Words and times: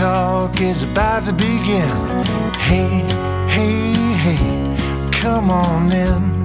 Talk 0.00 0.62
is 0.62 0.82
about 0.84 1.26
to 1.26 1.32
begin. 1.34 2.24
Hey, 2.54 3.04
hey, 3.50 3.92
hey, 4.14 5.10
come 5.12 5.50
on 5.50 5.92
in. 5.92 6.44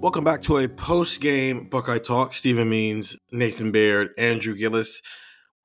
Welcome 0.00 0.24
back 0.24 0.42
to 0.42 0.56
a 0.56 0.68
post-game 0.68 1.68
Buckeye 1.68 1.98
Talk. 1.98 2.34
Stephen 2.34 2.68
Means, 2.68 3.16
Nathan 3.30 3.70
Baird, 3.70 4.08
Andrew 4.18 4.56
Gillis. 4.56 5.00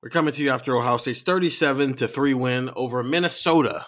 We're 0.04 0.10
coming 0.10 0.32
to 0.34 0.40
you 0.40 0.50
after 0.50 0.76
Ohio 0.76 0.98
State's 0.98 1.22
37 1.22 1.94
to 1.94 2.06
3 2.06 2.34
win 2.34 2.70
over 2.76 3.02
Minnesota. 3.02 3.86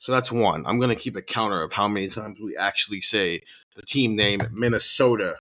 So 0.00 0.10
that's 0.10 0.32
one. 0.32 0.66
I'm 0.66 0.80
going 0.80 0.90
to 0.90 1.00
keep 1.00 1.14
a 1.14 1.22
counter 1.22 1.62
of 1.62 1.72
how 1.72 1.86
many 1.86 2.08
times 2.08 2.40
we 2.42 2.56
actually 2.56 3.00
say 3.00 3.42
the 3.76 3.82
team 3.82 4.16
name 4.16 4.42
Minnesota 4.50 5.36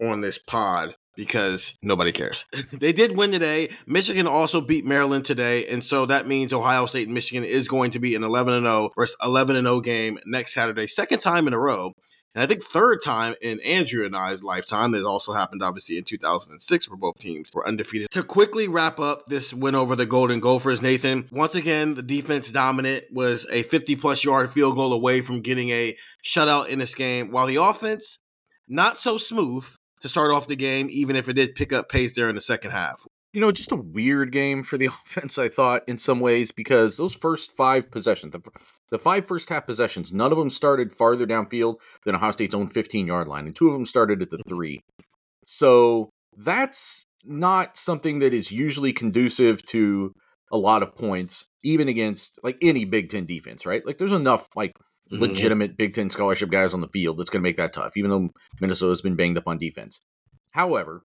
on 0.00 0.20
this 0.20 0.38
pod 0.38 0.94
because 1.16 1.74
nobody 1.82 2.12
cares. 2.12 2.44
they 2.72 2.92
did 2.92 3.16
win 3.16 3.32
today. 3.32 3.70
Michigan 3.86 4.26
also 4.26 4.60
beat 4.60 4.84
Maryland 4.84 5.24
today, 5.24 5.66
and 5.66 5.84
so 5.84 6.06
that 6.06 6.26
means 6.26 6.52
Ohio 6.52 6.86
State 6.86 7.08
and 7.08 7.14
Michigan 7.14 7.44
is 7.44 7.68
going 7.68 7.90
to 7.90 7.98
be 7.98 8.14
an 8.14 8.24
11 8.24 8.54
and 8.54 8.64
0 8.64 8.90
versus 8.96 9.16
11 9.22 9.56
and 9.56 9.66
0 9.66 9.80
game 9.80 10.18
next 10.24 10.54
Saturday, 10.54 10.86
second 10.86 11.18
time 11.18 11.46
in 11.46 11.52
a 11.52 11.58
row. 11.58 11.92
And 12.34 12.44
I 12.44 12.46
think 12.46 12.62
third 12.62 13.00
time 13.02 13.34
in 13.42 13.58
Andrew 13.60 14.06
and 14.06 14.16
I's 14.16 14.44
lifetime. 14.44 14.92
That 14.92 15.04
also 15.04 15.32
happened 15.32 15.64
obviously 15.64 15.98
in 15.98 16.04
2006 16.04 16.88
where 16.88 16.96
both 16.96 17.18
teams 17.18 17.50
were 17.52 17.66
undefeated. 17.66 18.08
To 18.12 18.22
quickly 18.22 18.68
wrap 18.68 19.00
up 19.00 19.26
this 19.26 19.52
win 19.52 19.74
over 19.74 19.96
the 19.96 20.06
Golden 20.06 20.38
Gophers, 20.38 20.80
Nathan, 20.80 21.28
once 21.32 21.56
again, 21.56 21.96
the 21.96 22.02
defense 22.02 22.52
dominant 22.52 23.06
was 23.10 23.48
a 23.50 23.64
50 23.64 23.96
plus 23.96 24.24
yard 24.24 24.52
field 24.52 24.76
goal 24.76 24.92
away 24.92 25.22
from 25.22 25.40
getting 25.40 25.70
a 25.70 25.96
shutout 26.24 26.68
in 26.68 26.78
this 26.78 26.94
game, 26.94 27.32
while 27.32 27.46
the 27.46 27.56
offense, 27.56 28.18
not 28.68 28.96
so 28.96 29.18
smooth 29.18 29.66
to 30.00 30.08
start 30.08 30.32
off 30.32 30.46
the 30.46 30.56
game, 30.56 30.88
even 30.90 31.16
if 31.16 31.28
it 31.28 31.34
did 31.34 31.54
pick 31.54 31.72
up 31.72 31.88
pace 31.88 32.14
there 32.14 32.28
in 32.28 32.34
the 32.34 32.40
second 32.40 32.70
half. 32.70 33.06
you 33.32 33.40
know, 33.40 33.52
just 33.52 33.70
a 33.70 33.76
weird 33.76 34.32
game 34.32 34.62
for 34.62 34.76
the 34.76 34.86
offense, 35.04 35.38
I 35.38 35.48
thought, 35.48 35.82
in 35.86 35.98
some 35.98 36.20
ways, 36.20 36.50
because 36.50 36.96
those 36.96 37.14
first 37.14 37.52
five 37.52 37.90
possessions, 37.90 38.32
the, 38.32 38.40
the 38.90 38.98
five 38.98 39.26
first 39.28 39.48
half 39.48 39.66
possessions, 39.66 40.12
none 40.12 40.32
of 40.32 40.38
them 40.38 40.50
started 40.50 40.92
farther 40.92 41.26
downfield 41.26 41.76
than 42.04 42.16
Ohio 42.16 42.32
State's 42.32 42.54
own 42.54 42.68
15 42.68 43.06
yard 43.06 43.28
line, 43.28 43.46
and 43.46 43.54
two 43.54 43.68
of 43.68 43.72
them 43.72 43.84
started 43.84 44.22
at 44.22 44.30
the 44.30 44.42
three. 44.48 44.80
So 45.44 46.10
that's 46.36 47.06
not 47.24 47.76
something 47.76 48.20
that 48.20 48.34
is 48.34 48.50
usually 48.50 48.92
conducive 48.92 49.64
to 49.66 50.12
a 50.52 50.58
lot 50.58 50.82
of 50.82 50.96
points, 50.96 51.48
even 51.62 51.88
against 51.88 52.38
like 52.42 52.56
any 52.60 52.84
Big 52.84 53.08
Ten 53.10 53.26
defense, 53.26 53.64
right? 53.64 53.86
Like 53.86 53.98
there's 53.98 54.12
enough 54.12 54.48
like 54.56 54.72
Mhm. 55.12 55.20
legitimate 55.20 55.76
Big 55.76 55.94
Ten 55.94 56.10
scholarship 56.10 56.50
guys 56.50 56.74
on 56.74 56.80
the 56.80 56.88
field 56.88 57.18
that's 57.18 57.30
going 57.30 57.42
to 57.42 57.48
make 57.48 57.56
that 57.56 57.72
tough, 57.72 57.96
even 57.96 58.10
though 58.10 58.30
Minnesota's 58.60 59.02
been 59.02 59.16
banged 59.16 59.38
up 59.38 59.48
on 59.48 59.58
defense. 59.58 60.00
However, 60.52 61.02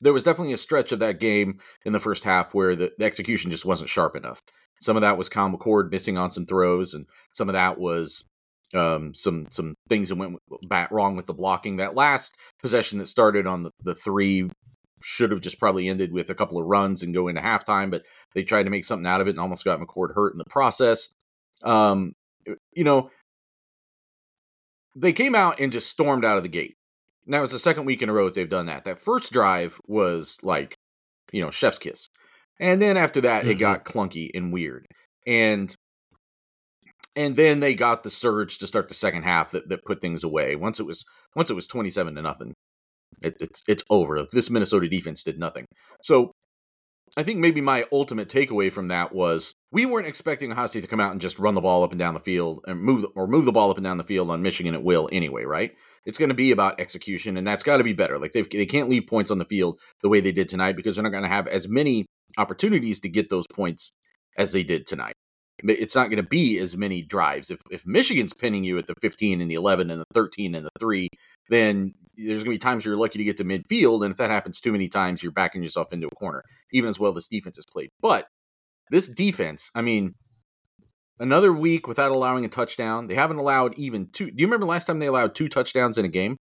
there 0.00 0.12
was 0.12 0.24
definitely 0.24 0.52
a 0.52 0.58
stretch 0.58 0.92
of 0.92 0.98
that 0.98 1.20
game 1.20 1.58
in 1.84 1.92
the 1.92 2.00
first 2.00 2.24
half 2.24 2.54
where 2.54 2.74
the, 2.76 2.92
the 2.98 3.04
execution 3.04 3.50
just 3.50 3.64
wasn't 3.64 3.88
sharp 3.90 4.16
enough. 4.16 4.40
Some 4.80 4.96
of 4.96 5.02
that 5.02 5.16
was 5.16 5.28
Kyle 5.28 5.48
McCord 5.50 5.90
missing 5.90 6.18
on 6.18 6.30
some 6.30 6.46
throws, 6.46 6.94
and 6.94 7.06
some 7.32 7.48
of 7.48 7.54
that 7.54 7.78
was 7.78 8.24
um, 8.74 9.14
some 9.14 9.46
some 9.50 9.74
things 9.88 10.08
that 10.08 10.16
went 10.16 10.36
back 10.68 10.90
wrong 10.90 11.16
with 11.16 11.26
the 11.26 11.32
blocking. 11.32 11.76
That 11.76 11.94
last 11.94 12.34
possession 12.60 12.98
that 12.98 13.06
started 13.06 13.46
on 13.46 13.62
the, 13.62 13.70
the 13.82 13.94
three 13.94 14.50
should 15.00 15.30
have 15.30 15.40
just 15.40 15.60
probably 15.60 15.88
ended 15.88 16.12
with 16.12 16.28
a 16.30 16.34
couple 16.34 16.58
of 16.58 16.66
runs 16.66 17.02
and 17.02 17.14
go 17.14 17.28
into 17.28 17.40
halftime, 17.40 17.90
but 17.90 18.02
they 18.34 18.42
tried 18.42 18.64
to 18.64 18.70
make 18.70 18.84
something 18.84 19.06
out 19.06 19.20
of 19.20 19.26
it 19.26 19.30
and 19.30 19.38
almost 19.38 19.64
got 19.64 19.78
McCord 19.78 20.14
hurt 20.14 20.32
in 20.32 20.38
the 20.38 20.44
process. 20.46 21.08
Um, 21.62 22.14
you 22.72 22.84
know, 22.84 23.10
they 24.96 25.12
came 25.12 25.34
out 25.34 25.60
and 25.60 25.72
just 25.72 25.88
stormed 25.88 26.24
out 26.24 26.36
of 26.36 26.42
the 26.42 26.48
gate. 26.48 26.76
And 27.24 27.34
that 27.34 27.40
was 27.40 27.52
the 27.52 27.58
second 27.58 27.84
week 27.84 28.02
in 28.02 28.08
a 28.08 28.12
row 28.12 28.26
that 28.26 28.34
they've 28.34 28.48
done 28.48 28.66
that. 28.66 28.84
That 28.84 28.98
first 28.98 29.32
drive 29.32 29.78
was 29.86 30.38
like, 30.42 30.76
you 31.32 31.40
know, 31.40 31.50
chef's 31.50 31.78
kiss. 31.78 32.08
And 32.60 32.80
then 32.80 32.96
after 32.96 33.22
that, 33.22 33.46
it 33.46 33.56
Mhm. 33.56 33.60
got 33.60 33.84
clunky 33.84 34.28
and 34.34 34.52
weird. 34.52 34.86
And 35.26 35.74
and 37.16 37.36
then 37.36 37.60
they 37.60 37.74
got 37.74 38.02
the 38.02 38.10
surge 38.10 38.58
to 38.58 38.66
start 38.66 38.88
the 38.88 38.94
second 38.94 39.22
half 39.22 39.52
that, 39.52 39.68
that 39.68 39.84
put 39.84 40.00
things 40.00 40.24
away. 40.24 40.56
Once 40.56 40.80
it 40.80 40.86
was 40.86 41.04
once 41.36 41.50
it 41.50 41.54
was 41.54 41.66
twenty 41.66 41.90
seven 41.90 42.14
to 42.14 42.22
nothing, 42.22 42.54
it, 43.22 43.36
it's 43.40 43.62
it's 43.68 43.84
over. 43.90 44.26
This 44.32 44.50
Minnesota 44.50 44.88
defense 44.88 45.22
did 45.22 45.38
nothing. 45.38 45.66
So 46.02 46.32
I 47.16 47.22
think 47.22 47.38
maybe 47.38 47.60
my 47.60 47.84
ultimate 47.92 48.28
takeaway 48.28 48.72
from 48.72 48.88
that 48.88 49.14
was 49.14 49.54
we 49.70 49.86
weren't 49.86 50.08
expecting 50.08 50.50
Ohio 50.50 50.66
State 50.66 50.82
to 50.82 50.88
come 50.88 51.00
out 51.00 51.12
and 51.12 51.20
just 51.20 51.38
run 51.38 51.54
the 51.54 51.60
ball 51.60 51.84
up 51.84 51.92
and 51.92 51.98
down 51.98 52.14
the 52.14 52.20
field 52.20 52.64
and 52.66 52.80
move 52.80 53.06
or 53.14 53.28
move 53.28 53.44
the 53.44 53.52
ball 53.52 53.70
up 53.70 53.76
and 53.76 53.84
down 53.84 53.98
the 53.98 54.04
field 54.04 54.30
on 54.30 54.42
Michigan 54.42 54.74
at 54.74 54.82
will 54.82 55.08
anyway, 55.12 55.44
right? 55.44 55.72
It's 56.06 56.18
going 56.18 56.30
to 56.30 56.34
be 56.34 56.50
about 56.50 56.80
execution, 56.80 57.36
and 57.36 57.46
that's 57.46 57.62
got 57.62 57.76
to 57.76 57.84
be 57.84 57.92
better. 57.92 58.18
Like 58.18 58.32
they 58.32 58.42
they 58.42 58.66
can't 58.66 58.90
leave 58.90 59.06
points 59.06 59.30
on 59.30 59.38
the 59.38 59.44
field 59.44 59.80
the 60.02 60.08
way 60.08 60.20
they 60.20 60.32
did 60.32 60.48
tonight 60.48 60.74
because 60.74 60.96
they're 60.96 61.04
not 61.04 61.12
going 61.12 61.22
to 61.22 61.28
have 61.28 61.46
as 61.46 61.68
many 61.68 62.06
opportunities 62.36 62.98
to 63.00 63.08
get 63.08 63.30
those 63.30 63.46
points 63.46 63.92
as 64.36 64.52
they 64.52 64.64
did 64.64 64.84
tonight. 64.84 65.14
It's 65.62 65.94
not 65.94 66.08
going 66.08 66.22
to 66.22 66.28
be 66.28 66.58
as 66.58 66.76
many 66.76 67.02
drives. 67.02 67.50
If 67.50 67.60
if 67.70 67.86
Michigan's 67.86 68.32
pinning 68.32 68.64
you 68.64 68.76
at 68.78 68.86
the 68.86 68.94
15 69.00 69.40
and 69.40 69.50
the 69.50 69.54
11 69.54 69.90
and 69.90 70.00
the 70.00 70.06
13 70.12 70.54
and 70.54 70.66
the 70.66 70.70
3, 70.80 71.08
then 71.48 71.94
there's 72.16 72.42
going 72.42 72.56
to 72.56 72.58
be 72.58 72.58
times 72.58 72.84
you're 72.84 72.96
lucky 72.96 73.18
to 73.18 73.24
get 73.24 73.36
to 73.36 73.44
midfield. 73.44 74.02
And 74.02 74.10
if 74.10 74.18
that 74.18 74.30
happens 74.30 74.60
too 74.60 74.72
many 74.72 74.88
times, 74.88 75.22
you're 75.22 75.32
backing 75.32 75.62
yourself 75.62 75.92
into 75.92 76.08
a 76.08 76.14
corner, 76.16 76.42
even 76.72 76.90
as 76.90 76.98
well 76.98 77.12
this 77.12 77.28
defense 77.28 77.56
has 77.56 77.66
played. 77.66 77.90
But 78.00 78.26
this 78.90 79.08
defense, 79.08 79.70
I 79.74 79.82
mean, 79.82 80.14
another 81.18 81.52
week 81.52 81.86
without 81.86 82.10
allowing 82.10 82.44
a 82.44 82.48
touchdown. 82.48 83.06
They 83.06 83.14
haven't 83.14 83.38
allowed 83.38 83.78
even 83.78 84.08
two. 84.12 84.26
Do 84.26 84.34
you 84.36 84.46
remember 84.46 84.66
last 84.66 84.86
time 84.86 84.98
they 84.98 85.06
allowed 85.06 85.34
two 85.34 85.48
touchdowns 85.48 85.98
in 85.98 86.04
a 86.04 86.08
game? 86.08 86.36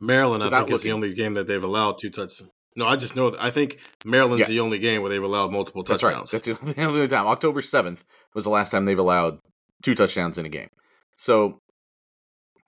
Maryland, 0.00 0.42
I 0.42 0.46
Without 0.46 0.66
think, 0.66 0.74
is 0.74 0.82
the 0.82 0.92
only 0.92 1.14
game 1.14 1.34
that 1.34 1.46
they've 1.46 1.62
allowed 1.62 1.98
two 1.98 2.10
touchdowns. 2.10 2.50
No, 2.76 2.86
I 2.86 2.96
just 2.96 3.14
know 3.14 3.30
that 3.30 3.42
I 3.42 3.50
think 3.50 3.78
Maryland's 4.04 4.42
Yeah. 4.42 4.46
the 4.48 4.60
only 4.60 4.78
game 4.78 5.00
where 5.02 5.10
they've 5.10 5.22
allowed 5.22 5.52
multiple 5.52 5.82
That's 5.82 6.00
touchdowns. 6.02 6.32
right. 6.32 6.42
That's 6.42 6.74
the 6.74 6.82
only 6.84 7.06
time. 7.08 7.26
October 7.26 7.60
7th 7.60 8.02
was 8.34 8.44
the 8.44 8.50
last 8.50 8.70
time 8.70 8.84
they've 8.84 8.98
allowed 8.98 9.38
two 9.82 9.94
touchdowns 9.94 10.38
in 10.38 10.46
a 10.46 10.48
game. 10.48 10.68
So 11.14 11.58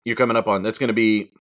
you're 0.04 0.16
coming 0.16 0.36
up 0.36 0.46
on 0.46 0.62
that's 0.62 0.78
going 0.78 0.88
to 0.88 0.94
be 0.94 1.32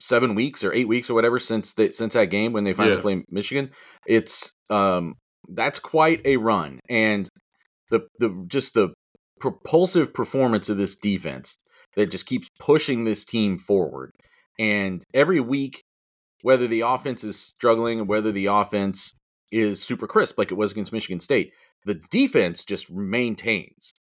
seven 0.00 0.34
weeks 0.34 0.62
or 0.64 0.72
eight 0.74 0.88
weeks 0.88 1.08
or 1.08 1.14
whatever 1.14 1.38
since 1.38 1.74
they, 1.74 1.90
since 1.90 2.14
that 2.14 2.26
game 2.26 2.52
when 2.52 2.64
they 2.64 2.72
finally 2.74 2.96
Yeah. 2.96 3.00
play 3.02 3.24
Michigan. 3.30 3.70
It's 4.06 4.52
um 4.68 5.14
that's 5.48 5.78
quite 5.80 6.20
a 6.24 6.36
run, 6.36 6.78
and 6.88 7.28
the 7.90 8.00
the 8.18 8.44
just 8.46 8.74
the 8.74 8.90
propulsive 9.40 10.12
performance 10.14 10.68
of 10.68 10.76
this 10.76 10.94
defense 10.94 11.56
that 11.96 12.10
just 12.10 12.26
keeps 12.26 12.48
pushing 12.60 13.04
this 13.04 13.24
team 13.24 13.58
forward. 13.58 14.12
And 14.58 15.02
every 15.14 15.40
week, 15.40 15.82
whether 16.42 16.66
the 16.66 16.82
offense 16.82 17.24
is 17.24 17.38
struggling 17.38 18.00
or 18.00 18.04
whether 18.04 18.30
the 18.32 18.46
offense 18.46 19.14
is 19.50 19.82
super 19.82 20.06
crisp 20.06 20.38
like 20.38 20.50
it 20.50 20.56
was 20.56 20.72
against 20.72 20.92
Michigan 20.92 21.20
State, 21.20 21.52
the 21.84 21.94
defense 22.10 22.64
just 22.64 22.90
maintains. 22.90 23.94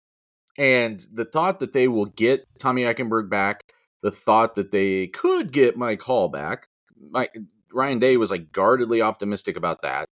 And 0.59 1.05
the 1.13 1.25
thought 1.25 1.61
that 1.61 1.73
they 1.73 1.89
will 1.89 2.07
get 2.07 2.47
Tommy 2.59 2.83
Eichenberg 2.83 3.31
back, 3.31 3.63
the 4.03 4.11
thought 4.11 4.57
that 4.57 4.73
they 4.73 5.07
could 5.09 5.53
get 5.53 5.77
Mike 5.77 6.03
Hall 6.03 6.29
back, 6.29 6.67
Mike, 7.11 7.35
Ryan 7.73 7.99
Day 7.99 8.17
was 8.17 8.31
like 8.31 8.53
guardedly 8.53 9.01
optimistic 9.01 9.57
about 9.57 9.83
that. 9.83 10.09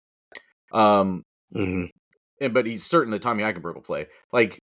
Um, 0.71 1.23
mm-hmm. 1.55 1.85
and 2.41 2.53
but 2.53 2.65
he's 2.65 2.85
certain 2.85 3.11
that 3.11 3.21
Tommy 3.21 3.43
Eichenberg 3.43 3.75
will 3.75 3.81
play. 3.81 4.07
Like 4.31 4.59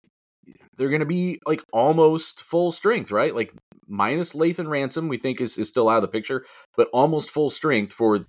they're 0.77 0.89
going 0.89 0.99
to 0.99 1.05
be 1.05 1.39
like 1.45 1.61
almost 1.71 2.41
full 2.41 2.71
strength, 2.71 3.11
right? 3.11 3.35
Like 3.35 3.53
minus 3.87 4.33
Lathan 4.33 4.67
Ransom, 4.67 5.07
we 5.07 5.17
think 5.17 5.41
is, 5.41 5.57
is 5.57 5.67
still 5.67 5.89
out 5.89 5.97
of 5.97 6.01
the 6.01 6.07
picture, 6.07 6.45
but 6.75 6.89
almost 6.93 7.31
full 7.31 7.49
strength 7.49 7.91
for. 7.91 8.25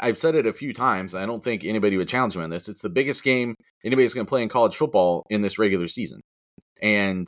I've 0.00 0.18
said 0.18 0.34
it 0.34 0.44
a 0.44 0.52
few 0.52 0.74
times. 0.74 1.14
I 1.14 1.24
don't 1.24 1.42
think 1.42 1.64
anybody 1.64 1.96
would 1.96 2.08
challenge 2.08 2.36
me 2.36 2.42
on 2.42 2.50
this. 2.50 2.68
It's 2.68 2.82
the 2.82 2.90
biggest 2.90 3.22
game 3.22 3.54
anybody's 3.84 4.12
going 4.12 4.26
to 4.26 4.28
play 4.28 4.42
in 4.42 4.48
college 4.48 4.76
football 4.76 5.24
in 5.30 5.40
this 5.40 5.58
regular 5.58 5.88
season, 5.88 6.20
and 6.82 7.26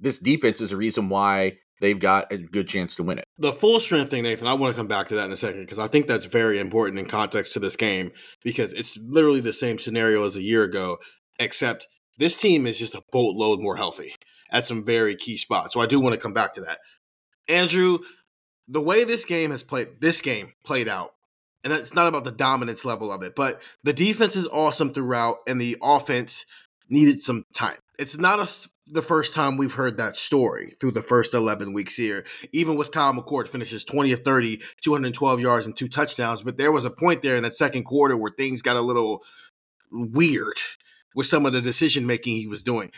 this 0.00 0.18
defense 0.18 0.60
is 0.60 0.72
a 0.72 0.76
reason 0.76 1.08
why 1.08 1.58
they've 1.80 1.98
got 1.98 2.32
a 2.32 2.38
good 2.38 2.68
chance 2.68 2.96
to 2.96 3.02
win 3.02 3.18
it. 3.18 3.24
The 3.38 3.52
full 3.52 3.80
strength 3.80 4.10
thing, 4.10 4.22
Nathan, 4.22 4.46
I 4.46 4.54
want 4.54 4.74
to 4.74 4.78
come 4.78 4.86
back 4.86 5.08
to 5.08 5.14
that 5.16 5.26
in 5.26 5.32
a 5.32 5.36
second 5.36 5.60
because 5.62 5.78
I 5.78 5.86
think 5.86 6.06
that's 6.06 6.24
very 6.24 6.58
important 6.58 6.98
in 6.98 7.06
context 7.06 7.52
to 7.54 7.60
this 7.60 7.76
game 7.76 8.12
because 8.42 8.72
it's 8.72 8.96
literally 8.96 9.40
the 9.40 9.52
same 9.52 9.78
scenario 9.78 10.24
as 10.24 10.36
a 10.36 10.42
year 10.42 10.64
ago, 10.64 10.98
except 11.38 11.86
this 12.18 12.40
team 12.40 12.66
is 12.66 12.78
just 12.78 12.94
a 12.94 13.02
boatload 13.12 13.62
more 13.62 13.76
healthy 13.76 14.14
at 14.50 14.66
some 14.66 14.84
very 14.84 15.14
key 15.14 15.36
spots. 15.36 15.74
So 15.74 15.80
I 15.80 15.86
do 15.86 16.00
want 16.00 16.14
to 16.14 16.20
come 16.20 16.32
back 16.32 16.54
to 16.54 16.60
that. 16.62 16.78
Andrew, 17.48 17.98
the 18.66 18.80
way 18.80 19.04
this 19.04 19.24
game 19.24 19.50
has 19.50 19.62
played, 19.62 20.00
this 20.00 20.20
game 20.20 20.52
played 20.64 20.88
out, 20.88 21.14
and 21.64 21.72
it's 21.72 21.94
not 21.94 22.06
about 22.06 22.24
the 22.24 22.32
dominance 22.32 22.84
level 22.84 23.10
of 23.10 23.22
it, 23.22 23.34
but 23.34 23.62
the 23.82 23.92
defense 23.92 24.36
is 24.36 24.46
awesome 24.46 24.92
throughout, 24.92 25.36
and 25.46 25.60
the 25.60 25.76
offense 25.82 26.44
needed 26.90 27.20
some 27.20 27.44
time. 27.54 27.78
It's 27.98 28.18
not 28.18 28.38
a, 28.38 28.68
the 28.86 29.02
first 29.02 29.34
time 29.34 29.56
we've 29.56 29.74
heard 29.74 29.96
that 29.96 30.16
story 30.16 30.68
through 30.80 30.92
the 30.92 31.02
first 31.02 31.34
11 31.34 31.72
weeks 31.72 31.96
here. 31.96 32.24
Even 32.52 32.76
with 32.76 32.92
Kyle 32.92 33.12
McCord 33.12 33.48
finishes 33.48 33.84
20 33.84 34.12
of 34.12 34.20
30, 34.20 34.60
212 34.82 35.40
yards 35.40 35.66
and 35.66 35.76
two 35.76 35.88
touchdowns, 35.88 36.42
but 36.42 36.56
there 36.56 36.72
was 36.72 36.84
a 36.84 36.90
point 36.90 37.22
there 37.22 37.36
in 37.36 37.42
that 37.42 37.56
second 37.56 37.84
quarter 37.84 38.16
where 38.16 38.30
things 38.30 38.62
got 38.62 38.76
a 38.76 38.82
little 38.82 39.22
weird 39.90 40.58
with 41.18 41.26
some 41.26 41.44
of 41.44 41.52
the 41.52 41.60
decision 41.60 42.06
making 42.06 42.36
he 42.36 42.46
was 42.46 42.62
doing. 42.62 42.92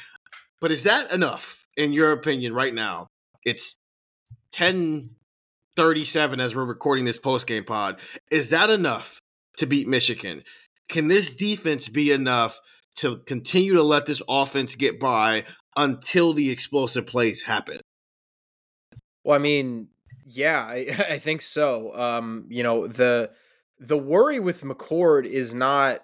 But 0.61 0.71
is 0.71 0.83
that 0.83 1.11
enough, 1.11 1.65
in 1.75 1.95
your 1.95 2.13
opinion, 2.13 2.53
right 2.53 2.75
now? 2.75 3.07
It's 3.47 3.77
10 4.53 5.13
37 5.75 6.39
as 6.39 6.55
we're 6.55 6.67
recording 6.67 7.07
this 7.07 7.17
post 7.17 7.47
game 7.47 7.65
pod. 7.65 7.99
Is 8.31 8.51
that 8.51 8.69
enough 8.69 9.23
to 9.57 9.67
beat 9.67 9.89
Michigan? 9.89 10.43
Can 10.91 11.09
this 11.09 11.33
defense 11.33 11.89
be 11.89 12.13
enough 12.13 12.61
to 12.97 13.23
continue 13.25 13.73
to 13.73 13.83
let 13.83 14.05
this 14.05 14.21
offense 14.29 14.75
get 14.75 15.01
by 15.01 15.45
until 15.75 16.35
the 16.35 16.51
explosive 16.51 17.07
plays 17.07 17.41
happen? 17.41 17.81
Well, 19.25 19.35
I 19.35 19.39
mean, 19.39 19.89
yeah, 20.27 20.61
I, 20.61 20.95
I 21.09 21.19
think 21.21 21.41
so. 21.41 21.97
Um, 21.97 22.45
you 22.51 22.65
know, 22.65 22.87
the 22.87 23.31
the 23.79 23.97
worry 23.97 24.41
with 24.41 24.61
McCord 24.61 25.25
is 25.25 25.55
not 25.55 26.01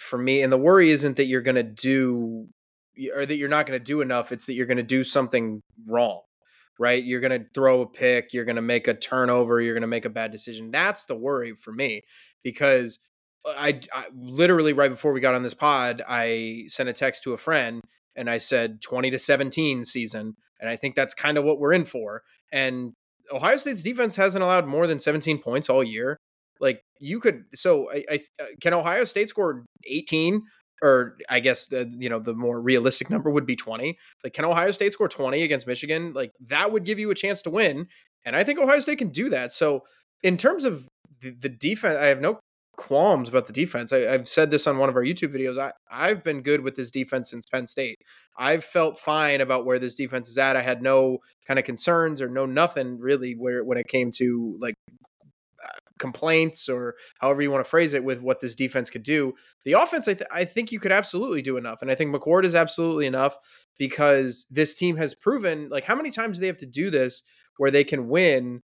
for 0.00 0.18
me, 0.18 0.42
and 0.42 0.52
the 0.52 0.58
worry 0.58 0.90
isn't 0.90 1.16
that 1.16 1.26
you're 1.26 1.42
going 1.42 1.56
to 1.56 1.62
do 1.62 2.48
or 3.14 3.24
that 3.24 3.36
you're 3.36 3.48
not 3.48 3.66
going 3.66 3.78
to 3.78 3.84
do 3.84 4.00
enough. 4.00 4.32
It's 4.32 4.46
that 4.46 4.54
you're 4.54 4.66
going 4.66 4.76
to 4.76 4.82
do 4.82 5.04
something 5.04 5.62
wrong, 5.86 6.20
right? 6.78 7.02
You're 7.02 7.20
going 7.20 7.40
to 7.40 7.46
throw 7.54 7.82
a 7.82 7.86
pick, 7.86 8.32
you're 8.32 8.44
going 8.44 8.56
to 8.56 8.62
make 8.62 8.88
a 8.88 8.94
turnover, 8.94 9.60
you're 9.60 9.74
going 9.74 9.82
to 9.82 9.86
make 9.86 10.04
a 10.04 10.10
bad 10.10 10.32
decision. 10.32 10.70
That's 10.70 11.04
the 11.04 11.16
worry 11.16 11.54
for 11.54 11.72
me 11.72 12.02
because 12.42 12.98
uh, 13.44 13.54
I, 13.56 13.80
I 13.92 14.06
literally 14.14 14.72
right 14.72 14.90
before 14.90 15.12
we 15.12 15.20
got 15.20 15.34
on 15.34 15.42
this 15.42 15.54
pod, 15.54 16.02
I 16.08 16.64
sent 16.68 16.88
a 16.88 16.92
text 16.92 17.22
to 17.24 17.32
a 17.32 17.38
friend 17.38 17.80
and 18.16 18.28
I 18.28 18.38
said 18.38 18.82
20 18.82 19.10
to 19.10 19.18
17 19.18 19.84
season. 19.84 20.36
And 20.60 20.68
I 20.68 20.76
think 20.76 20.94
that's 20.94 21.14
kind 21.14 21.38
of 21.38 21.44
what 21.44 21.58
we're 21.58 21.72
in 21.72 21.84
for. 21.84 22.22
And 22.52 22.92
Ohio 23.32 23.56
State's 23.56 23.82
defense 23.82 24.16
hasn't 24.16 24.42
allowed 24.42 24.66
more 24.66 24.86
than 24.86 24.98
17 24.98 25.40
points 25.40 25.70
all 25.70 25.84
year. 25.84 26.18
Like 26.60 26.82
you 26.98 27.20
could, 27.20 27.44
so 27.54 27.90
I, 27.90 28.04
I 28.10 28.20
uh, 28.40 28.46
can 28.60 28.74
Ohio 28.74 29.04
State 29.04 29.28
score 29.28 29.64
18 29.84 30.42
or 30.82 31.16
I 31.28 31.40
guess 31.40 31.66
the 31.66 31.90
you 31.98 32.08
know 32.08 32.18
the 32.18 32.34
more 32.34 32.60
realistic 32.60 33.10
number 33.10 33.30
would 33.30 33.46
be 33.46 33.56
20. 33.56 33.96
Like 34.24 34.32
can 34.32 34.44
Ohio 34.44 34.70
State 34.70 34.92
score 34.92 35.08
20 35.08 35.42
against 35.42 35.66
Michigan? 35.66 36.12
Like 36.12 36.32
that 36.46 36.72
would 36.72 36.84
give 36.84 36.98
you 36.98 37.10
a 37.10 37.14
chance 37.14 37.42
to 37.42 37.50
win, 37.50 37.86
and 38.24 38.36
I 38.36 38.44
think 38.44 38.58
Ohio 38.58 38.80
State 38.80 38.98
can 38.98 39.10
do 39.10 39.28
that. 39.30 39.52
So 39.52 39.82
in 40.22 40.36
terms 40.36 40.64
of 40.64 40.88
the, 41.20 41.30
the 41.30 41.48
defense, 41.48 41.96
I 41.96 42.06
have 42.06 42.20
no 42.20 42.40
qualms 42.76 43.28
about 43.28 43.46
the 43.46 43.52
defense. 43.52 43.92
I, 43.92 44.00
have 44.00 44.26
said 44.26 44.50
this 44.50 44.66
on 44.66 44.78
one 44.78 44.88
of 44.88 44.96
our 44.96 45.02
YouTube 45.02 45.34
videos. 45.34 45.58
I, 45.58 45.72
I've 45.90 46.24
been 46.24 46.40
good 46.40 46.62
with 46.62 46.76
this 46.76 46.90
defense 46.90 47.30
since 47.30 47.44
Penn 47.44 47.66
State. 47.66 47.98
I've 48.38 48.64
felt 48.64 48.98
fine 48.98 49.42
about 49.42 49.66
where 49.66 49.78
this 49.78 49.94
defense 49.94 50.28
is 50.28 50.38
at. 50.38 50.56
I 50.56 50.62
had 50.62 50.82
no 50.82 51.18
kind 51.46 51.58
of 51.58 51.66
concerns 51.66 52.22
or 52.22 52.28
no 52.28 52.46
nothing 52.46 52.98
really 52.98 53.32
where 53.32 53.62
when 53.64 53.76
it 53.76 53.86
came 53.86 54.10
to 54.12 54.56
like 54.60 54.74
complaints 56.00 56.68
or 56.68 56.96
however 57.20 57.42
you 57.42 57.50
want 57.50 57.64
to 57.64 57.70
phrase 57.70 57.92
it 57.92 58.02
with 58.02 58.20
what 58.20 58.40
this 58.40 58.56
defense 58.56 58.90
could 58.90 59.04
do. 59.04 59.34
The 59.64 59.74
offense, 59.74 60.08
I, 60.08 60.14
th- 60.14 60.30
I 60.32 60.44
think 60.44 60.72
you 60.72 60.80
could 60.80 60.90
absolutely 60.90 61.42
do 61.42 61.56
enough. 61.56 61.82
And 61.82 61.90
I 61.90 61.94
think 61.94 62.14
McCord 62.14 62.44
is 62.44 62.54
absolutely 62.56 63.06
enough 63.06 63.38
because 63.78 64.46
this 64.50 64.74
team 64.74 64.96
has 64.96 65.14
proven 65.14 65.68
like 65.68 65.84
how 65.84 65.94
many 65.94 66.10
times 66.10 66.38
do 66.38 66.40
they 66.40 66.46
have 66.48 66.56
to 66.58 66.66
do 66.66 66.90
this 66.90 67.22
where 67.58 67.70
they 67.70 67.84
can 67.84 68.08
win 68.08 68.62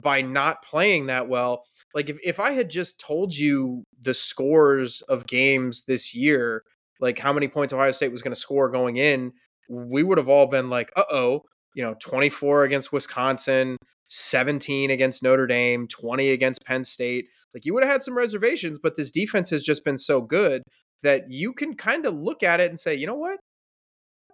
by 0.00 0.22
not 0.22 0.62
playing 0.62 1.06
that 1.06 1.28
well. 1.28 1.64
Like 1.94 2.08
if, 2.08 2.18
if 2.24 2.40
I 2.40 2.52
had 2.52 2.70
just 2.70 3.00
told 3.00 3.34
you 3.34 3.84
the 4.00 4.14
scores 4.14 5.02
of 5.02 5.26
games 5.26 5.84
this 5.84 6.14
year, 6.14 6.62
like 7.00 7.18
how 7.18 7.32
many 7.32 7.48
points 7.48 7.72
Ohio 7.72 7.92
State 7.92 8.12
was 8.12 8.22
going 8.22 8.34
to 8.34 8.40
score 8.40 8.70
going 8.70 8.96
in, 8.96 9.32
we 9.68 10.02
would 10.02 10.18
have 10.18 10.28
all 10.28 10.46
been 10.46 10.70
like, 10.70 10.90
uh 10.96 11.04
oh, 11.10 11.42
you 11.74 11.82
know, 11.82 11.94
24 12.00 12.64
against 12.64 12.92
Wisconsin, 12.92 13.76
17 14.08 14.90
against 14.90 15.22
Notre 15.22 15.46
Dame, 15.46 15.86
20 15.86 16.30
against 16.30 16.64
Penn 16.64 16.84
State. 16.84 17.26
Like 17.54 17.64
you 17.64 17.74
would 17.74 17.82
have 17.82 17.92
had 17.92 18.02
some 18.02 18.16
reservations, 18.16 18.78
but 18.82 18.96
this 18.96 19.10
defense 19.10 19.50
has 19.50 19.62
just 19.62 19.84
been 19.84 19.98
so 19.98 20.20
good 20.20 20.62
that 21.02 21.30
you 21.30 21.52
can 21.52 21.74
kind 21.74 22.06
of 22.06 22.14
look 22.14 22.42
at 22.42 22.60
it 22.60 22.68
and 22.68 22.78
say, 22.78 22.94
you 22.94 23.06
know 23.06 23.14
what? 23.14 23.38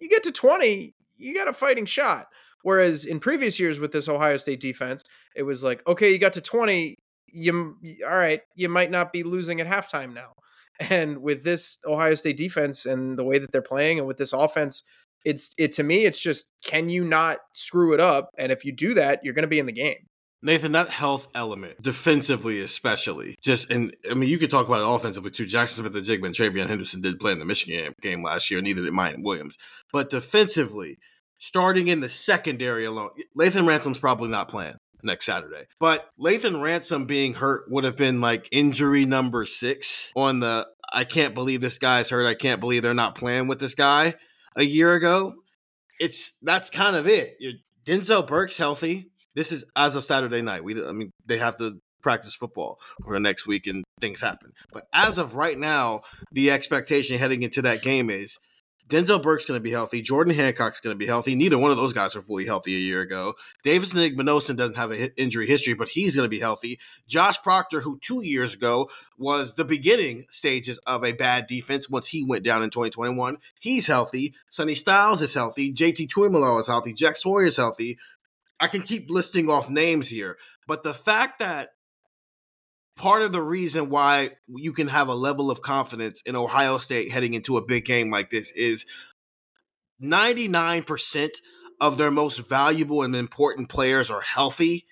You 0.01 0.09
get 0.09 0.23
to 0.23 0.31
20, 0.31 0.93
you 1.17 1.33
got 1.33 1.47
a 1.47 1.53
fighting 1.53 1.85
shot. 1.85 2.27
Whereas 2.63 3.05
in 3.05 3.19
previous 3.19 3.59
years 3.59 3.79
with 3.79 3.91
this 3.91 4.09
Ohio 4.09 4.37
State 4.37 4.59
defense, 4.59 5.03
it 5.35 5.43
was 5.43 5.63
like, 5.63 5.85
okay, 5.87 6.11
you 6.11 6.17
got 6.17 6.33
to 6.33 6.41
20, 6.41 6.95
you 7.27 7.77
all 8.09 8.17
right, 8.17 8.41
you 8.55 8.69
might 8.69 8.89
not 8.89 9.13
be 9.13 9.23
losing 9.23 9.61
at 9.61 9.67
halftime 9.67 10.13
now. 10.13 10.33
And 10.79 11.19
with 11.19 11.43
this 11.43 11.79
Ohio 11.85 12.15
State 12.15 12.37
defense 12.37 12.85
and 12.85 13.17
the 13.17 13.23
way 13.23 13.37
that 13.37 13.51
they're 13.51 13.61
playing 13.61 13.99
and 13.99 14.07
with 14.07 14.17
this 14.17 14.33
offense 14.33 14.83
it's 15.25 15.53
it 15.57 15.71
to 15.73 15.83
me 15.83 16.05
it's 16.05 16.19
just 16.19 16.49
can 16.63 16.89
you 16.89 17.03
not 17.03 17.39
screw 17.53 17.93
it 17.93 17.99
up 17.99 18.29
and 18.37 18.51
if 18.51 18.63
you 18.63 18.71
do 18.71 18.93
that 18.93 19.19
you're 19.23 19.33
going 19.33 19.43
to 19.43 19.47
be 19.47 19.59
in 19.59 19.65
the 19.65 19.71
game 19.71 20.07
Nathan, 20.45 20.73
that 20.73 20.89
health 20.89 21.27
element, 21.33 21.81
defensively 21.81 22.61
especially, 22.61 23.35
just 23.41 23.71
and 23.71 23.95
I 24.09 24.13
mean, 24.13 24.29
you 24.29 24.37
could 24.37 24.51
talk 24.51 24.67
about 24.67 24.81
it 24.81 24.95
offensively 24.95 25.31
too. 25.31 25.45
Jaxon 25.45 25.79
Smith-Njigba 25.79 26.23
and 26.23 26.35
TreVeyon 26.35 26.67
Henderson 26.67 27.01
did 27.01 27.19
play 27.19 27.31
in 27.31 27.39
the 27.39 27.45
Michigan 27.45 27.95
game 27.99 28.21
last 28.21 28.51
year, 28.51 28.61
neither 28.61 28.83
did 28.83 28.93
Miyan 28.93 29.23
Williams. 29.23 29.57
But 29.91 30.11
defensively, 30.11 30.99
starting 31.39 31.87
in 31.87 32.01
the 32.01 32.09
secondary 32.09 32.85
alone, 32.85 33.09
Lathan 33.35 33.65
Ransom's 33.65 33.97
probably 33.97 34.29
not 34.29 34.47
playing 34.47 34.75
next 35.01 35.25
Saturday. 35.25 35.65
But 35.79 36.09
Lathan 36.19 36.61
Ransom 36.61 37.05
being 37.05 37.33
hurt 37.33 37.63
would 37.71 37.83
have 37.83 37.97
been 37.97 38.21
like 38.21 38.47
injury 38.51 39.03
number 39.03 39.47
six 39.47 40.11
on 40.15 40.41
the 40.41 40.67
I 40.93 41.05
can't 41.05 41.33
believe 41.33 41.61
this 41.61 41.79
guy's 41.79 42.11
hurt. 42.11 42.27
I 42.27 42.35
can't 42.35 42.61
believe 42.61 42.83
they're 42.83 42.93
not 42.93 43.15
playing 43.15 43.47
with 43.47 43.59
this 43.59 43.73
guy 43.73 44.13
a 44.55 44.63
year 44.63 44.93
ago. 44.93 45.35
It's 45.99 46.33
that's 46.41 46.69
kind 46.69 46.95
of 46.95 47.07
it. 47.07 47.35
Denzel 47.85 48.25
Burke's 48.25 48.57
healthy. 48.57 49.11
This 49.35 49.51
is 49.51 49.65
as 49.75 49.95
of 49.95 50.03
Saturday 50.03 50.41
night. 50.41 50.63
We, 50.63 50.83
I 50.85 50.91
mean, 50.91 51.11
they 51.25 51.37
have 51.37 51.57
to 51.57 51.79
practice 52.01 52.35
football 52.35 52.77
for 53.03 53.13
the 53.13 53.19
next 53.19 53.47
week 53.47 53.65
and 53.65 53.83
things 53.99 54.21
happen. 54.21 54.51
But 54.71 54.83
as 54.93 55.17
of 55.17 55.35
right 55.35 55.57
now, 55.57 56.01
the 56.31 56.51
expectation 56.51 57.17
heading 57.17 57.41
into 57.41 57.61
that 57.63 57.81
game 57.81 58.09
is 58.09 58.37
Denzel 58.87 59.21
Burke's 59.21 59.45
going 59.45 59.57
to 59.57 59.63
be 59.63 59.71
healthy. 59.71 60.01
Jordan 60.01 60.35
Hancock's 60.35 60.79
going 60.79 60.93
to 60.93 60.97
be 60.97 61.07
healthy. 61.07 61.33
Neither 61.33 61.57
one 61.57 61.71
of 61.71 61.77
those 61.77 61.93
guys 61.93 62.15
were 62.15 62.21
fully 62.21 62.45
healthy 62.45 62.75
a 62.75 62.79
year 62.79 63.01
ago. 63.01 63.33
Davison 63.63 63.99
Igbinosun 63.99 64.55
doesn't 64.55 64.77
have 64.77 64.91
an 64.91 65.09
injury 65.17 65.47
history, 65.47 65.73
but 65.73 65.89
he's 65.89 66.15
going 66.15 66.25
to 66.25 66.29
be 66.29 66.39
healthy. 66.39 66.79
Josh 67.07 67.41
Proctor, 67.41 67.81
who 67.81 67.97
two 67.99 68.23
years 68.23 68.53
ago 68.53 68.89
was 69.17 69.53
the 69.53 69.65
beginning 69.65 70.25
stages 70.29 70.77
of 70.85 71.03
a 71.03 71.13
bad 71.13 71.47
defense 71.47 71.89
once 71.89 72.07
he 72.07 72.23
went 72.23 72.43
down 72.43 72.61
in 72.61 72.69
2021, 72.69 73.37
he's 73.59 73.87
healthy. 73.87 74.35
Sonny 74.49 74.75
Styles 74.75 75.21
is 75.21 75.33
healthy. 75.33 75.73
JT 75.73 76.07
Tuimoloau 76.07 76.59
is 76.59 76.67
healthy. 76.67 76.93
Jack 76.93 77.15
Sawyer 77.15 77.45
is 77.45 77.57
healthy. 77.57 77.97
I 78.59 78.67
can 78.67 78.83
keep 78.83 79.09
listing 79.09 79.49
off 79.49 79.69
names 79.69 80.09
here, 80.09 80.37
but 80.67 80.83
the 80.83 80.93
fact 80.93 81.39
that 81.39 81.69
part 82.95 83.21
of 83.21 83.31
the 83.31 83.41
reason 83.41 83.89
why 83.89 84.29
you 84.47 84.71
can 84.71 84.87
have 84.87 85.07
a 85.07 85.15
level 85.15 85.51
of 85.51 85.61
confidence 85.61 86.21
in 86.25 86.35
Ohio 86.35 86.77
State 86.77 87.11
heading 87.11 87.33
into 87.33 87.57
a 87.57 87.65
big 87.65 87.85
game 87.85 88.09
like 88.09 88.29
this 88.29 88.51
is 88.51 88.85
99% 90.01 91.29
of 91.81 91.97
their 91.97 92.11
most 92.11 92.47
valuable 92.47 93.03
and 93.03 93.15
important 93.15 93.69
players 93.69 94.09
are 94.09 94.21
healthy. 94.21 94.85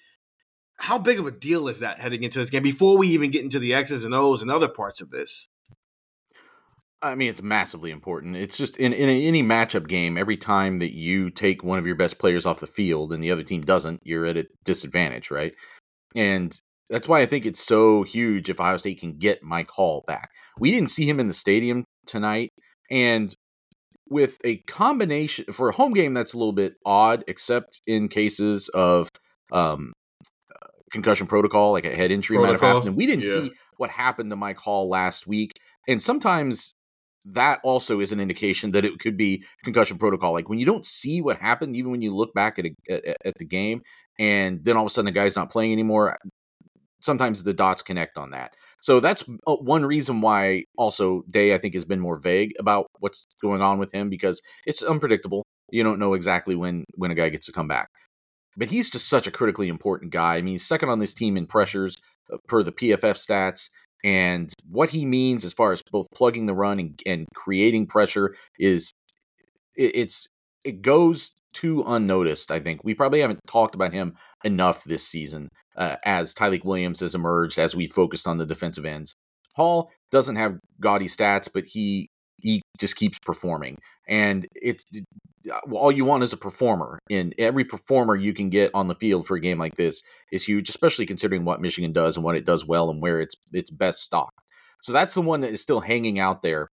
How 0.80 0.98
big 0.98 1.20
of 1.20 1.26
a 1.26 1.32
deal 1.32 1.68
is 1.68 1.80
that 1.80 2.00
heading 2.00 2.24
into 2.24 2.40
this 2.40 2.50
game 2.50 2.64
before 2.64 2.98
we 2.98 3.08
even 3.08 3.32
get 3.32 3.44
into 3.44 3.60
the 3.60 3.74
X's 3.74 4.04
and 4.04 4.14
O's 4.14 4.42
and 4.42 4.52
other 4.52 4.68
parts 4.68 5.00
of 5.00 5.12
this? 5.12 5.48
I 7.02 7.16
mean, 7.16 7.30
it's 7.30 7.42
massively 7.42 7.92
important. 7.92 8.38
It's 8.38 8.58
just 8.58 8.78
in, 8.78 8.94
in 8.94 9.10
any 9.10 9.44
matchup 9.44 9.88
game, 9.88 10.18
every 10.18 10.38
time 10.38 10.80
that 10.80 10.94
you 10.94 11.30
take 11.30 11.64
one 11.64 11.78
of 11.78 11.86
your 11.86 11.96
best 11.96 12.18
players 12.18 12.46
off 12.46 12.62
the 12.62 12.68
field 12.68 13.12
and 13.12 13.22
the 13.22 13.32
other 13.32 13.44
team 13.44 13.62
doesn't, 13.62 14.02
you're 14.06 14.26
at 14.26 14.38
a 14.38 14.48
disadvantage, 14.64 15.30
right? 15.30 15.54
And 16.16 16.58
that's 16.94 17.08
why 17.08 17.22
I 17.22 17.26
think 17.26 17.46
it's 17.48 17.60
so 17.60 18.04
huge 18.04 18.50
if 18.50 18.60
Ohio 18.60 18.78
State 18.78 19.00
can 19.00 19.18
get 19.18 19.42
Mike 19.42 19.72
Hall 19.72 20.04
back. 20.06 20.30
We 20.60 20.70
didn't 20.70 20.92
see 20.92 21.10
him 21.10 21.20
in 21.20 21.28
the 21.28 21.34
stadium 21.34 21.86
tonight, 22.06 22.54
and 22.92 23.34
with 24.10 24.38
a 24.44 24.58
combination 24.58 25.46
for 25.52 25.70
a 25.70 25.74
home 25.74 25.94
game, 25.94 26.14
that's 26.14 26.34
a 26.34 26.38
little 26.38 26.54
bit 26.54 26.76
odd, 26.86 27.24
except 27.28 27.82
in 27.88 28.10
cases 28.10 28.70
of 28.70 29.10
um, 29.52 29.94
concussion 30.92 31.26
protocol, 31.26 31.72
like 31.72 31.86
a 31.86 31.96
head 31.96 32.12
injury 32.12 32.38
protocol. 32.38 32.54
might 32.54 32.62
have 32.62 32.76
happened. 32.76 32.88
And 32.90 32.98
we 32.98 33.08
didn't 33.08 33.26
yeah. 33.26 33.34
see 33.34 33.52
what 33.78 33.90
happened 33.90 34.30
to 34.30 34.36
Mike 34.36 34.60
Hall 34.60 34.88
last 34.88 35.26
week. 35.26 35.60
And 35.88 36.02
sometimes 36.02 36.76
that 37.26 37.60
also 37.64 38.00
is 38.00 38.12
an 38.12 38.20
indication 38.20 38.72
that 38.72 38.86
it 38.86 39.00
could 39.00 39.18
be 39.18 39.44
concussion 39.64 39.98
protocol. 39.98 40.34
Like 40.34 40.50
when 40.50 40.60
you 40.60 40.66
don't 40.66 40.86
see 40.86 41.22
what 41.22 41.38
happened, 41.38 41.76
even 41.76 41.90
when 41.90 42.02
you 42.02 42.14
look 42.16 42.34
back 42.34 42.60
at, 42.60 42.66
a, 42.66 42.74
at, 42.90 43.18
at 43.26 43.38
the 43.40 43.46
game, 43.46 43.82
and 44.20 44.64
then 44.64 44.78
all 44.78 44.84
of 44.84 44.88
a 44.88 44.90
sudden 44.94 45.06
the 45.06 45.12
guy's 45.12 45.36
not 45.36 45.50
playing 45.50 45.72
anymore. 45.72 46.20
Sometimes 47.04 47.44
the 47.44 47.54
dots 47.54 47.82
connect 47.82 48.18
on 48.18 48.32
that. 48.32 48.54
So 48.82 49.00
that's 49.00 49.24
uh, 49.46 49.56
one 49.56 49.86
reason 49.86 50.22
why 50.22 50.64
also 50.78 51.24
Day 51.30 51.54
I 51.54 51.58
think 51.58 51.74
has 51.74 51.86
been 51.86 52.00
more 52.00 52.18
vague 52.18 52.54
about 52.60 52.88
what's 53.00 53.26
going 53.42 53.62
on 53.62 53.78
with 53.78 53.92
him 53.92 54.10
because 54.10 54.42
it's 54.66 54.82
unpredictable. 54.82 55.44
You 55.70 55.84
don't 55.84 56.00
know 56.00 56.14
exactly 56.14 56.56
when 56.56 56.86
when 56.96 57.12
a 57.12 57.16
guy 57.16 57.30
gets 57.30 57.48
to 57.48 57.52
come 57.52 57.68
back. 57.68 57.90
But 58.56 58.70
he's 58.70 58.90
just 58.90 59.10
such 59.10 59.28
a 59.28 59.32
critically 59.32 59.68
important 59.68 60.12
guy. 60.12 60.36
I 60.36 60.42
mean, 60.42 60.54
he's 60.54 60.66
second 60.66 60.90
on 60.90 61.00
this 61.00 61.14
team 61.14 61.38
in 61.38 61.48
pressures 61.48 61.98
uh, 62.32 62.38
per 62.48 62.64
the 62.64 62.72
PFF 62.72 63.18
stats 63.18 63.70
and 64.04 64.54
what 64.70 64.90
he 64.90 65.06
means 65.06 65.46
as 65.46 65.54
far 65.54 65.72
as 65.72 65.82
both 65.92 66.08
plugging 66.14 66.46
the 66.46 66.54
run 66.54 66.80
and, 66.80 67.02
and 67.06 67.26
creating 67.34 67.88
pressure 67.88 68.36
is 68.60 68.92
it's 69.76 70.28
it 70.64 70.82
goes 70.82 71.32
too 71.54 71.84
unnoticed. 71.86 72.52
I 72.52 72.60
think 72.60 72.84
we 72.84 72.94
probably 72.94 73.22
haven't 73.22 73.40
talked 73.48 73.76
about 73.76 73.94
him 73.94 74.16
enough 74.44 74.84
this 74.84 75.08
season 75.08 75.50
uh, 75.76 75.98
as 76.04 76.34
Tyleik 76.34 76.66
Williams 76.66 77.00
has 77.00 77.16
emerged 77.16 77.60
as 77.60 77.76
we 77.76 77.88
focused 77.88 78.28
on 78.28 78.38
the 78.38 78.46
defensive 78.46 78.86
ends. 78.86 79.16
Hall 79.56 79.92
doesn't 80.12 80.36
have 80.36 80.58
gaudy 80.80 81.08
stats, 81.08 81.48
but 81.54 81.66
he 81.66 82.08
he 82.42 82.62
just 82.78 82.98
keeps 82.98 83.20
performing, 83.20 83.78
and 84.08 84.48
it's 84.56 84.84
uh, 85.50 85.60
all 85.72 85.92
you 85.92 86.06
want 86.06 86.24
is 86.24 86.34
a 86.34 86.38
performer. 86.38 87.00
And 87.10 87.34
every 87.38 87.64
performer 87.64 88.16
you 88.16 88.34
can 88.34 88.50
get 88.50 88.72
on 88.74 88.88
the 88.88 88.96
field 88.96 89.28
for 89.28 89.38
a 89.38 89.40
game 89.40 89.60
like 89.60 89.76
this 89.76 90.02
is 90.32 90.44
huge, 90.44 90.70
especially 90.70 91.06
considering 91.06 91.46
what 91.46 91.62
Michigan 91.62 91.94
does 91.94 92.18
and 92.18 92.24
what 92.24 92.36
it 92.36 92.46
does 92.46 92.66
well 92.66 92.90
and 92.90 93.02
where 93.02 93.22
it's 93.22 93.36
it's 93.54 93.72
best 93.72 94.02
stocked. 94.02 94.40
So 94.82 94.92
that's 94.92 95.14
the 95.14 95.22
one 95.22 95.42
that 95.42 95.52
is 95.54 95.62
still 95.62 95.80
hanging 95.80 96.20
out 96.20 96.42
there. 96.42 96.68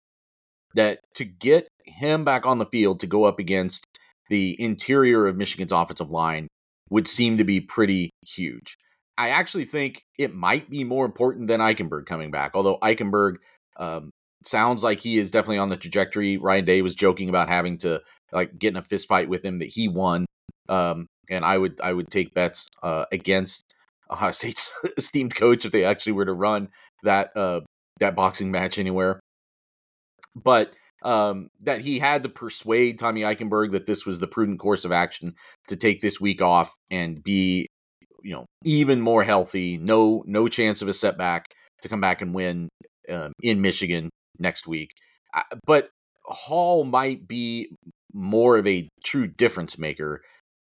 That 0.74 1.00
to 1.14 1.24
get 1.24 1.68
him 1.84 2.24
back 2.24 2.46
on 2.46 2.58
the 2.58 2.66
field 2.66 3.00
to 3.00 3.06
go 3.06 3.24
up 3.24 3.38
against 3.38 3.84
the 4.28 4.56
interior 4.60 5.26
of 5.26 5.36
Michigan's 5.36 5.72
offensive 5.72 6.10
line 6.10 6.48
would 6.90 7.08
seem 7.08 7.38
to 7.38 7.44
be 7.44 7.60
pretty 7.60 8.10
huge. 8.26 8.76
I 9.16 9.30
actually 9.30 9.64
think 9.64 10.02
it 10.18 10.34
might 10.34 10.70
be 10.70 10.84
more 10.84 11.04
important 11.04 11.48
than 11.48 11.60
Eichenberg 11.60 12.06
coming 12.06 12.30
back, 12.30 12.52
although 12.54 12.78
Eichenberg 12.78 13.36
um, 13.78 14.10
sounds 14.44 14.84
like 14.84 15.00
he 15.00 15.18
is 15.18 15.30
definitely 15.30 15.58
on 15.58 15.68
the 15.68 15.76
trajectory. 15.76 16.36
Ryan 16.36 16.64
Day 16.64 16.82
was 16.82 16.94
joking 16.94 17.28
about 17.28 17.48
having 17.48 17.78
to 17.78 18.00
like 18.32 18.58
get 18.58 18.68
in 18.68 18.76
a 18.76 18.82
fist 18.82 19.08
fight 19.08 19.28
with 19.28 19.44
him 19.44 19.58
that 19.58 19.68
he 19.68 19.88
won. 19.88 20.26
Um, 20.68 21.06
and 21.30 21.44
I 21.44 21.58
would 21.58 21.80
I 21.80 21.92
would 21.92 22.08
take 22.10 22.34
bets 22.34 22.68
uh, 22.82 23.06
against 23.12 23.74
Ohio 24.10 24.30
State's 24.30 24.72
esteemed 24.96 25.34
coach 25.34 25.64
if 25.64 25.72
they 25.72 25.84
actually 25.84 26.12
were 26.12 26.26
to 26.26 26.32
run 26.32 26.68
that 27.02 27.36
uh, 27.36 27.60
that 28.00 28.14
boxing 28.14 28.50
match 28.50 28.78
anywhere. 28.78 29.20
But 30.42 30.74
um, 31.02 31.48
that 31.60 31.80
he 31.80 31.98
had 31.98 32.22
to 32.24 32.28
persuade 32.28 32.98
Tommy 32.98 33.22
Eichenberg 33.22 33.72
that 33.72 33.86
this 33.86 34.04
was 34.04 34.20
the 34.20 34.26
prudent 34.26 34.58
course 34.58 34.84
of 34.84 34.92
action 34.92 35.34
to 35.68 35.76
take 35.76 36.00
this 36.00 36.20
week 36.20 36.42
off 36.42 36.74
and 36.90 37.22
be, 37.22 37.66
you 38.22 38.34
know, 38.34 38.46
even 38.64 39.00
more 39.00 39.22
healthy. 39.22 39.78
No, 39.78 40.22
no 40.26 40.48
chance 40.48 40.82
of 40.82 40.88
a 40.88 40.92
setback 40.92 41.46
to 41.82 41.88
come 41.88 42.00
back 42.00 42.20
and 42.20 42.34
win 42.34 42.68
um, 43.08 43.32
in 43.42 43.60
Michigan 43.60 44.10
next 44.38 44.66
week. 44.66 44.90
But 45.66 45.90
Hall 46.24 46.84
might 46.84 47.28
be 47.28 47.70
more 48.12 48.56
of 48.56 48.66
a 48.66 48.88
true 49.04 49.26
difference 49.26 49.78
maker 49.78 50.22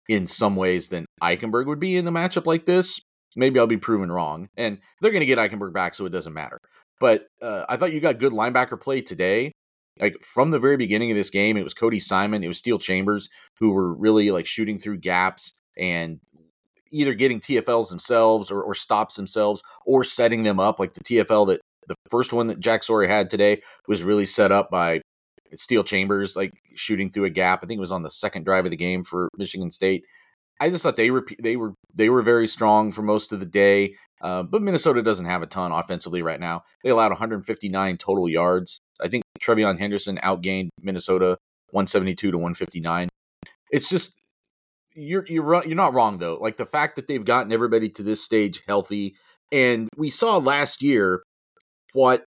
in 0.08 0.26
some 0.26 0.56
ways 0.56 0.88
than 0.88 1.06
Eichenberg 1.22 1.66
would 1.66 1.80
be 1.80 1.96
in 1.96 2.04
the 2.04 2.10
matchup 2.10 2.46
like 2.46 2.66
this. 2.66 3.00
Maybe 3.36 3.58
I'll 3.58 3.66
be 3.66 3.76
proven 3.76 4.10
wrong, 4.10 4.48
and 4.56 4.78
they're 5.00 5.12
going 5.12 5.20
to 5.20 5.26
get 5.26 5.38
Eichenberg 5.38 5.72
back, 5.72 5.94
so 5.94 6.04
it 6.04 6.10
doesn't 6.10 6.32
matter. 6.32 6.58
But 6.98 7.26
uh, 7.40 7.64
I 7.68 7.76
thought 7.76 7.92
you 7.92 8.00
got 8.00 8.18
good 8.18 8.32
linebacker 8.32 8.80
play 8.80 9.00
today. 9.02 9.52
Like 10.00 10.21
from 10.21 10.50
the 10.50 10.59
very 10.59 10.76
beginning 10.76 11.11
of 11.11 11.16
this 11.16 11.30
game, 11.30 11.57
it 11.57 11.64
was 11.64 11.75
Cody 11.75 12.00
Simon, 12.00 12.42
it 12.42 12.49
was 12.49 12.59
Steele 12.59 12.78
Chambers 12.78 13.28
who 13.59 13.73
were 13.73 13.92
really 13.92 14.30
like 14.30 14.47
shooting 14.47 14.78
through 14.78 14.99
gaps 14.99 15.52
and 15.76 16.21
either 16.90 17.14
getting 17.14 17.40
TFLs 17.40 17.90
themselves 17.90 18.50
or, 18.50 18.62
or 18.62 18.75
stops 18.75 19.16
themselves 19.16 19.62
or 19.87 20.02
setting 20.04 20.42
them 20.42 20.59
up. 20.59 20.80
Like 20.80 20.95
the 20.95 21.04
TFL 21.04 21.47
that 21.49 21.61
the 21.87 21.95
first 22.09 22.33
one 22.33 22.47
that 22.49 22.61
Jack 22.61 22.83
Sawyer 22.83 23.07
had 23.07 23.30
today 23.30 23.61
was 23.88 24.04
really 24.04 24.26
set 24.26 24.52
up 24.52 24.71
by 24.71 25.00
Steele 25.54 25.85
Chambers, 25.85 26.37
like 26.37 26.54
shooting 26.75 27.11
through 27.11 27.25
a 27.25 27.30
gap. 27.30 27.61
I 27.62 27.66
think 27.66 27.78
it 27.78 27.80
was 27.80 27.92
on 27.92 28.02
the 28.02 28.11
second 28.11 28.45
drive 28.45 28.64
of 28.64 28.71
the 28.71 28.76
game 28.76 29.02
for 29.02 29.28
Michigan 29.37 29.71
State. 29.71 30.04
I 30.60 30.68
just 30.68 30.82
thought 30.82 30.96
they 30.96 31.10
were 31.10 31.26
they 31.38 31.56
were 31.56 31.72
they 31.94 32.10
were 32.10 32.22
very 32.22 32.46
strong 32.46 32.92
for 32.92 33.02
most 33.02 33.32
of 33.32 33.40
the 33.40 33.46
day, 33.46 33.94
uh, 34.20 34.42
but 34.42 34.60
Minnesota 34.60 35.02
doesn't 35.02 35.24
have 35.24 35.42
a 35.42 35.46
ton 35.46 35.72
offensively 35.72 36.20
right 36.20 36.38
now. 36.38 36.62
They 36.84 36.90
allowed 36.90 37.10
159 37.10 37.96
total 37.96 38.28
yards. 38.28 38.78
I 39.00 39.08
think 39.08 39.24
TreVeyon 39.40 39.78
Henderson 39.78 40.18
outgained 40.22 40.68
Minnesota 40.82 41.38
172 41.70 42.30
to 42.30 42.36
159. 42.36 43.08
It's 43.70 43.88
just 43.88 44.20
you're 44.94 45.24
you're 45.26 45.64
you're 45.64 45.74
not 45.74 45.94
wrong 45.94 46.18
though. 46.18 46.36
Like 46.36 46.58
the 46.58 46.66
fact 46.66 46.96
that 46.96 47.08
they've 47.08 47.24
gotten 47.24 47.52
everybody 47.52 47.88
to 47.90 48.02
this 48.02 48.22
stage 48.22 48.62
healthy, 48.68 49.14
and 49.50 49.88
we 49.96 50.10
saw 50.10 50.36
last 50.36 50.82
year 50.82 51.22
what 51.94 52.24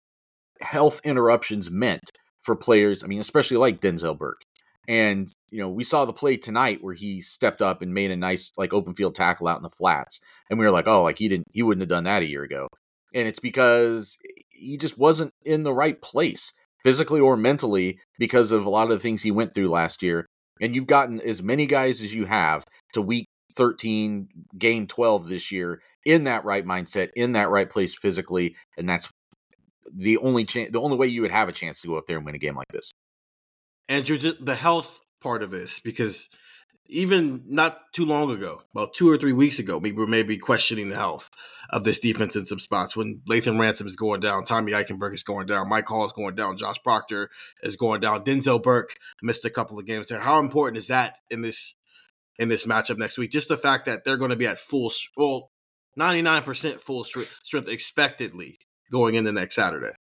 health 0.60 1.00
interruptions 1.04 1.70
meant 1.70 2.10
for 2.42 2.54
players. 2.54 3.02
I 3.02 3.08
mean, 3.08 3.20
especially 3.20 3.56
like 3.56 3.80
Denzel 3.80 4.16
Burke. 4.16 4.42
And, 4.90 5.32
you 5.52 5.60
know, 5.60 5.68
we 5.68 5.84
saw 5.84 6.04
the 6.04 6.12
play 6.12 6.36
tonight 6.36 6.82
where 6.82 6.94
he 6.94 7.20
stepped 7.20 7.62
up 7.62 7.80
and 7.80 7.94
made 7.94 8.10
a 8.10 8.16
nice, 8.16 8.50
like, 8.58 8.74
open 8.74 8.92
field 8.92 9.14
tackle 9.14 9.46
out 9.46 9.58
in 9.58 9.62
the 9.62 9.70
flats. 9.70 10.18
And 10.50 10.58
we 10.58 10.64
were 10.64 10.72
like, 10.72 10.88
oh, 10.88 11.04
like 11.04 11.16
he 11.16 11.28
didn't, 11.28 11.46
he 11.52 11.62
wouldn't 11.62 11.82
have 11.82 11.88
done 11.88 12.04
that 12.04 12.24
a 12.24 12.28
year 12.28 12.42
ago. 12.42 12.66
And 13.14 13.28
it's 13.28 13.38
because 13.38 14.18
he 14.50 14.76
just 14.76 14.98
wasn't 14.98 15.30
in 15.44 15.62
the 15.62 15.72
right 15.72 16.02
place 16.02 16.52
physically 16.82 17.20
or 17.20 17.36
mentally 17.36 18.00
because 18.18 18.50
of 18.50 18.66
a 18.66 18.68
lot 18.68 18.84
of 18.84 18.90
the 18.90 18.98
things 18.98 19.22
he 19.22 19.30
went 19.30 19.54
through 19.54 19.68
last 19.68 20.02
year. 20.02 20.26
And 20.60 20.74
you've 20.74 20.88
gotten 20.88 21.20
as 21.20 21.40
many 21.40 21.66
guys 21.66 22.02
as 22.02 22.12
you 22.12 22.24
have 22.24 22.64
to 22.94 23.00
week 23.00 23.26
13, 23.56 24.26
game 24.58 24.88
12 24.88 25.28
this 25.28 25.52
year 25.52 25.80
in 26.04 26.24
that 26.24 26.44
right 26.44 26.66
mindset, 26.66 27.10
in 27.14 27.34
that 27.34 27.48
right 27.48 27.70
place 27.70 27.94
physically. 27.94 28.56
And 28.76 28.88
that's 28.88 29.08
the 29.94 30.16
only 30.16 30.44
chance, 30.46 30.72
the 30.72 30.80
only 30.80 30.96
way 30.96 31.06
you 31.06 31.22
would 31.22 31.30
have 31.30 31.48
a 31.48 31.52
chance 31.52 31.80
to 31.80 31.86
go 31.86 31.96
up 31.96 32.06
there 32.08 32.16
and 32.16 32.26
win 32.26 32.34
a 32.34 32.38
game 32.38 32.56
like 32.56 32.66
this. 32.72 32.90
Andrew, 33.90 34.16
the 34.16 34.54
health 34.54 35.00
part 35.20 35.42
of 35.42 35.50
this, 35.50 35.80
because 35.80 36.28
even 36.86 37.42
not 37.46 37.92
too 37.92 38.04
long 38.04 38.30
ago, 38.30 38.62
about 38.74 38.94
two 38.94 39.10
or 39.10 39.16
three 39.18 39.32
weeks 39.32 39.58
ago, 39.58 39.78
we 39.78 39.92
were 39.92 40.06
maybe 40.06 40.38
questioning 40.38 40.88
the 40.88 40.96
health 40.96 41.28
of 41.70 41.84
this 41.84 42.00
defense 42.00 42.36
in 42.36 42.46
some 42.46 42.58
spots. 42.58 42.96
When 42.96 43.20
Lathan 43.28 43.60
Ransom 43.60 43.86
is 43.86 43.96
going 43.96 44.20
down, 44.20 44.44
Tommy 44.44 44.72
Eichenberg 44.72 45.12
is 45.14 45.22
going 45.22 45.46
down, 45.46 45.68
Mike 45.68 45.86
Hall 45.86 46.04
is 46.04 46.12
going 46.12 46.36
down, 46.36 46.56
Josh 46.56 46.78
Proctor 46.82 47.30
is 47.62 47.76
going 47.76 48.00
down, 48.00 48.22
Denzel 48.22 48.62
Burke 48.62 48.94
missed 49.22 49.44
a 49.44 49.50
couple 49.50 49.78
of 49.78 49.86
games 49.86 50.08
there. 50.08 50.20
How 50.20 50.38
important 50.38 50.78
is 50.78 50.86
that 50.86 51.16
in 51.28 51.42
this 51.42 51.74
in 52.38 52.48
this 52.48 52.66
matchup 52.66 52.96
next 52.96 53.18
week? 53.18 53.30
Just 53.30 53.48
the 53.48 53.56
fact 53.56 53.86
that 53.86 54.04
they're 54.04 54.16
going 54.16 54.30
to 54.30 54.36
be 54.36 54.46
at 54.46 54.58
full, 54.58 54.92
well, 55.16 55.50
ninety 55.96 56.22
nine 56.22 56.42
percent 56.42 56.80
full 56.80 57.04
strength 57.04 57.68
expectedly 57.68 58.58
going 58.90 59.14
into 59.14 59.32
next 59.32 59.56
Saturday. 59.56 59.92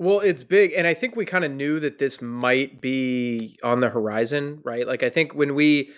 Well, 0.00 0.20
it's 0.20 0.44
big, 0.44 0.72
and 0.76 0.86
I 0.86 0.94
think 0.94 1.16
we 1.16 1.24
kind 1.24 1.44
of 1.44 1.50
knew 1.50 1.80
that 1.80 1.98
this 1.98 2.22
might 2.22 2.80
be 2.80 3.58
on 3.64 3.80
the 3.80 3.88
horizon, 3.88 4.60
right? 4.64 4.86
Like 4.86 5.02
I 5.02 5.10
think 5.10 5.34
when 5.34 5.56
we 5.56 5.90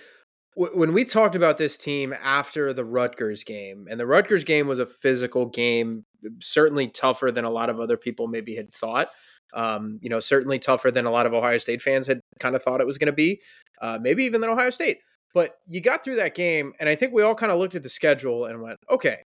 when 0.56 0.92
we 0.94 1.04
talked 1.04 1.36
about 1.36 1.58
this 1.58 1.76
team 1.78 2.14
after 2.22 2.72
the 2.72 2.84
Rutgers 2.84 3.44
game, 3.44 3.86
and 3.90 4.00
the 4.00 4.06
Rutgers 4.06 4.42
game 4.42 4.66
was 4.66 4.78
a 4.78 4.86
physical 4.86 5.46
game, 5.46 6.04
certainly 6.40 6.88
tougher 6.88 7.30
than 7.30 7.44
a 7.44 7.50
lot 7.50 7.68
of 7.68 7.78
other 7.78 7.98
people 7.98 8.26
maybe 8.26 8.56
had 8.56 8.72
thought. 8.72 9.08
Um, 9.52 9.98
you 10.00 10.08
know, 10.08 10.20
certainly 10.20 10.58
tougher 10.58 10.90
than 10.90 11.06
a 11.06 11.10
lot 11.10 11.26
of 11.26 11.34
Ohio 11.34 11.58
State 11.58 11.82
fans 11.82 12.06
had 12.06 12.20
kind 12.38 12.56
of 12.56 12.62
thought 12.62 12.80
it 12.80 12.86
was 12.86 12.98
going 12.98 13.06
to 13.06 13.12
be, 13.12 13.40
uh, 13.82 13.98
maybe 14.00 14.24
even 14.24 14.40
than 14.40 14.50
Ohio 14.50 14.70
State. 14.70 14.98
But 15.34 15.56
you 15.66 15.80
got 15.80 16.02
through 16.02 16.16
that 16.16 16.34
game, 16.34 16.72
and 16.80 16.88
I 16.88 16.94
think 16.94 17.12
we 17.12 17.22
all 17.22 17.34
kind 17.34 17.52
of 17.52 17.58
looked 17.58 17.74
at 17.74 17.82
the 17.82 17.88
schedule 17.88 18.46
and 18.46 18.62
went, 18.62 18.78
okay, 18.88 19.18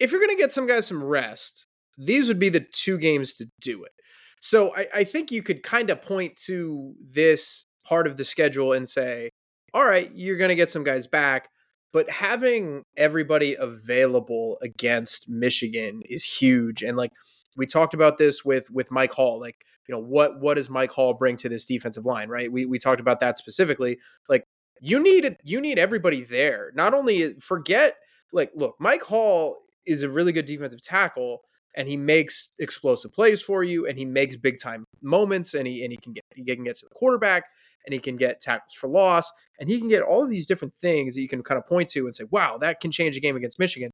if 0.00 0.10
you're 0.10 0.20
going 0.20 0.34
to 0.34 0.42
get 0.42 0.52
some 0.52 0.66
guys 0.66 0.86
some 0.86 1.04
rest, 1.04 1.66
these 1.98 2.28
would 2.28 2.38
be 2.38 2.48
the 2.48 2.66
two 2.72 2.96
games 2.96 3.34
to 3.34 3.46
do 3.60 3.84
it. 3.84 3.92
So 4.40 4.74
I, 4.74 4.86
I 4.94 5.04
think 5.04 5.32
you 5.32 5.42
could 5.42 5.62
kind 5.62 5.90
of 5.90 6.00
point 6.00 6.36
to 6.46 6.94
this 7.10 7.66
part 7.84 8.06
of 8.06 8.16
the 8.16 8.24
schedule 8.24 8.72
and 8.72 8.88
say, 8.88 9.30
all 9.74 9.84
right, 9.84 10.10
you're 10.14 10.36
going 10.36 10.50
to 10.50 10.54
get 10.54 10.70
some 10.70 10.84
guys 10.84 11.06
back, 11.06 11.48
but 11.92 12.08
having 12.08 12.84
everybody 12.96 13.54
available 13.54 14.58
against 14.62 15.28
Michigan 15.28 16.02
is 16.08 16.24
huge. 16.24 16.82
And 16.82 16.96
like 16.96 17.10
we 17.56 17.66
talked 17.66 17.94
about 17.94 18.18
this 18.18 18.44
with 18.44 18.70
with 18.70 18.90
Mike 18.90 19.12
Hall, 19.12 19.40
like 19.40 19.56
you 19.88 19.94
know, 19.94 20.00
what 20.00 20.40
what 20.40 20.54
does 20.54 20.70
Mike 20.70 20.92
Hall 20.92 21.14
bring 21.14 21.36
to 21.36 21.48
this 21.48 21.64
defensive 21.64 22.06
line, 22.06 22.28
right? 22.28 22.50
We 22.50 22.66
we 22.66 22.78
talked 22.78 23.00
about 23.00 23.20
that 23.20 23.38
specifically. 23.38 23.98
Like 24.28 24.44
you 24.80 25.00
need 25.00 25.36
you 25.42 25.60
need 25.60 25.78
everybody 25.78 26.22
there. 26.22 26.70
Not 26.74 26.94
only 26.94 27.24
uh, 27.24 27.30
forget 27.40 27.96
like 28.32 28.52
look, 28.54 28.76
Mike 28.78 29.02
Hall 29.02 29.56
is 29.86 30.02
a 30.02 30.10
really 30.10 30.32
good 30.32 30.46
defensive 30.46 30.82
tackle 30.82 31.40
and 31.78 31.88
he 31.88 31.96
makes 31.96 32.50
explosive 32.58 33.12
plays 33.12 33.40
for 33.40 33.62
you 33.62 33.86
and 33.86 33.96
he 33.96 34.04
makes 34.04 34.34
big 34.34 34.60
time 34.60 34.84
moments 35.00 35.54
and 35.54 35.66
he 35.66 35.84
and 35.84 35.92
he 35.92 35.96
can 35.96 36.12
get 36.12 36.24
he 36.34 36.44
can 36.44 36.64
get 36.64 36.76
to 36.76 36.86
the 36.86 36.94
quarterback 36.94 37.44
and 37.86 37.94
he 37.94 38.00
can 38.00 38.16
get 38.16 38.40
tackles 38.40 38.74
for 38.74 38.88
loss 38.88 39.30
and 39.58 39.70
he 39.70 39.78
can 39.78 39.88
get 39.88 40.02
all 40.02 40.24
of 40.24 40.28
these 40.28 40.46
different 40.46 40.74
things 40.74 41.14
that 41.14 41.22
you 41.22 41.28
can 41.28 41.42
kind 41.42 41.56
of 41.56 41.66
point 41.66 41.88
to 41.88 42.04
and 42.04 42.14
say 42.14 42.24
wow 42.30 42.58
that 42.58 42.80
can 42.80 42.90
change 42.90 43.16
a 43.16 43.20
game 43.20 43.36
against 43.36 43.58
Michigan. 43.58 43.90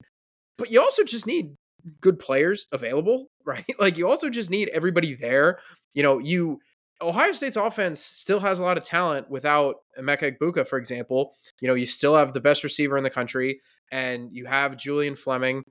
But 0.57 0.71
you 0.71 0.81
also 0.81 1.05
just 1.05 1.27
need 1.27 1.55
good 2.01 2.19
players 2.19 2.67
available 2.73 3.27
right? 3.45 3.67
Like 3.79 3.99
you 3.99 4.09
also 4.09 4.31
just 4.31 4.51
need 4.51 4.71
everybody 4.71 5.15
there. 5.15 5.59
You 5.93 6.03
know 6.03 6.19
you 6.19 6.61
Ohio 7.03 7.33
State's 7.33 7.57
offense 7.57 8.01
still 8.01 8.41
has 8.41 8.59
a 8.59 8.63
lot 8.63 8.79
of 8.79 8.85
talent 8.85 9.29
without 9.29 9.77
Emeka 9.99 10.39
Egbuka, 10.39 10.67
for 10.67 10.79
example. 10.79 11.35
You 11.61 11.69
know, 11.69 11.75
you 11.75 11.87
still 11.87 12.15
have 12.15 12.33
the 12.33 12.41
best 12.41 12.63
receiver 12.63 12.97
in 12.97 13.03
the 13.03 13.11
country, 13.11 13.61
and 13.91 14.31
you 14.33 14.47
have 14.47 14.77
Julian 14.77 15.17
Fleming, 15.17 15.65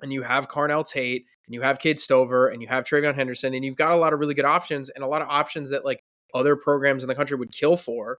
and 0.00 0.12
you 0.12 0.22
have 0.22 0.48
Carnell 0.48 0.88
Tate, 0.88 1.26
and 1.46 1.54
you 1.54 1.62
have 1.62 1.78
Cade 1.78 1.98
Stover, 1.98 2.48
and 2.48 2.62
you 2.62 2.68
have 2.68 2.84
TreVeyon 2.84 3.14
Henderson, 3.14 3.54
and 3.54 3.64
you've 3.64 3.76
got 3.76 3.92
a 3.92 3.96
lot 3.96 4.12
of 4.12 4.20
really 4.20 4.34
good 4.34 4.44
options 4.44 4.88
and 4.88 5.04
a 5.04 5.06
lot 5.08 5.22
of 5.22 5.28
options 5.28 5.70
that 5.70 5.84
like 5.84 6.02
other 6.34 6.56
programs 6.56 7.02
in 7.02 7.08
the 7.08 7.14
country 7.14 7.36
would 7.36 7.52
kill 7.52 7.76
for. 7.76 8.18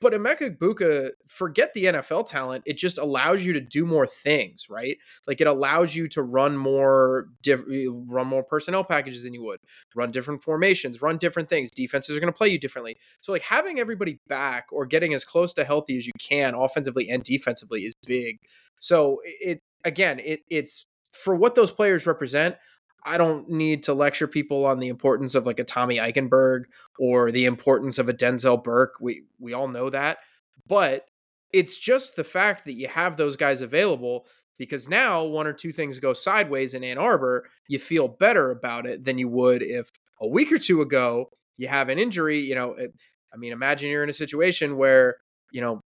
But 0.00 0.14
Emeka 0.14 0.56
Egbuka, 0.56 1.10
forget 1.26 1.74
the 1.74 1.84
NFL 1.84 2.26
talent. 2.26 2.64
It 2.64 2.78
just 2.78 2.96
allows 2.96 3.44
you 3.44 3.52
to 3.52 3.60
do 3.60 3.84
more 3.84 4.06
things, 4.06 4.70
right? 4.70 4.96
Like 5.26 5.42
it 5.42 5.46
allows 5.46 5.94
you 5.94 6.08
to 6.08 6.22
run 6.22 6.56
more, 6.56 7.26
diff- 7.42 7.68
eh, 7.70 7.84
run 7.90 8.26
more 8.26 8.42
personnel 8.42 8.82
packages 8.82 9.24
than 9.24 9.34
you 9.34 9.44
would, 9.44 9.60
run 9.94 10.10
different 10.10 10.42
formations, 10.42 11.02
run 11.02 11.18
different 11.18 11.50
things. 11.50 11.70
Defenses 11.70 12.16
are 12.16 12.20
going 12.20 12.32
to 12.32 12.36
play 12.36 12.48
you 12.48 12.58
differently. 12.58 12.96
So 13.20 13.30
like 13.30 13.42
having 13.42 13.78
everybody 13.78 14.18
back 14.26 14.68
or 14.72 14.86
getting 14.86 15.12
as 15.12 15.26
close 15.26 15.52
to 15.54 15.64
healthy 15.64 15.98
as 15.98 16.06
you 16.06 16.14
can, 16.18 16.54
offensively 16.54 17.10
and 17.10 17.22
defensively, 17.22 17.82
is 17.82 17.92
big. 18.06 18.38
So 18.78 19.20
it 19.24 19.60
again, 19.84 20.18
it 20.20 20.40
it's 20.48 20.86
for 21.12 21.34
what 21.34 21.54
those 21.54 21.70
players 21.70 22.06
represent. 22.06 22.56
I 23.04 23.16
don't 23.18 23.48
need 23.48 23.84
to 23.84 23.94
lecture 23.94 24.26
people 24.26 24.66
on 24.66 24.78
the 24.78 24.88
importance 24.88 25.34
of 25.34 25.46
like 25.46 25.58
a 25.58 25.64
Tommy 25.64 25.96
Eichenberg 25.96 26.64
or 26.98 27.32
the 27.32 27.46
importance 27.46 27.98
of 27.98 28.08
a 28.08 28.14
Denzel 28.14 28.62
Burke. 28.62 28.94
We 29.00 29.24
we 29.38 29.52
all 29.52 29.68
know 29.68 29.90
that. 29.90 30.18
But 30.66 31.06
it's 31.52 31.78
just 31.78 32.16
the 32.16 32.24
fact 32.24 32.64
that 32.64 32.74
you 32.74 32.88
have 32.88 33.16
those 33.16 33.36
guys 33.36 33.60
available 33.60 34.26
because 34.58 34.88
now 34.88 35.24
one 35.24 35.46
or 35.46 35.52
two 35.52 35.72
things 35.72 35.98
go 35.98 36.12
sideways 36.12 36.74
in 36.74 36.84
Ann 36.84 36.98
Arbor, 36.98 37.46
you 37.66 37.78
feel 37.78 38.08
better 38.08 38.50
about 38.50 38.86
it 38.86 39.04
than 39.04 39.18
you 39.18 39.28
would 39.28 39.62
if 39.62 39.90
a 40.20 40.28
week 40.28 40.52
or 40.52 40.58
two 40.58 40.82
ago 40.82 41.30
you 41.56 41.66
have 41.66 41.88
an 41.88 41.98
injury, 41.98 42.38
you 42.38 42.54
know, 42.54 42.74
it, 42.74 42.92
I 43.32 43.36
mean 43.36 43.52
imagine 43.52 43.90
you're 43.90 44.04
in 44.04 44.10
a 44.10 44.14
situation 44.14 44.76
where, 44.76 45.16
you 45.50 45.60
know, 45.60 45.80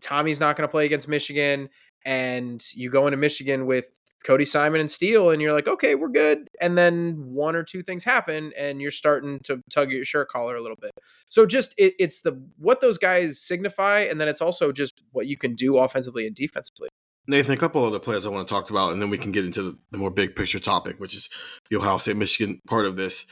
Tommy's 0.00 0.40
not 0.40 0.56
going 0.56 0.68
to 0.68 0.70
play 0.70 0.84
against 0.84 1.08
Michigan 1.08 1.70
and 2.04 2.62
you 2.74 2.90
go 2.90 3.06
into 3.06 3.16
Michigan 3.16 3.66
with 3.66 3.86
Cody 4.22 4.44
Simon 4.44 4.80
and 4.80 4.90
Steele, 4.90 5.30
and 5.30 5.42
you're 5.42 5.52
like, 5.52 5.68
okay, 5.68 5.94
we're 5.94 6.08
good. 6.08 6.48
And 6.60 6.76
then 6.78 7.14
one 7.18 7.56
or 7.56 7.62
two 7.62 7.82
things 7.82 8.04
happen, 8.04 8.52
and 8.56 8.80
you're 8.80 8.90
starting 8.90 9.40
to 9.44 9.60
tug 9.70 9.90
your 9.90 10.04
shirt 10.04 10.28
collar 10.28 10.56
a 10.56 10.60
little 10.60 10.76
bit. 10.80 10.92
So 11.28 11.46
just 11.46 11.74
it, 11.78 11.94
it's 11.98 12.20
the 12.20 12.42
what 12.58 12.80
those 12.80 12.98
guys 12.98 13.40
signify, 13.40 14.00
and 14.00 14.20
then 14.20 14.28
it's 14.28 14.40
also 14.40 14.72
just 14.72 15.02
what 15.12 15.26
you 15.26 15.36
can 15.36 15.54
do 15.54 15.78
offensively 15.78 16.26
and 16.26 16.34
defensively. 16.34 16.88
Nathan, 17.28 17.54
a 17.54 17.56
couple 17.56 17.84
other 17.84 18.00
players 18.00 18.26
I 18.26 18.30
want 18.30 18.48
to 18.48 18.52
talk 18.52 18.70
about, 18.70 18.92
and 18.92 19.00
then 19.00 19.08
we 19.08 19.18
can 19.18 19.30
get 19.30 19.44
into 19.44 19.78
the, 19.90 19.98
more 19.98 20.10
big 20.10 20.34
picture 20.34 20.58
topic, 20.58 20.98
which 20.98 21.14
is 21.14 21.30
the 21.70 21.76
Ohio 21.76 21.98
State 21.98 22.16
Michigan 22.16 22.60
part 22.66 22.84
of 22.84 22.96
this. 22.96 23.26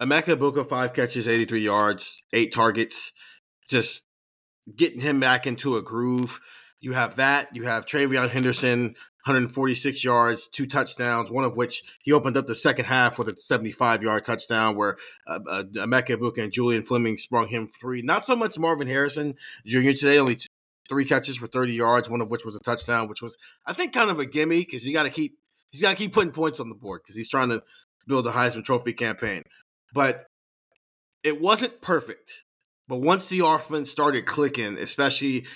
Emeka 0.00 0.36
Egbuka, 0.36 0.66
five 0.66 0.92
catches, 0.92 1.28
83 1.28 1.60
yards, 1.60 2.22
eight 2.32 2.52
targets, 2.52 3.12
just 3.68 4.08
getting 4.74 5.00
him 5.00 5.20
back 5.20 5.46
into 5.46 5.76
a 5.76 5.82
groove. 5.82 6.40
You 6.80 6.92
have 6.92 7.16
that. 7.16 7.54
You 7.54 7.64
have 7.64 7.86
TreVeyon 7.86 8.30
Henderson, 8.30 8.96
146 9.26 10.04
yards, 10.04 10.46
two 10.46 10.66
touchdowns, 10.66 11.32
one 11.32 11.42
of 11.42 11.56
which 11.56 11.82
he 12.00 12.12
opened 12.12 12.36
up 12.36 12.46
the 12.46 12.54
second 12.54 12.84
half 12.84 13.18
with 13.18 13.28
a 13.28 13.34
75 13.36 14.00
yard 14.00 14.24
touchdown 14.24 14.76
where 14.76 14.96
uh, 15.26 15.40
uh, 15.48 15.62
Emeka 15.74 16.38
and 16.40 16.52
Julian 16.52 16.84
Fleming 16.84 17.16
sprung 17.16 17.48
him 17.48 17.66
three. 17.66 18.02
Not 18.02 18.24
so 18.24 18.36
much 18.36 18.56
Marvin 18.56 18.86
Harrison 18.86 19.34
Jr. 19.66 19.90
today, 19.90 20.18
only 20.18 20.36
two, 20.36 20.46
three 20.88 21.04
catches 21.04 21.36
for 21.36 21.48
30 21.48 21.72
yards, 21.72 22.08
one 22.08 22.20
of 22.20 22.30
which 22.30 22.44
was 22.44 22.54
a 22.54 22.60
touchdown, 22.60 23.08
which 23.08 23.20
was, 23.20 23.36
I 23.66 23.72
think, 23.72 23.92
kind 23.92 24.10
of 24.10 24.20
a 24.20 24.26
gimme 24.26 24.60
because 24.60 24.86
you 24.86 24.92
got 24.92 25.02
to 25.02 25.10
keep 25.10 25.36
he's 25.72 25.82
got 25.82 25.90
to 25.90 25.96
keep 25.96 26.12
putting 26.12 26.30
points 26.30 26.60
on 26.60 26.68
the 26.68 26.76
board 26.76 27.00
because 27.02 27.16
he's 27.16 27.28
trying 27.28 27.48
to 27.48 27.64
build 28.06 28.28
a 28.28 28.30
Heisman 28.30 28.62
Trophy 28.62 28.92
campaign. 28.92 29.42
But 29.92 30.26
it 31.24 31.40
wasn't 31.40 31.80
perfect. 31.80 32.44
But 32.86 33.00
once 33.00 33.28
the 33.28 33.44
offense 33.44 33.90
started 33.90 34.24
clicking, 34.24 34.78
especially 34.78 35.46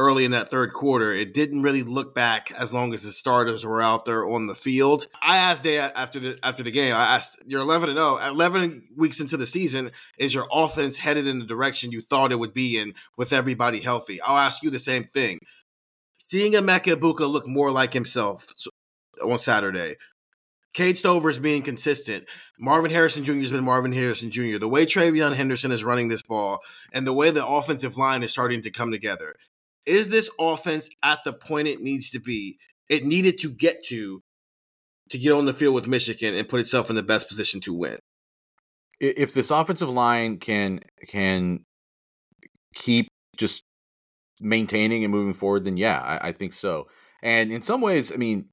early 0.00 0.24
in 0.24 0.30
that 0.30 0.48
third 0.48 0.72
quarter. 0.72 1.12
It 1.12 1.34
didn't 1.34 1.62
really 1.62 1.82
look 1.82 2.14
back 2.14 2.50
as 2.52 2.72
long 2.72 2.94
as 2.94 3.02
the 3.02 3.12
starters 3.12 3.64
were 3.64 3.82
out 3.82 4.06
there 4.06 4.26
on 4.26 4.46
the 4.46 4.54
field. 4.54 5.06
I 5.22 5.36
asked 5.36 5.62
Day 5.62 5.78
after 5.78 6.18
the 6.18 6.38
after 6.42 6.62
the 6.62 6.70
game. 6.70 6.94
I 6.94 7.14
asked, 7.14 7.38
"You're 7.46 7.60
11 7.60 7.90
and 7.90 7.98
0. 7.98 8.16
11 8.16 8.88
weeks 8.96 9.20
into 9.20 9.36
the 9.36 9.46
season, 9.46 9.90
is 10.18 10.32
your 10.32 10.48
offense 10.50 10.98
headed 10.98 11.26
in 11.26 11.38
the 11.38 11.44
direction 11.44 11.92
you 11.92 12.00
thought 12.00 12.32
it 12.32 12.38
would 12.38 12.54
be 12.54 12.78
in 12.78 12.94
with 13.18 13.32
everybody 13.32 13.80
healthy?" 13.80 14.20
I'll 14.22 14.38
ask 14.38 14.62
you 14.62 14.70
the 14.70 14.78
same 14.78 15.04
thing. 15.04 15.38
Seeing 16.18 16.54
Emeka 16.54 16.96
Egbuka 16.96 17.30
look 17.30 17.46
more 17.46 17.70
like 17.70 17.92
himself 17.92 18.46
on 19.22 19.38
Saturday. 19.38 19.96
Cade 20.72 20.96
Stover 20.96 21.30
is 21.30 21.38
being 21.38 21.62
consistent. 21.62 22.26
Marvin 22.58 22.92
Harrison 22.92 23.24
Jr. 23.24 23.34
has 23.34 23.50
been 23.50 23.64
Marvin 23.64 23.92
Harrison 23.92 24.30
Jr. 24.30 24.58
The 24.58 24.68
way 24.68 24.86
TreVeyon 24.86 25.34
Henderson 25.34 25.72
is 25.72 25.82
running 25.82 26.08
this 26.08 26.22
ball 26.22 26.60
and 26.92 27.06
the 27.06 27.12
way 27.12 27.30
the 27.30 27.44
offensive 27.44 27.96
line 27.96 28.22
is 28.22 28.30
starting 28.30 28.62
to 28.62 28.70
come 28.70 28.92
together 28.92 29.34
is 29.86 30.08
this 30.08 30.30
offense 30.38 30.88
at 31.02 31.20
the 31.24 31.32
point 31.32 31.68
it 31.68 31.80
needs 31.80 32.10
to 32.10 32.20
be? 32.20 32.58
It 32.88 33.04
needed 33.04 33.38
to 33.40 33.50
get 33.50 33.84
to 33.86 34.22
to 35.10 35.18
get 35.18 35.32
on 35.32 35.44
the 35.44 35.52
field 35.52 35.74
with 35.74 35.88
Michigan 35.88 36.34
and 36.34 36.48
put 36.48 36.60
itself 36.60 36.88
in 36.88 36.96
the 36.96 37.02
best 37.02 37.28
position 37.28 37.60
to 37.62 37.74
win. 37.74 37.98
If 39.00 39.32
this 39.32 39.50
offensive 39.50 39.88
line 39.88 40.38
can 40.38 40.80
can 41.08 41.64
keep 42.74 43.08
just 43.36 43.64
maintaining 44.40 45.04
and 45.04 45.12
moving 45.12 45.34
forward, 45.34 45.64
then 45.64 45.76
yeah, 45.76 46.00
I, 46.00 46.28
I 46.28 46.32
think 46.32 46.52
so. 46.52 46.88
And 47.22 47.50
in 47.52 47.62
some 47.62 47.80
ways, 47.80 48.12
I 48.12 48.16
mean, 48.16 48.46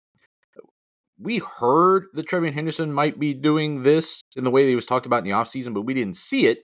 we 1.19 1.39
heard 1.39 2.05
that 2.13 2.27
TreVeyon 2.27 2.53
Henderson 2.53 2.93
might 2.93 3.19
be 3.19 3.33
doing 3.33 3.83
this 3.83 4.21
in 4.35 4.43
the 4.43 4.51
way 4.51 4.63
that 4.63 4.69
he 4.69 4.75
was 4.75 4.85
talked 4.85 5.05
about 5.05 5.19
in 5.19 5.23
the 5.25 5.31
offseason, 5.31 5.73
but 5.73 5.81
we 5.81 5.93
didn't 5.93 6.15
see 6.15 6.47
it. 6.47 6.59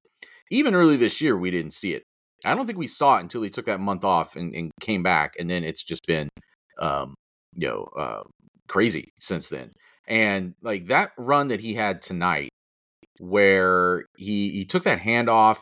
Even 0.52 0.76
early 0.76 0.98
this 0.98 1.22
year, 1.22 1.38
we 1.38 1.52
didn't 1.52 1.74
see 1.74 1.94
it. 1.94 2.04
I 2.46 2.56
don't 2.56 2.66
think 2.66 2.78
we 2.78 2.88
saw 2.88 3.18
it 3.18 3.22
until 3.22 3.42
he 3.42 3.50
took 3.50 3.66
that 3.66 3.80
month 3.80 4.04
off 4.04 4.36
and, 4.36 4.54
and 4.54 4.72
came 4.80 5.04
back, 5.04 5.36
and 5.40 5.50
then 5.50 5.64
it's 5.64 5.84
just 5.84 6.06
been, 6.08 6.30
um, 6.80 7.14
you 7.56 7.68
know, 7.68 7.88
uh, 7.98 8.24
crazy 8.68 9.14
since 9.20 9.50
then. 9.50 9.72
And 10.08 10.54
like 10.62 10.88
that 10.88 11.12
run 11.18 11.48
that 11.48 11.62
he 11.62 11.74
had 11.74 12.02
tonight, 12.02 12.50
where 13.20 14.06
he 14.18 14.52
he 14.52 14.66
took 14.66 14.84
that 14.84 15.00
handoff 15.00 15.60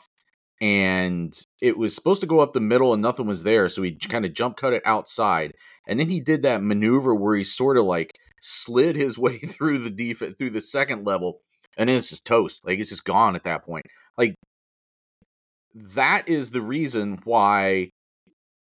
and 0.61 1.33
it 1.61 1.77
was 1.77 1.95
supposed 1.95 2.21
to 2.21 2.27
go 2.27 2.39
up 2.39 2.53
the 2.53 2.59
middle 2.59 2.93
and 2.93 3.01
nothing 3.01 3.25
was 3.25 3.43
there, 3.43 3.67
so 3.67 3.81
he 3.81 3.95
kind 3.95 4.25
of 4.25 4.33
jump 4.33 4.57
cut 4.57 4.73
it 4.73 4.83
outside, 4.85 5.53
and 5.87 5.99
then 5.99 6.09
he 6.09 6.19
did 6.19 6.43
that 6.43 6.63
maneuver 6.63 7.15
where 7.15 7.35
he 7.35 7.43
sort 7.43 7.77
of 7.77 7.85
like 7.85 8.17
slid 8.41 8.95
his 8.95 9.17
way 9.19 9.37
through 9.39 9.79
the 9.79 9.89
defense 9.89 10.35
through 10.37 10.51
the 10.51 10.61
second 10.61 11.05
level, 11.05 11.41
and 11.77 11.89
then 11.89 11.97
it's 11.97 12.09
just 12.09 12.25
toast. 12.25 12.65
Like 12.65 12.79
it's 12.79 12.91
just 12.91 13.05
gone 13.05 13.35
at 13.35 13.43
that 13.43 13.65
point. 13.65 13.85
Like 14.17 14.35
that 15.73 16.27
is 16.27 16.51
the 16.51 16.62
reason 16.62 17.19
why 17.23 17.89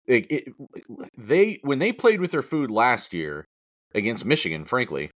it, 0.07 0.27
it, 0.31 0.55
they 1.17 1.59
when 1.63 1.79
they 1.79 1.93
played 1.93 2.21
with 2.21 2.33
their 2.33 2.43
food 2.43 2.71
last 2.71 3.13
year 3.15 3.45
against 3.95 4.25
Michigan, 4.25 4.65
frankly, 4.65 5.11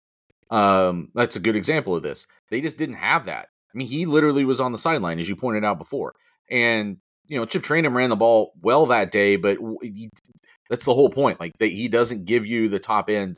um, 0.50 1.10
that's 1.14 1.36
a 1.36 1.42
good 1.42 1.56
example 1.56 1.96
of 1.96 2.04
this. 2.04 2.26
They 2.50 2.62
just 2.62 2.78
didn't 2.78 2.96
have 2.96 3.26
that. 3.26 3.48
I 3.74 3.78
mean, 3.78 3.88
he 3.88 4.06
literally 4.06 4.44
was 4.46 4.60
on 4.60 4.72
the 4.72 4.78
sideline, 4.78 5.20
as 5.20 5.30
you 5.30 5.36
pointed 5.36 5.64
out 5.64 5.78
before, 5.78 6.14
and 6.50 6.98
you 7.30 7.38
know, 7.38 7.46
Chip 7.46 7.64
Trayanum 7.64 7.94
ran 7.96 8.10
the 8.10 8.16
ball 8.18 8.52
well 8.62 8.86
that 8.88 9.12
day, 9.12 9.38
but 9.38 9.58
he, 9.82 10.10
that's 10.70 10.86
the 10.86 10.94
whole 10.94 11.10
point. 11.10 11.40
Like 11.40 11.54
that, 11.60 11.68
he 11.68 11.88
doesn't 11.88 12.26
give 12.26 12.46
you 12.46 12.68
the 12.68 12.80
top 12.80 13.10
end 13.10 13.38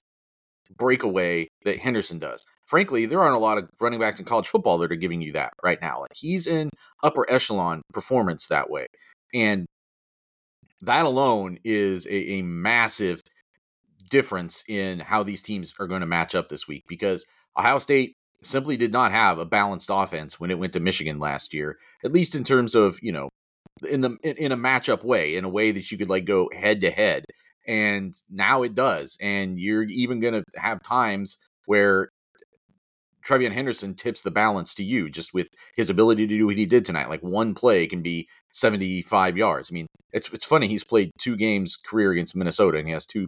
breakaway 0.76 1.48
that 1.66 1.80
Henderson 1.80 2.18
does. 2.18 2.44
Frankly, 2.65 3.06
there 3.06 3.21
aren't 3.21 3.38
a 3.38 3.41
lot 3.41 3.58
of 3.58 3.69
running 3.82 3.99
backs 3.99 4.19
in 4.19 4.26
college 4.26 4.47
football 4.47 4.78
that 4.78 4.91
are 4.91 4.95
giving 4.95 5.21
you 5.21 5.34
that 5.34 5.54
right 5.63 5.80
now. 5.82 6.02
Like 6.02 6.15
he's 6.15 6.47
in 6.47 6.69
upper 7.04 7.30
echelon 7.30 7.82
performance 7.93 8.47
that 8.47 8.69
way. 8.69 8.88
And 9.34 9.65
that 10.82 11.06
alone 11.06 11.60
is 11.63 12.06
a, 12.08 12.34
a 12.34 12.41
massive 12.41 13.21
difference 14.10 14.63
in 14.67 14.99
how 14.99 15.23
these 15.23 15.41
teams 15.41 15.73
are 15.80 15.88
going 15.88 16.02
to 16.02 16.08
match 16.08 16.36
up 16.36 16.49
this 16.49 16.67
week 16.67 16.84
because 16.88 17.26
Ohio 17.58 17.80
State 17.80 18.15
simply 18.41 18.78
did 18.78 18.91
not 18.91 19.12
have 19.12 19.39
a 19.39 19.45
balanced 19.45 19.89
offense 19.91 20.39
when 20.39 20.52
it 20.52 20.60
went 20.60 20.73
to 20.73 20.80
Michigan 20.80 21.19
last 21.19 21.54
year, 21.54 21.78
at 22.04 22.12
least 22.12 22.36
in 22.36 22.43
terms 22.43 22.76
of, 22.76 22.99
you 23.02 23.12
know, 23.12 23.30
in 23.89 24.02
the 24.02 24.17
in 24.23 24.52
a 24.52 24.58
matchup 24.58 25.04
way, 25.04 25.36
in 25.36 25.45
a 25.45 25.49
way 25.49 25.71
that 25.71 25.91
you 25.91 25.97
could 25.97 26.10
like 26.10 26.26
go 26.26 26.49
head 26.54 26.82
to 26.82 26.91
head 26.91 27.23
and 27.67 28.13
now 28.30 28.63
it 28.63 28.76
does 28.76 29.17
and 29.21 29.58
you're 29.58 29.84
even 29.84 30.19
going 30.19 30.34
to 30.34 30.43
have 30.56 30.82
times 30.84 31.38
where 31.65 32.10
TreVeyon 33.28 33.54
Henderson 33.54 33.96
tips 33.96 34.22
the 34.22 34.32
balance 34.32 34.74
to 34.76 34.84
you 34.84 35.10
just 35.10 35.34
with 35.34 35.50
his 35.76 35.90
ability 35.90 36.28
to 36.28 36.38
do 36.38 36.46
what 36.46 36.58
he 36.58 36.66
did 36.66 36.86
tonight. 36.86 37.10
Like 37.10 37.22
one 37.22 37.54
play 37.54 37.88
can 37.88 38.02
be 38.02 38.28
75 38.52 39.38
yards. 39.38 39.70
I 39.72 39.74
mean, 39.74 39.88
it's 40.12 40.32
it's 40.32 40.46
funny 40.46 40.68
he's 40.68 40.84
played 40.84 41.12
two 41.20 41.36
games 41.36 41.78
career 41.78 42.12
against 42.12 42.36
Minnesota 42.36 42.78
and 42.78 42.88
he 42.88 42.94
has 42.94 43.06
two 43.06 43.28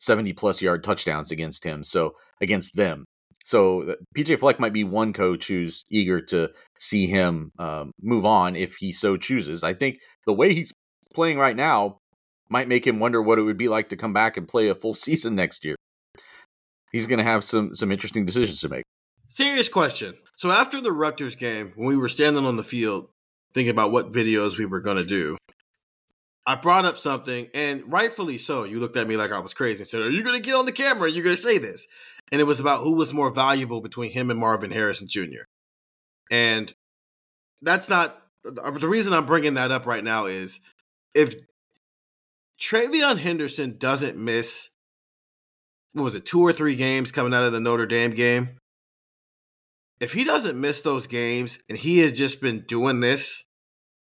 70 0.00 0.32
plus 0.32 0.60
yard 0.60 0.82
touchdowns 0.82 1.30
against 1.30 1.64
him. 1.64 1.84
So 1.84 2.14
against 2.40 2.76
them. 2.76 3.04
So 3.44 3.96
PJ 4.16 4.38
Fleck 4.38 4.60
might 4.60 4.72
be 4.72 4.84
one 4.84 5.12
coach 5.12 5.48
who's 5.48 5.84
eager 5.90 6.20
to 6.26 6.50
see 6.78 7.06
him 7.06 7.50
um, 7.58 7.90
move 8.00 8.24
on 8.24 8.54
if 8.54 8.76
he 8.76 8.92
so 8.92 9.16
chooses. 9.16 9.64
I 9.64 9.74
think 9.74 9.98
the 10.26 10.32
way 10.32 10.54
he's 10.54 10.72
playing 11.14 11.38
right 11.38 11.56
now 11.56 11.98
might 12.48 12.68
make 12.68 12.86
him 12.86 13.00
wonder 13.00 13.20
what 13.20 13.38
it 13.38 13.42
would 13.42 13.56
be 13.56 13.68
like 13.68 13.88
to 13.88 13.96
come 13.96 14.12
back 14.12 14.36
and 14.36 14.46
play 14.46 14.68
a 14.68 14.74
full 14.74 14.94
season 15.06 15.34
next 15.34 15.64
year. 15.64 15.76
He's 16.92 17.06
going 17.06 17.18
to 17.18 17.24
have 17.24 17.42
some 17.42 17.74
some 17.74 17.90
interesting 17.90 18.26
decisions 18.26 18.60
to 18.60 18.68
make. 18.68 18.84
Serious 19.32 19.70
question. 19.70 20.12
So 20.36 20.50
after 20.50 20.82
the 20.82 20.92
Rutgers 20.92 21.36
game, 21.36 21.72
when 21.74 21.88
we 21.88 21.96
were 21.96 22.10
standing 22.10 22.44
on 22.44 22.58
the 22.58 22.62
field 22.62 23.08
thinking 23.54 23.70
about 23.70 23.90
what 23.90 24.12
videos 24.12 24.58
we 24.58 24.66
were 24.66 24.82
going 24.82 24.98
to 24.98 25.06
do, 25.06 25.38
I 26.44 26.54
brought 26.56 26.84
up 26.84 26.98
something, 26.98 27.48
and 27.54 27.82
rightfully 27.90 28.36
so. 28.36 28.64
You 28.64 28.78
looked 28.78 28.98
at 28.98 29.08
me 29.08 29.16
like 29.16 29.32
I 29.32 29.38
was 29.38 29.54
crazy 29.54 29.80
and 29.80 29.88
said, 29.88 30.02
Are 30.02 30.10
you 30.10 30.22
going 30.22 30.36
to 30.36 30.46
get 30.46 30.54
on 30.54 30.66
the 30.66 30.72
camera? 30.72 31.10
You're 31.10 31.24
going 31.24 31.34
to 31.34 31.40
say 31.40 31.56
this. 31.56 31.86
And 32.30 32.42
it 32.42 32.44
was 32.44 32.60
about 32.60 32.82
who 32.82 32.94
was 32.94 33.14
more 33.14 33.30
valuable 33.30 33.80
between 33.80 34.10
him 34.10 34.30
and 34.30 34.38
Marvin 34.38 34.70
Harrison 34.70 35.08
Jr. 35.08 35.44
And 36.30 36.74
that's 37.62 37.88
not 37.88 38.20
the 38.44 38.88
reason 38.88 39.14
I'm 39.14 39.24
bringing 39.24 39.54
that 39.54 39.70
up 39.70 39.86
right 39.86 40.04
now 40.04 40.26
is 40.26 40.60
if 41.14 41.36
TreVeyon 42.60 43.16
Henderson 43.16 43.78
doesn't 43.78 44.18
miss, 44.18 44.68
what 45.94 46.02
was 46.02 46.16
it, 46.16 46.26
two 46.26 46.42
or 46.42 46.52
three 46.52 46.76
games 46.76 47.10
coming 47.10 47.32
out 47.32 47.44
of 47.44 47.52
the 47.52 47.60
Notre 47.60 47.86
Dame 47.86 48.10
game? 48.10 48.58
If 50.02 50.14
he 50.14 50.24
doesn't 50.24 50.60
miss 50.60 50.80
those 50.80 51.06
games 51.06 51.60
and 51.68 51.78
he 51.78 52.00
has 52.00 52.10
just 52.10 52.40
been 52.40 52.64
doing 52.66 52.98
this 52.98 53.44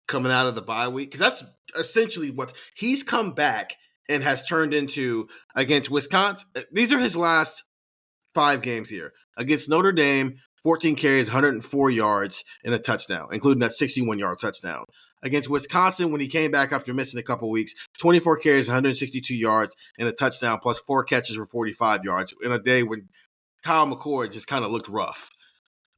coming 0.06 0.30
out 0.30 0.46
of 0.46 0.54
the 0.54 0.62
bye 0.62 0.86
week, 0.86 1.10
because 1.10 1.18
that's 1.18 1.44
essentially 1.76 2.30
what 2.30 2.52
he's 2.76 3.02
come 3.02 3.32
back 3.32 3.74
and 4.08 4.22
has 4.22 4.46
turned 4.46 4.72
into 4.72 5.26
against 5.56 5.90
Wisconsin. 5.90 6.48
Uh, 6.56 6.60
these 6.70 6.92
are 6.92 7.00
his 7.00 7.16
last 7.16 7.64
five 8.32 8.62
games 8.62 8.90
here 8.90 9.12
against 9.36 9.68
Notre 9.68 9.90
Dame. 9.90 10.36
14 10.62 10.94
carries, 10.94 11.30
104 11.30 11.90
yards, 11.90 12.44
and 12.64 12.74
a 12.74 12.78
touchdown, 12.78 13.28
including 13.32 13.60
that 13.60 13.72
61 13.72 14.20
yard 14.20 14.38
touchdown. 14.40 14.84
Against 15.24 15.50
Wisconsin, 15.50 16.12
when 16.12 16.20
he 16.20 16.28
came 16.28 16.52
back 16.52 16.72
after 16.72 16.94
missing 16.94 17.18
a 17.18 17.24
couple 17.24 17.50
weeks, 17.50 17.74
24 18.00 18.38
carries, 18.38 18.68
162 18.68 19.34
yards, 19.34 19.74
and 19.98 20.06
a 20.06 20.12
touchdown, 20.12 20.60
plus 20.62 20.78
four 20.78 21.02
catches 21.02 21.34
for 21.34 21.44
45 21.44 22.04
yards 22.04 22.34
in 22.42 22.52
a 22.52 22.58
day 22.58 22.84
when 22.84 23.08
Kyle 23.64 23.86
McCord 23.86 24.32
just 24.32 24.46
kind 24.46 24.64
of 24.64 24.70
looked 24.70 24.88
rough. 24.88 25.30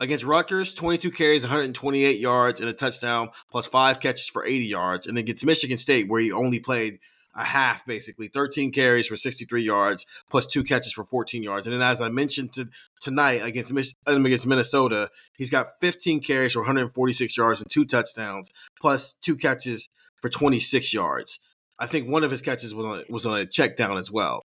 Against 0.00 0.24
Rutgers, 0.24 0.72
22 0.72 1.10
carries, 1.10 1.44
128 1.44 2.18
yards, 2.18 2.58
and 2.58 2.68
a 2.70 2.72
touchdown, 2.72 3.28
plus 3.50 3.66
five 3.66 4.00
catches 4.00 4.26
for 4.26 4.46
80 4.46 4.64
yards. 4.64 5.06
And 5.06 5.16
then 5.16 5.24
against 5.24 5.44
Michigan 5.44 5.76
State, 5.76 6.08
where 6.08 6.22
he 6.22 6.32
only 6.32 6.58
played 6.58 6.98
a 7.34 7.44
half, 7.44 7.84
basically 7.86 8.28
13 8.28 8.72
carries 8.72 9.06
for 9.06 9.16
63 9.16 9.62
yards, 9.62 10.06
plus 10.30 10.46
two 10.46 10.64
catches 10.64 10.92
for 10.92 11.04
14 11.04 11.42
yards. 11.42 11.66
And 11.66 11.74
then, 11.74 11.82
as 11.82 12.00
I 12.00 12.08
mentioned 12.08 12.54
to, 12.54 12.68
tonight 13.00 13.42
against 13.44 13.72
um, 14.06 14.24
against 14.24 14.46
Minnesota, 14.46 15.10
he's 15.36 15.50
got 15.50 15.66
15 15.80 16.20
carries 16.20 16.52
for 16.52 16.60
146 16.60 17.36
yards 17.36 17.60
and 17.60 17.70
two 17.70 17.84
touchdowns, 17.84 18.50
plus 18.80 19.12
two 19.12 19.36
catches 19.36 19.88
for 20.20 20.30
26 20.30 20.94
yards. 20.94 21.40
I 21.78 21.86
think 21.86 22.08
one 22.08 22.24
of 22.24 22.30
his 22.30 22.42
catches 22.42 22.74
was 22.74 22.86
on, 22.86 23.04
was 23.08 23.26
on 23.26 23.38
a 23.38 23.46
check 23.46 23.76
down 23.76 23.96
as 23.96 24.10
well. 24.10 24.42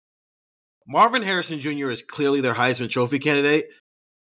Marvin 0.88 1.22
Harrison 1.22 1.60
Jr. 1.60 1.90
is 1.90 2.02
clearly 2.02 2.42
their 2.42 2.56
Heisman 2.56 2.90
Trophy 2.90 3.18
candidate, 3.18 3.68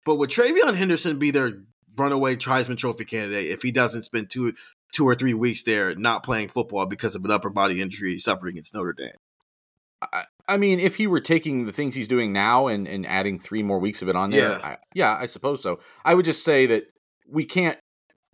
but 0.05 0.15
would 0.15 0.29
TreVeyon 0.29 0.75
Henderson 0.75 1.19
be 1.19 1.31
their 1.31 1.53
runaway 1.95 2.35
Heisman 2.35 2.77
Trophy 2.77 3.05
candidate 3.05 3.49
if 3.49 3.61
he 3.61 3.71
doesn't 3.71 4.03
spend 4.03 4.29
two 4.29 4.53
two 4.93 5.07
or 5.07 5.15
three 5.15 5.33
weeks 5.33 5.63
there 5.63 5.95
not 5.95 6.23
playing 6.23 6.47
football 6.47 6.85
because 6.85 7.15
of 7.15 7.25
an 7.25 7.31
upper 7.31 7.49
body 7.49 7.81
injury 7.81 8.17
suffered 8.19 8.47
against 8.47 8.75
Notre 8.75 8.93
Dame? 8.93 9.15
I, 10.01 10.23
I 10.47 10.57
mean, 10.57 10.79
if 10.79 10.97
he 10.97 11.07
were 11.07 11.19
taking 11.19 11.65
the 11.65 11.71
things 11.71 11.95
he's 11.95 12.07
doing 12.07 12.33
now 12.33 12.67
and, 12.67 12.87
and 12.87 13.05
adding 13.07 13.39
three 13.39 13.63
more 13.63 13.79
weeks 13.79 14.01
of 14.01 14.09
it 14.09 14.15
on 14.15 14.29
there, 14.29 14.51
yeah. 14.51 14.59
I, 14.63 14.77
yeah, 14.93 15.17
I 15.19 15.25
suppose 15.25 15.63
so. 15.63 15.79
I 16.03 16.13
would 16.13 16.25
just 16.25 16.43
say 16.43 16.65
that 16.67 16.85
we 17.27 17.45
can't 17.45 17.77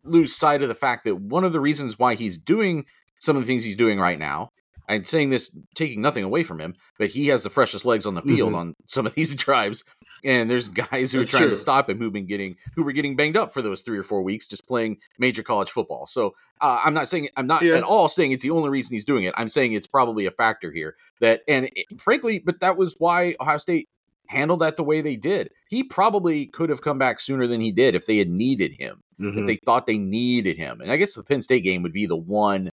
lose 0.03 0.35
sight 0.35 0.61
of 0.61 0.67
the 0.67 0.75
fact 0.75 1.03
that 1.03 1.15
one 1.15 1.43
of 1.43 1.53
the 1.53 1.59
reasons 1.59 1.99
why 1.99 2.15
he's 2.15 2.37
doing 2.37 2.85
some 3.19 3.35
of 3.35 3.43
the 3.43 3.47
things 3.47 3.63
he's 3.63 3.75
doing 3.75 3.99
right 3.99 4.17
now 4.17 4.49
I'm 4.89 5.05
saying 5.05 5.29
this 5.29 5.55
taking 5.75 6.01
nothing 6.01 6.23
away 6.23 6.43
from 6.43 6.59
him, 6.59 6.75
but 6.97 7.09
he 7.09 7.27
has 7.27 7.43
the 7.43 7.49
freshest 7.49 7.85
legs 7.85 8.05
on 8.05 8.15
the 8.15 8.23
field 8.23 8.49
mm-hmm. 8.49 8.59
on 8.59 8.75
some 8.85 9.05
of 9.05 9.13
these 9.13 9.35
drives. 9.45 9.83
And 10.25 10.49
there's 10.49 10.67
guys 10.67 11.11
who 11.11 11.19
That's 11.19 11.33
are 11.33 11.37
trying 11.37 11.43
true. 11.43 11.49
to 11.51 11.55
stop 11.55 11.89
him 11.89 11.99
who've 11.99 12.11
been 12.11 12.25
getting 12.25 12.55
who 12.75 12.83
were 12.83 12.91
getting 12.91 13.15
banged 13.15 13.37
up 13.37 13.53
for 13.53 13.61
those 13.61 13.83
three 13.83 13.97
or 13.97 14.03
four 14.03 14.23
weeks 14.23 14.47
just 14.47 14.67
playing 14.67 14.97
major 15.19 15.43
college 15.43 15.69
football. 15.69 16.07
So 16.07 16.33
uh, 16.59 16.81
I'm 16.83 16.93
not 16.93 17.07
saying 17.07 17.29
I'm 17.37 17.47
not 17.47 17.61
yeah. 17.61 17.75
at 17.75 17.83
all 17.83 18.09
saying 18.09 18.31
it's 18.31 18.43
the 18.43 18.51
only 18.51 18.69
reason 18.69 18.93
he's 18.93 19.05
doing 19.05 19.23
it. 19.23 19.33
I'm 19.37 19.47
saying 19.47 19.73
it's 19.73 19.87
probably 19.87 20.25
a 20.25 20.31
factor 20.31 20.71
here 20.71 20.95
that 21.21 21.43
and 21.47 21.69
it, 21.75 22.01
frankly, 22.01 22.39
but 22.39 22.59
that 22.59 22.75
was 22.75 22.95
why 22.97 23.35
Ohio 23.39 23.59
State 23.59 23.87
handled 24.27 24.59
that 24.59 24.77
the 24.77 24.83
way 24.83 25.01
they 25.01 25.15
did. 25.15 25.51
He 25.69 25.83
probably 25.83 26.47
could 26.47 26.69
have 26.69 26.81
come 26.81 26.97
back 26.97 27.19
sooner 27.19 27.47
than 27.47 27.61
he 27.61 27.71
did 27.71 27.95
if 27.95 28.05
they 28.05 28.17
had 28.17 28.29
needed 28.29 28.73
him. 28.73 29.01
Mm-hmm. 29.19 29.39
If 29.39 29.45
they 29.45 29.55
thought 29.65 29.85
they 29.85 29.97
needed 29.97 30.57
him. 30.57 30.81
And 30.81 30.91
I 30.91 30.97
guess 30.97 31.15
the 31.15 31.23
Penn 31.23 31.41
State 31.41 31.63
game 31.63 31.83
would 31.83 31.93
be 31.93 32.05
the 32.05 32.15
one 32.15 32.69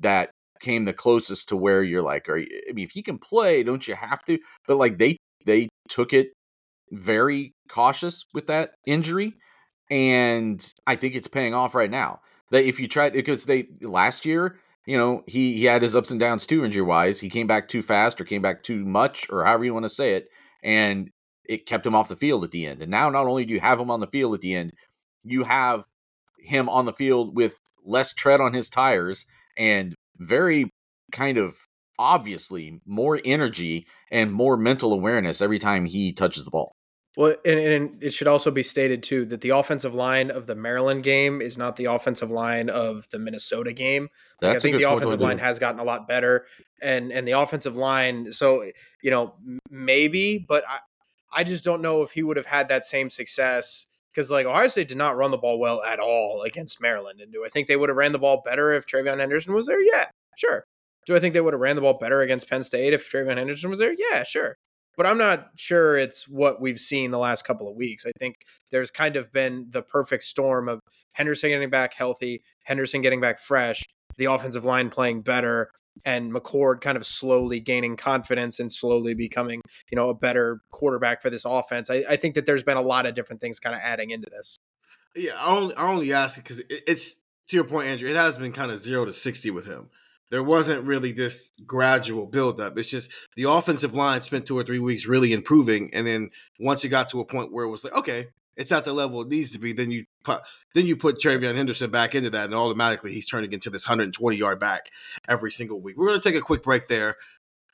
that 0.00 0.30
came 0.60 0.84
the 0.84 0.92
closest 0.92 1.48
to 1.48 1.56
where 1.56 1.82
you're 1.82 2.02
like, 2.02 2.28
are 2.28 2.38
you, 2.38 2.48
I 2.68 2.72
mean, 2.72 2.84
if 2.84 2.92
he 2.92 3.02
can 3.02 3.18
play, 3.18 3.62
don't 3.62 3.86
you 3.86 3.94
have 3.94 4.24
to? 4.24 4.38
But 4.66 4.78
like 4.78 4.98
they 4.98 5.16
they 5.44 5.68
took 5.88 6.12
it 6.12 6.32
very 6.90 7.52
cautious 7.68 8.24
with 8.34 8.46
that 8.48 8.72
injury, 8.86 9.34
and 9.90 10.64
I 10.86 10.96
think 10.96 11.14
it's 11.14 11.28
paying 11.28 11.54
off 11.54 11.74
right 11.74 11.90
now. 11.90 12.20
That 12.50 12.64
if 12.64 12.78
you 12.80 12.88
try 12.88 13.10
because 13.10 13.44
they 13.44 13.68
last 13.82 14.24
year, 14.24 14.58
you 14.86 14.96
know, 14.96 15.22
he 15.26 15.54
he 15.54 15.64
had 15.64 15.82
his 15.82 15.96
ups 15.96 16.10
and 16.10 16.20
downs 16.20 16.46
too 16.46 16.64
injury 16.64 16.82
wise. 16.82 17.20
He 17.20 17.30
came 17.30 17.46
back 17.46 17.68
too 17.68 17.82
fast 17.82 18.20
or 18.20 18.24
came 18.24 18.42
back 18.42 18.62
too 18.62 18.84
much 18.84 19.26
or 19.30 19.44
however 19.44 19.64
you 19.64 19.74
want 19.74 19.84
to 19.84 19.90
say 19.90 20.14
it, 20.14 20.28
and 20.62 21.10
it 21.48 21.66
kept 21.66 21.86
him 21.86 21.94
off 21.94 22.08
the 22.08 22.16
field 22.16 22.44
at 22.44 22.50
the 22.50 22.66
end. 22.66 22.82
And 22.82 22.90
now 22.90 23.10
not 23.10 23.26
only 23.26 23.44
do 23.44 23.54
you 23.54 23.60
have 23.60 23.80
him 23.80 23.90
on 23.90 24.00
the 24.00 24.06
field 24.06 24.34
at 24.34 24.40
the 24.40 24.54
end, 24.54 24.72
you 25.24 25.44
have 25.44 25.86
him 26.38 26.68
on 26.68 26.86
the 26.86 26.92
field 26.92 27.36
with 27.36 27.58
less 27.84 28.12
tread 28.12 28.40
on 28.40 28.52
his 28.54 28.70
tires 28.70 29.26
and 29.56 29.94
very 30.18 30.70
kind 31.12 31.38
of 31.38 31.56
obviously 31.98 32.80
more 32.86 33.20
energy 33.24 33.86
and 34.10 34.32
more 34.32 34.56
mental 34.56 34.92
awareness 34.92 35.40
every 35.40 35.58
time 35.58 35.84
he 35.84 36.12
touches 36.12 36.44
the 36.44 36.50
ball. 36.50 36.76
Well, 37.16 37.34
and, 37.46 37.58
and, 37.58 38.04
it 38.04 38.12
should 38.12 38.28
also 38.28 38.50
be 38.50 38.62
stated 38.62 39.02
too 39.02 39.24
that 39.26 39.40
the 39.40 39.50
offensive 39.50 39.94
line 39.94 40.30
of 40.30 40.46
the 40.46 40.54
Maryland 40.54 41.02
game 41.02 41.40
is 41.40 41.56
not 41.56 41.76
the 41.76 41.86
offensive 41.86 42.30
line 42.30 42.68
of 42.68 43.08
the 43.08 43.18
Minnesota 43.18 43.72
game. 43.72 44.10
Like, 44.42 44.56
I 44.56 44.58
think 44.58 44.76
the 44.76 44.84
offensive 44.84 45.20
line 45.22 45.38
has 45.38 45.58
gotten 45.58 45.80
a 45.80 45.84
lot 45.84 46.06
better, 46.06 46.44
and 46.82 47.10
and 47.10 47.26
the 47.26 47.32
offensive 47.32 47.74
line. 47.74 48.30
So 48.34 48.60
eh, 48.60 48.72
you 49.02 49.10
know 49.10 49.34
maybe, 49.70 50.44
but 50.46 50.64
I 50.68 50.80
I 51.34 51.42
just 51.42 51.64
don't 51.64 51.80
know 51.80 52.02
if 52.02 52.12
he 52.12 52.22
would 52.22 52.36
have 52.36 52.44
had 52.44 52.68
that 52.68 52.84
same 52.84 53.08
success 53.08 53.86
because 54.16 54.30
like 54.30 54.46
Ohio 54.46 54.68
State 54.68 54.88
did 54.88 54.96
not 54.96 55.16
run 55.16 55.30
the 55.30 55.36
ball 55.36 55.58
well 55.58 55.82
at 55.82 55.98
all 55.98 56.42
against 56.42 56.80
Maryland. 56.80 57.20
And 57.20 57.30
do 57.30 57.44
I 57.44 57.48
think 57.48 57.68
they 57.68 57.76
would 57.76 57.90
have 57.90 57.98
ran 57.98 58.12
the 58.12 58.18
ball 58.18 58.40
better 58.44 58.72
if 58.72 58.86
TreVeyon 58.86 59.18
Henderson 59.18 59.52
was 59.52 59.66
there? 59.66 59.82
Yeah, 59.82 60.06
sure. 60.36 60.64
Do 61.04 61.14
I 61.14 61.20
think 61.20 61.34
they 61.34 61.40
would 61.42 61.52
have 61.52 61.60
ran 61.60 61.76
the 61.76 61.82
ball 61.82 61.98
better 61.98 62.22
against 62.22 62.48
Penn 62.48 62.62
State 62.62 62.94
if 62.94 63.10
TreVeyon 63.10 63.36
Henderson 63.36 63.68
was 63.68 63.78
there? 63.78 63.94
Yeah, 63.96 64.24
sure. 64.24 64.56
But 64.96 65.04
I'm 65.04 65.18
not 65.18 65.50
sure 65.56 65.98
it's 65.98 66.26
what 66.26 66.62
we've 66.62 66.80
seen 66.80 67.10
the 67.10 67.18
last 67.18 67.42
couple 67.42 67.68
of 67.68 67.76
weeks. 67.76 68.06
I 68.06 68.12
think 68.18 68.36
there's 68.70 68.90
kind 68.90 69.16
of 69.16 69.30
been 69.32 69.66
the 69.68 69.82
perfect 69.82 70.22
storm 70.22 70.70
of 70.70 70.80
Henderson 71.12 71.50
getting 71.50 71.68
back 71.68 71.92
healthy, 71.92 72.42
Henderson 72.64 73.02
getting 73.02 73.20
back 73.20 73.38
fresh, 73.38 73.84
the 74.16 74.24
offensive 74.24 74.64
line 74.64 74.88
playing 74.88 75.20
better, 75.20 75.70
and 76.04 76.32
McCord 76.32 76.80
kind 76.80 76.96
of 76.96 77.06
slowly 77.06 77.60
gaining 77.60 77.96
confidence 77.96 78.60
and 78.60 78.70
slowly 78.70 79.14
becoming, 79.14 79.62
you 79.90 79.96
know, 79.96 80.08
a 80.08 80.14
better 80.14 80.60
quarterback 80.70 81.22
for 81.22 81.30
this 81.30 81.44
offense. 81.44 81.90
I, 81.90 82.04
I 82.08 82.16
think 82.16 82.34
that 82.34 82.46
there's 82.46 82.62
been 82.62 82.76
a 82.76 82.82
lot 82.82 83.06
of 83.06 83.14
different 83.14 83.40
things 83.40 83.58
kind 83.58 83.74
of 83.74 83.80
adding 83.82 84.10
into 84.10 84.28
this. 84.30 84.56
Yeah, 85.14 85.32
I 85.38 85.56
only, 85.56 85.74
I 85.76 85.90
only 85.90 86.12
ask 86.12 86.38
it 86.38 86.44
because 86.44 86.58
it, 86.58 86.82
it's 86.86 87.14
to 87.48 87.56
your 87.56 87.64
point, 87.64 87.88
Andrew. 87.88 88.08
It 88.08 88.16
has 88.16 88.36
been 88.36 88.52
kind 88.52 88.70
of 88.70 88.78
zero 88.78 89.04
to 89.04 89.12
sixty 89.12 89.50
with 89.50 89.66
him. 89.66 89.88
There 90.30 90.42
wasn't 90.42 90.84
really 90.84 91.12
this 91.12 91.52
gradual 91.64 92.26
buildup. 92.26 92.76
It's 92.76 92.90
just 92.90 93.12
the 93.36 93.44
offensive 93.44 93.94
line 93.94 94.22
spent 94.22 94.44
two 94.44 94.58
or 94.58 94.64
three 94.64 94.80
weeks 94.80 95.06
really 95.06 95.32
improving, 95.32 95.88
and 95.94 96.06
then 96.06 96.30
once 96.58 96.84
it 96.84 96.88
got 96.88 97.08
to 97.10 97.20
a 97.20 97.24
point 97.24 97.52
where 97.52 97.64
it 97.64 97.70
was 97.70 97.84
like, 97.84 97.94
okay, 97.94 98.26
it's 98.56 98.72
at 98.72 98.84
the 98.84 98.92
level 98.92 99.22
it 99.22 99.28
needs 99.28 99.52
to 99.52 99.58
be, 99.58 99.72
then 99.72 99.90
you 99.90 100.04
put 100.24 100.40
then 100.74 100.86
you 100.86 100.96
put 100.96 101.18
TreVeyon 101.18 101.54
Henderson 101.54 101.90
back 101.90 102.14
into 102.14 102.30
that, 102.30 102.46
and 102.46 102.54
automatically 102.54 103.12
he's 103.12 103.26
turning 103.26 103.52
into 103.52 103.70
this 103.70 103.86
120 103.86 104.36
yard 104.36 104.60
back 104.60 104.90
every 105.28 105.50
single 105.50 105.80
week. 105.80 105.96
We're 105.96 106.08
going 106.08 106.20
to 106.20 106.28
take 106.28 106.38
a 106.38 106.44
quick 106.44 106.62
break 106.62 106.88
there. 106.88 107.16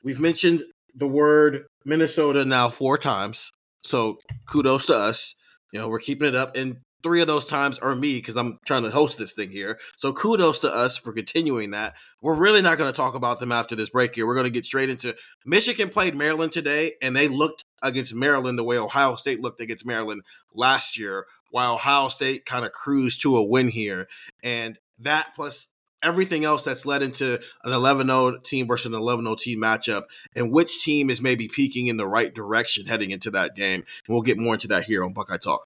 We've 0.03 0.19
mentioned 0.19 0.63
the 0.95 1.07
word 1.07 1.65
Minnesota 1.85 2.45
now 2.45 2.69
four 2.69 2.97
times, 2.97 3.51
so 3.83 4.19
kudos 4.45 4.87
to 4.87 4.95
us. 4.95 5.35
You 5.71 5.79
know, 5.79 5.89
we're 5.89 5.99
keeping 5.99 6.27
it 6.27 6.35
up. 6.35 6.55
And 6.55 6.77
three 7.03 7.21
of 7.21 7.27
those 7.27 7.45
times 7.45 7.77
are 7.79 7.95
me 7.95 8.15
because 8.15 8.37
I'm 8.37 8.59
trying 8.65 8.83
to 8.83 8.89
host 8.89 9.19
this 9.19 9.33
thing 9.33 9.49
here. 9.49 9.77
So 9.95 10.13
kudos 10.13 10.59
to 10.59 10.73
us 10.73 10.97
for 10.97 11.13
continuing 11.13 11.71
that. 11.71 11.95
We're 12.21 12.35
really 12.35 12.61
not 12.61 12.77
going 12.77 12.91
to 12.91 12.95
talk 12.95 13.13
about 13.13 13.39
them 13.39 13.51
after 13.51 13.75
this 13.75 13.89
break 13.89 14.15
here. 14.15 14.25
We're 14.25 14.35
going 14.35 14.45
to 14.45 14.51
get 14.51 14.65
straight 14.65 14.89
into 14.89 15.15
Michigan 15.45 15.89
played 15.89 16.15
Maryland 16.15 16.51
today, 16.51 16.93
and 17.01 17.15
they 17.15 17.27
looked 17.27 17.65
against 17.81 18.15
Maryland 18.15 18.57
the 18.57 18.63
way 18.63 18.77
Ohio 18.77 19.15
State 19.15 19.41
looked 19.41 19.61
against 19.61 19.85
Maryland 19.85 20.21
last 20.53 20.97
year, 20.97 21.25
while 21.51 21.75
Ohio 21.75 22.09
State 22.09 22.45
kind 22.45 22.65
of 22.65 22.71
cruised 22.71 23.21
to 23.21 23.35
a 23.35 23.43
win 23.43 23.67
here. 23.67 24.07
And 24.41 24.79
that 24.99 25.27
plus 25.35 25.67
everything 26.01 26.43
else 26.43 26.65
that's 26.65 26.85
led 26.85 27.01
into 27.01 27.35
an 27.63 27.71
11-0 27.71 28.43
team 28.43 28.67
versus 28.67 28.93
an 28.93 28.99
11-0 28.99 29.37
team 29.39 29.59
matchup 29.61 30.03
and 30.35 30.51
which 30.51 30.83
team 30.83 31.09
is 31.09 31.21
maybe 31.21 31.47
peaking 31.47 31.87
in 31.87 31.95
the 31.95 32.07
right 32.07 32.33
direction 32.33 32.85
heading 32.85 33.11
into 33.11 33.31
that 33.31 33.55
game. 33.55 33.83
And 34.05 34.13
we'll 34.13 34.21
get 34.21 34.37
more 34.37 34.53
into 34.53 34.67
that 34.67 34.83
here 34.83 35.03
on 35.03 35.13
Buckeye 35.13 35.37
Talk. 35.37 35.65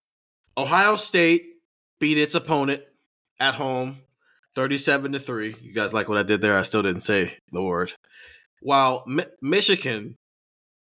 Ohio 0.61 0.95
State 0.95 1.43
beat 1.99 2.17
its 2.17 2.35
opponent 2.35 2.83
at 3.39 3.55
home 3.55 3.97
37 4.55 5.13
to 5.13 5.19
3. 5.19 5.55
You 5.61 5.73
guys 5.73 5.93
like 5.93 6.07
what 6.07 6.17
I 6.17 6.23
did 6.23 6.41
there? 6.41 6.57
I 6.57 6.61
still 6.61 6.83
didn't 6.83 7.01
say 7.01 7.37
the 7.51 7.63
word. 7.63 7.93
While 8.61 9.03
Mi- 9.07 9.25
Michigan 9.41 10.17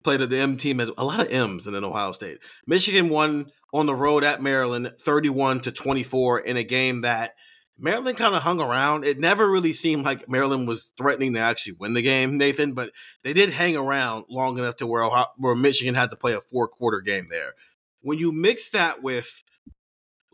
played 0.04 0.22
at 0.22 0.30
the 0.30 0.38
M 0.38 0.58
team 0.58 0.80
as 0.80 0.92
a 0.98 1.06
lot 1.06 1.22
of 1.22 1.32
M's 1.32 1.66
in 1.66 1.76
Ohio 1.76 2.12
State. 2.12 2.40
Michigan 2.68 3.10
won 3.10 3.48
on 3.74 3.86
the 3.86 3.96
road 3.96 4.24
at 4.24 4.44
Maryland 4.44 4.92
31 5.00 5.62
to 5.62 5.72
24 5.72 6.42
in 6.42 6.58
a 6.58 6.64
game 6.64 7.02
that 7.02 7.32
Maryland 7.80 8.18
kind 8.18 8.36
of 8.36 8.44
hung 8.44 8.60
around. 8.60 9.06
It 9.06 9.18
never 9.18 9.50
really 9.50 9.74
seemed 9.74 10.06
like 10.06 10.30
Maryland 10.30 10.68
was 10.68 10.92
threatening 10.98 11.34
to 11.34 11.40
actually 11.40 11.78
win 11.80 11.94
the 11.94 12.02
game, 12.02 12.38
Nathan, 12.38 12.74
but 12.74 12.92
they 13.24 13.34
did 13.34 13.50
hang 13.50 13.76
around 13.76 14.26
long 14.30 14.60
enough 14.60 14.76
to 14.78 14.88
where 14.88 15.04
Ohio, 15.04 15.28
where 15.38 15.56
Michigan 15.56 15.96
had 15.96 16.12
to 16.12 16.16
play 16.16 16.34
a 16.34 16.42
four 16.42 16.68
quarter 16.68 17.02
game 17.02 17.28
there. 17.30 17.54
When 18.02 18.20
you 18.20 18.32
mix 18.32 18.70
that 18.72 19.02
with 19.02 19.44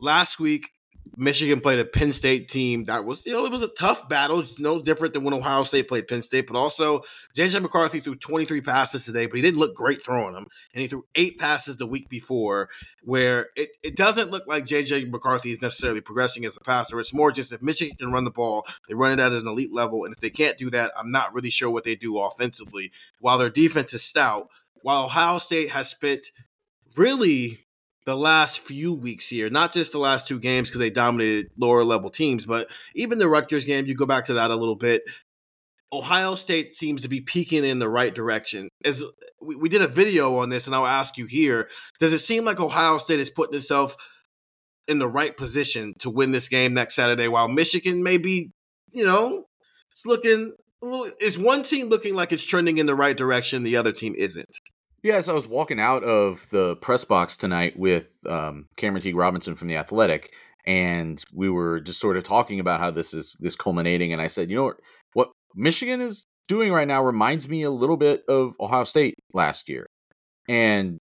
last 0.01 0.39
week, 0.39 0.71
Michigan 1.17 1.59
played 1.59 1.79
a 1.79 1.85
Penn 1.85 2.13
State 2.13 2.47
team 2.47 2.85
that 2.85 3.03
was, 3.03 3.25
you 3.25 3.33
know, 3.33 3.45
it 3.45 3.51
was 3.51 3.61
a 3.61 3.67
tough 3.67 4.07
battle. 4.07 4.39
It's 4.39 4.59
no 4.59 4.81
different 4.81 5.13
than 5.13 5.23
when 5.23 5.33
Ohio 5.33 5.63
State 5.63 5.87
played 5.87 6.07
Penn 6.07 6.21
State, 6.21 6.47
but 6.47 6.55
also 6.55 7.01
JJ 7.35 7.61
McCarthy 7.61 7.99
threw 7.99 8.15
23 8.15 8.61
passes 8.61 9.05
today, 9.05 9.25
but 9.25 9.35
he 9.35 9.41
didn't 9.41 9.59
look 9.59 9.75
great 9.75 10.03
throwing 10.03 10.33
them. 10.33 10.47
And 10.73 10.81
he 10.81 10.87
threw 10.87 11.05
eight 11.15 11.37
passes 11.37 11.77
the 11.77 11.87
week 11.87 12.09
before, 12.09 12.69
where 13.03 13.47
it, 13.55 13.71
it 13.83 13.95
doesn't 13.95 14.31
look 14.31 14.43
like 14.47 14.65
JJ 14.65 15.09
McCarthy 15.09 15.51
is 15.51 15.61
necessarily 15.61 16.01
progressing 16.01 16.45
as 16.45 16.55
a 16.55 16.61
passer. 16.61 16.99
It's 16.99 17.13
more 17.13 17.31
just 17.31 17.51
if 17.51 17.61
Michigan 17.61 17.97
can 17.97 18.11
run 18.11 18.23
the 18.23 18.31
ball, 18.31 18.65
they 18.87 18.95
run 18.95 19.11
it 19.11 19.19
at 19.19 19.33
an 19.33 19.47
elite 19.47 19.73
level. 19.73 20.05
And 20.05 20.13
if 20.13 20.21
they 20.21 20.29
can't 20.29 20.57
do 20.57 20.69
that, 20.69 20.91
I'm 20.97 21.11
not 21.11 21.33
really 21.33 21.49
sure 21.49 21.69
what 21.69 21.83
they 21.83 21.95
do 21.95 22.17
offensively. 22.17 22.91
While 23.19 23.37
their 23.37 23.49
defense 23.49 23.93
is 23.93 24.03
stout, 24.03 24.47
while 24.81 25.05
Ohio 25.05 25.39
State 25.39 25.71
has 25.71 25.89
spent 25.89 26.27
really 26.95 27.59
the 28.05 28.15
last 28.15 28.59
few 28.59 28.93
weeks 28.93 29.27
here, 29.27 29.49
not 29.49 29.73
just 29.73 29.91
the 29.91 29.99
last 29.99 30.27
two 30.27 30.39
games 30.39 30.69
because 30.69 30.79
they 30.79 30.89
dominated 30.89 31.47
lower 31.57 31.83
level 31.83 32.09
teams, 32.09 32.45
but 32.45 32.69
even 32.95 33.19
the 33.19 33.27
Rutgers 33.27 33.65
game, 33.65 33.85
you 33.85 33.95
go 33.95 34.05
back 34.05 34.25
to 34.25 34.33
that 34.33 34.51
a 34.51 34.55
little 34.55 34.75
bit. 34.75 35.03
Ohio 35.91 36.35
State 36.35 36.75
seems 36.75 37.01
to 37.01 37.07
be 37.07 37.19
peaking 37.19 37.63
in 37.65 37.79
the 37.79 37.89
right 37.89 38.13
direction. 38.13 38.69
As 38.85 39.03
we, 39.41 39.55
we 39.55 39.69
did 39.69 39.81
a 39.81 39.87
video 39.87 40.37
on 40.37 40.49
this, 40.49 40.67
and 40.67 40.75
I'll 40.75 40.85
ask 40.85 41.17
you 41.17 41.25
here: 41.25 41.67
Does 41.99 42.13
it 42.13 42.19
seem 42.19 42.45
like 42.45 42.59
Ohio 42.59 42.99
State 42.99 43.19
is 43.19 43.31
putting 43.31 43.55
itself 43.55 43.95
in 44.87 44.99
the 44.99 45.07
right 45.07 45.35
position 45.35 45.93
to 45.99 46.09
win 46.09 46.31
this 46.31 46.47
game 46.47 46.73
next 46.73 46.95
Saturday, 46.95 47.27
while 47.27 47.47
Michigan 47.47 48.03
maybe, 48.03 48.51
you 48.91 49.05
know, 49.05 49.45
it's 49.91 50.05
looking 50.05 50.53
is 51.19 51.37
one 51.37 51.63
team 51.63 51.87
looking 51.87 52.15
like 52.15 52.31
it's 52.31 52.45
trending 52.45 52.77
in 52.77 52.85
the 52.85 52.95
right 52.95 53.17
direction, 53.17 53.63
the 53.63 53.77
other 53.77 53.91
team 53.91 54.15
isn't? 54.17 54.59
Yes, 55.01 55.29
I 55.29 55.33
was 55.33 55.47
walking 55.47 55.79
out 55.79 56.03
of 56.03 56.49
the 56.49 56.75
press 56.77 57.05
box 57.05 57.37
tonight 57.37 57.79
with 57.79 58.19
um, 58.27 58.65
Cameron 58.75 59.01
T. 59.01 59.13
Robinson 59.13 59.55
from 59.55 59.69
the 59.69 59.77
Athletic, 59.77 60.33
and 60.65 61.23
we 61.33 61.49
were 61.49 61.79
just 61.79 62.01
sort 62.01 62.17
of 62.17 62.23
talking 62.23 62.59
about 62.59 62.81
how 62.81 62.91
this 62.91 63.13
is 63.13 63.37
this 63.39 63.55
culminating. 63.55 64.11
And 64.11 64.21
I 64.21 64.27
said, 64.27 64.49
you 64.49 64.57
know 64.57 64.65
what, 64.65 64.79
what 65.13 65.31
Michigan 65.55 66.01
is 66.01 66.25
doing 66.49 66.73
right 66.73 66.87
now 66.87 67.01
reminds 67.01 67.47
me 67.47 67.63
a 67.63 67.71
little 67.71 67.95
bit 67.95 68.23
of 68.27 68.55
Ohio 68.59 68.83
State 68.83 69.15
last 69.33 69.69
year, 69.69 69.85
and 70.49 70.97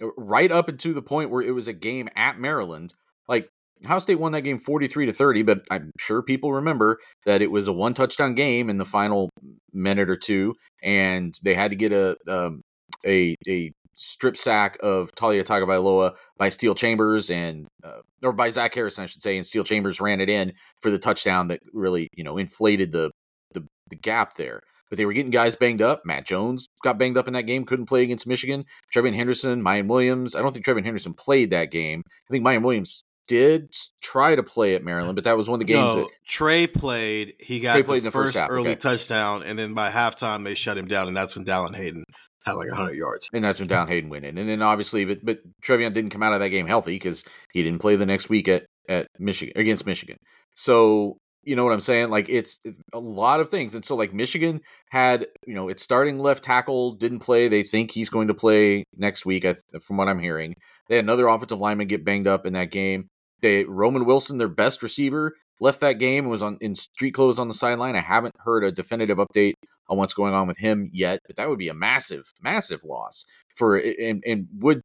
uh, 0.00 0.08
right 0.16 0.50
up 0.50 0.70
into 0.70 0.94
the 0.94 1.02
point 1.02 1.30
where 1.30 1.42
it 1.42 1.54
was 1.54 1.68
a 1.68 1.74
game 1.74 2.08
at 2.16 2.40
Maryland. 2.40 2.94
Like 3.28 3.48
Ohio 3.84 3.98
State 3.98 4.18
won 4.18 4.32
that 4.32 4.42
game 4.42 4.60
forty 4.60 4.88
three 4.88 5.04
to 5.04 5.12
thirty, 5.12 5.42
but 5.42 5.60
I'm 5.70 5.90
sure 5.98 6.22
people 6.22 6.54
remember 6.54 6.98
that 7.26 7.42
it 7.42 7.50
was 7.50 7.68
a 7.68 7.72
one 7.72 7.92
touchdown 7.92 8.34
game 8.34 8.70
in 8.70 8.78
the 8.78 8.86
final 8.86 9.28
minute 9.74 10.08
or 10.08 10.16
two, 10.16 10.54
and 10.82 11.34
they 11.44 11.54
had 11.54 11.72
to 11.72 11.76
get 11.76 11.92
a 11.92 12.16
um, 12.26 12.62
a 13.06 13.36
a 13.48 13.72
strip 13.94 14.36
sack 14.36 14.78
of 14.82 15.12
Taulia 15.12 15.44
Tagovailoa 15.44 16.16
by 16.38 16.48
Steele 16.48 16.74
Chambers 16.74 17.30
and 17.30 17.66
uh, 17.84 18.00
or 18.22 18.32
by 18.32 18.48
Zach 18.50 18.74
Harrison, 18.74 19.04
I 19.04 19.06
should 19.06 19.22
say, 19.22 19.36
and 19.36 19.46
Steele 19.46 19.64
Chambers 19.64 20.00
ran 20.00 20.20
it 20.20 20.30
in 20.30 20.52
for 20.80 20.90
the 20.90 20.98
touchdown 20.98 21.48
that 21.48 21.60
really 21.72 22.08
you 22.14 22.24
know 22.24 22.38
inflated 22.38 22.92
the 22.92 23.10
the, 23.52 23.66
the 23.88 23.96
gap 23.96 24.34
there. 24.36 24.60
But 24.88 24.98
they 24.98 25.06
were 25.06 25.14
getting 25.14 25.30
guys 25.30 25.56
banged 25.56 25.80
up. 25.80 26.02
Matt 26.04 26.26
Jones 26.26 26.66
got 26.82 26.98
banged 26.98 27.16
up 27.16 27.26
in 27.26 27.32
that 27.32 27.46
game, 27.46 27.64
couldn't 27.64 27.86
play 27.86 28.02
against 28.02 28.26
Michigan. 28.26 28.64
TreVeyon 28.94 29.14
Henderson, 29.14 29.62
Miyan 29.62 29.88
Williams. 29.88 30.36
I 30.36 30.42
don't 30.42 30.52
think 30.52 30.66
TreVeyon 30.66 30.84
Henderson 30.84 31.14
played 31.14 31.50
that 31.50 31.70
game. 31.70 32.02
I 32.06 32.30
think 32.30 32.44
Miyan 32.44 32.62
Williams 32.62 33.02
did 33.26 33.72
try 34.02 34.34
to 34.34 34.42
play 34.42 34.74
at 34.74 34.84
Maryland, 34.84 35.14
but 35.14 35.24
that 35.24 35.36
was 35.36 35.48
one 35.48 35.60
of 35.60 35.66
the 35.66 35.72
games 35.72 35.94
no, 35.94 36.02
that 36.02 36.10
Trey 36.26 36.66
played. 36.66 37.34
He 37.40 37.60
got 37.60 37.72
Trey 37.72 37.80
the 37.80 37.86
played 37.86 37.98
in 37.98 38.04
the 38.04 38.10
first, 38.10 38.36
first 38.36 38.50
early 38.50 38.72
okay. 38.72 38.74
touchdown, 38.74 39.42
and 39.42 39.58
then 39.58 39.72
by 39.72 39.88
halftime 39.90 40.44
they 40.44 40.54
shut 40.54 40.76
him 40.76 40.86
down, 40.86 41.08
and 41.08 41.16
that's 41.16 41.34
when 41.34 41.46
Dallan 41.46 41.74
Hayden 41.74 42.04
had 42.44 42.52
like 42.52 42.68
100 42.68 42.94
yards. 42.94 43.28
And 43.32 43.44
that's 43.44 43.60
when 43.60 43.68
Dallan 43.68 43.88
Hayden 43.88 44.10
went 44.10 44.24
in. 44.24 44.38
And 44.38 44.48
then 44.48 44.62
obviously, 44.62 45.04
but 45.04 45.24
but 45.24 45.40
TreVeyon 45.62 45.92
didn't 45.92 46.10
come 46.10 46.22
out 46.22 46.32
of 46.32 46.40
that 46.40 46.48
game 46.48 46.66
healthy 46.66 46.94
because 46.94 47.24
he 47.52 47.62
didn't 47.62 47.80
play 47.80 47.96
the 47.96 48.06
next 48.06 48.28
week 48.28 48.48
at 48.48 48.64
at 48.88 49.06
Michigan 49.18 49.52
against 49.56 49.86
Michigan. 49.86 50.16
So 50.54 51.18
you 51.44 51.56
know 51.56 51.64
what 51.64 51.72
I'm 51.72 51.80
saying? 51.80 52.10
Like 52.10 52.28
it's, 52.28 52.60
it's, 52.64 52.78
a 52.92 53.00
lot 53.00 53.40
of 53.40 53.48
things. 53.48 53.74
And 53.74 53.84
so 53.84 53.96
like 53.96 54.12
Michigan 54.12 54.60
had, 54.90 55.26
you 55.46 55.54
know, 55.54 55.68
its 55.68 55.82
starting 55.82 56.18
left 56.20 56.44
tackle 56.44 56.92
didn't 56.92 57.20
play. 57.20 57.48
They 57.48 57.62
think 57.62 57.90
he's 57.90 58.08
going 58.08 58.28
to 58.28 58.34
play 58.34 58.84
next 58.96 59.26
week, 59.26 59.44
from 59.82 59.96
what 59.96 60.08
I'm 60.08 60.20
hearing. 60.20 60.54
They 60.88 60.96
had 60.96 61.04
another 61.04 61.26
offensive 61.26 61.60
lineman 61.60 61.88
get 61.88 62.04
banged 62.04 62.28
up 62.28 62.46
in 62.46 62.52
that 62.52 62.70
game. 62.70 63.08
They 63.40 63.64
Roman 63.64 64.04
Wilson, 64.04 64.38
their 64.38 64.48
best 64.48 64.82
receiver, 64.82 65.34
left 65.60 65.80
that 65.80 65.94
game 65.94 66.24
and 66.24 66.30
was 66.30 66.42
on 66.42 66.58
in 66.60 66.76
street 66.76 67.12
clothes 67.12 67.40
on 67.40 67.48
the 67.48 67.54
sideline. 67.54 67.96
I 67.96 68.00
haven't 68.00 68.36
heard 68.44 68.62
a 68.62 68.70
definitive 68.70 69.18
update 69.18 69.54
on 69.92 69.98
what's 69.98 70.14
going 70.14 70.32
on 70.32 70.46
with 70.46 70.56
him 70.56 70.88
yet, 70.92 71.20
but 71.26 71.36
that 71.36 71.48
would 71.48 71.58
be 71.58 71.68
a 71.68 71.74
massive, 71.74 72.32
massive 72.40 72.82
loss 72.82 73.26
for 73.54 73.76
and, 73.76 74.22
and 74.26 74.48
would 74.58 74.80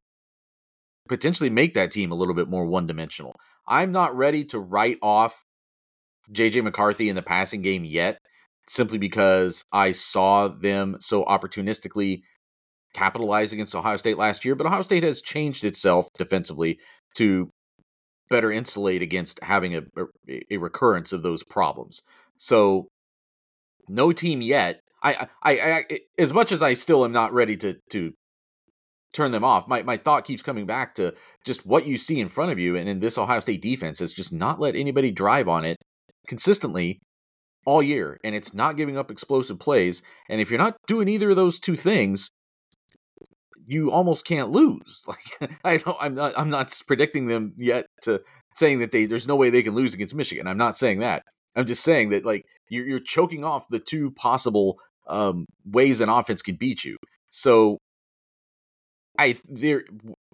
potentially 1.08 1.48
make 1.48 1.72
that 1.74 1.90
team 1.90 2.12
a 2.12 2.14
little 2.14 2.34
bit 2.34 2.48
more 2.48 2.66
one 2.66 2.86
dimensional. 2.86 3.34
I'm 3.66 3.90
not 3.90 4.14
ready 4.14 4.44
to 4.44 4.58
write 4.58 4.98
off 5.02 5.42
JJ 6.30 6.62
McCarthy 6.62 7.08
in 7.08 7.16
the 7.16 7.22
passing 7.22 7.62
game 7.62 7.86
yet, 7.86 8.18
simply 8.68 8.98
because 8.98 9.64
I 9.72 9.92
saw 9.92 10.48
them 10.48 10.96
so 11.00 11.24
opportunistically 11.24 12.20
capitalize 12.92 13.54
against 13.54 13.74
Ohio 13.74 13.96
State 13.96 14.18
last 14.18 14.44
year. 14.44 14.54
But 14.54 14.66
Ohio 14.66 14.82
State 14.82 15.04
has 15.04 15.22
changed 15.22 15.64
itself 15.64 16.06
defensively 16.18 16.78
to 17.14 17.50
better 18.28 18.52
insulate 18.52 19.00
against 19.00 19.42
having 19.42 19.74
a, 19.74 19.80
a, 19.96 20.42
a 20.50 20.56
recurrence 20.58 21.14
of 21.14 21.22
those 21.22 21.42
problems. 21.42 22.02
So, 22.36 22.88
no 23.88 24.12
team 24.12 24.42
yet. 24.42 24.82
I, 25.02 25.28
I, 25.42 25.60
I, 25.60 25.84
as 26.18 26.32
much 26.32 26.52
as 26.52 26.62
I 26.62 26.74
still 26.74 27.04
am 27.04 27.12
not 27.12 27.32
ready 27.32 27.56
to 27.58 27.76
to 27.90 28.12
turn 29.12 29.30
them 29.32 29.44
off. 29.44 29.68
My 29.68 29.82
my 29.82 29.96
thought 29.96 30.24
keeps 30.24 30.42
coming 30.42 30.66
back 30.66 30.94
to 30.96 31.14
just 31.44 31.66
what 31.66 31.86
you 31.86 31.98
see 31.98 32.20
in 32.20 32.28
front 32.28 32.52
of 32.52 32.58
you, 32.58 32.76
and 32.76 32.88
in 32.88 33.00
this 33.00 33.18
Ohio 33.18 33.40
State 33.40 33.62
defense 33.62 33.98
has 34.00 34.12
just 34.12 34.32
not 34.32 34.60
let 34.60 34.76
anybody 34.76 35.10
drive 35.10 35.48
on 35.48 35.64
it 35.64 35.76
consistently 36.26 37.00
all 37.64 37.82
year, 37.82 38.18
and 38.24 38.34
it's 38.34 38.54
not 38.54 38.76
giving 38.76 38.96
up 38.96 39.10
explosive 39.10 39.58
plays. 39.58 40.02
And 40.28 40.40
if 40.40 40.50
you're 40.50 40.58
not 40.58 40.76
doing 40.86 41.08
either 41.08 41.30
of 41.30 41.36
those 41.36 41.58
two 41.58 41.76
things, 41.76 42.30
you 43.66 43.90
almost 43.90 44.26
can't 44.26 44.50
lose. 44.50 45.04
Like 45.42 45.54
I 45.64 45.76
don't, 45.78 45.96
I'm 46.00 46.14
not, 46.14 46.32
I'm 46.36 46.50
not 46.50 46.74
predicting 46.86 47.26
them 47.26 47.54
yet 47.56 47.86
to 48.02 48.22
saying 48.54 48.80
that 48.80 48.90
they 48.90 49.06
there's 49.06 49.28
no 49.28 49.36
way 49.36 49.50
they 49.50 49.62
can 49.62 49.74
lose 49.74 49.94
against 49.94 50.14
Michigan. 50.14 50.46
I'm 50.46 50.56
not 50.58 50.76
saying 50.76 51.00
that. 51.00 51.22
I'm 51.58 51.66
just 51.66 51.82
saying 51.82 52.10
that 52.10 52.24
like 52.24 52.46
you're, 52.68 52.86
you're 52.86 53.00
choking 53.00 53.42
off 53.42 53.68
the 53.68 53.80
two 53.80 54.12
possible 54.12 54.78
um, 55.08 55.44
ways 55.64 56.00
an 56.00 56.08
offense 56.08 56.40
can 56.40 56.54
beat 56.54 56.84
you. 56.84 56.96
So 57.30 57.78
I 59.18 59.34
there 59.48 59.82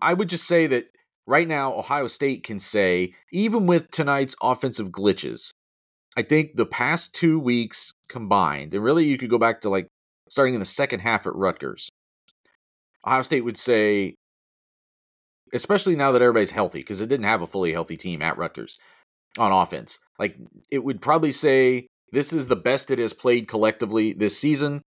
I 0.03 0.13
would 0.13 0.29
just 0.29 0.47
say 0.47 0.67
that 0.67 0.85
right 1.27 1.49
now 1.49 1.73
Ohio 1.73 2.09
State 2.09 2.45
can 2.45 2.61
say 2.61 3.15
even 3.33 3.67
with 3.67 3.91
tonight's 3.91 4.37
offensive 4.43 4.91
glitches, 4.91 5.49
I 6.15 6.23
think 6.23 6.57
the 6.57 6.67
past 6.67 7.15
two 7.15 7.39
weeks 7.39 7.93
combined, 8.09 8.75
and 8.75 8.85
really 8.85 9.07
you 9.07 9.17
could 9.17 9.31
go 9.31 9.39
back 9.39 9.63
to 9.63 9.71
like 9.71 9.89
starting 10.29 10.53
in 10.53 10.61
the 10.61 10.67
second 10.67 11.01
half 11.01 11.27
at 11.27 11.35
Rutgers. 11.35 11.89
Ohio 13.07 13.23
State 13.23 13.45
would 13.45 13.57
say, 13.57 14.15
especially 15.55 15.97
now 15.97 16.13
that 16.13 16.21
everybody's 16.21 16.51
healthy, 16.51 16.81
because 16.81 17.01
it 17.01 17.09
didn't 17.09 17.25
have 17.25 17.41
a 17.41 17.47
fully 17.47 17.73
healthy 17.73 17.97
team 17.97 18.21
at 18.21 18.37
Rutgers 18.37 18.79
on 19.39 19.53
offense. 19.53 19.99
Like 20.19 20.37
it 20.71 20.85
would 20.85 21.01
probably 21.01 21.33
say 21.33 21.89
this 22.13 22.33
is 22.33 22.49
the 22.49 22.57
best 22.57 22.91
it 22.91 22.99
has 22.99 23.13
played 23.13 23.49
collectively 23.49 24.13
this 24.13 24.39
season, 24.39 24.83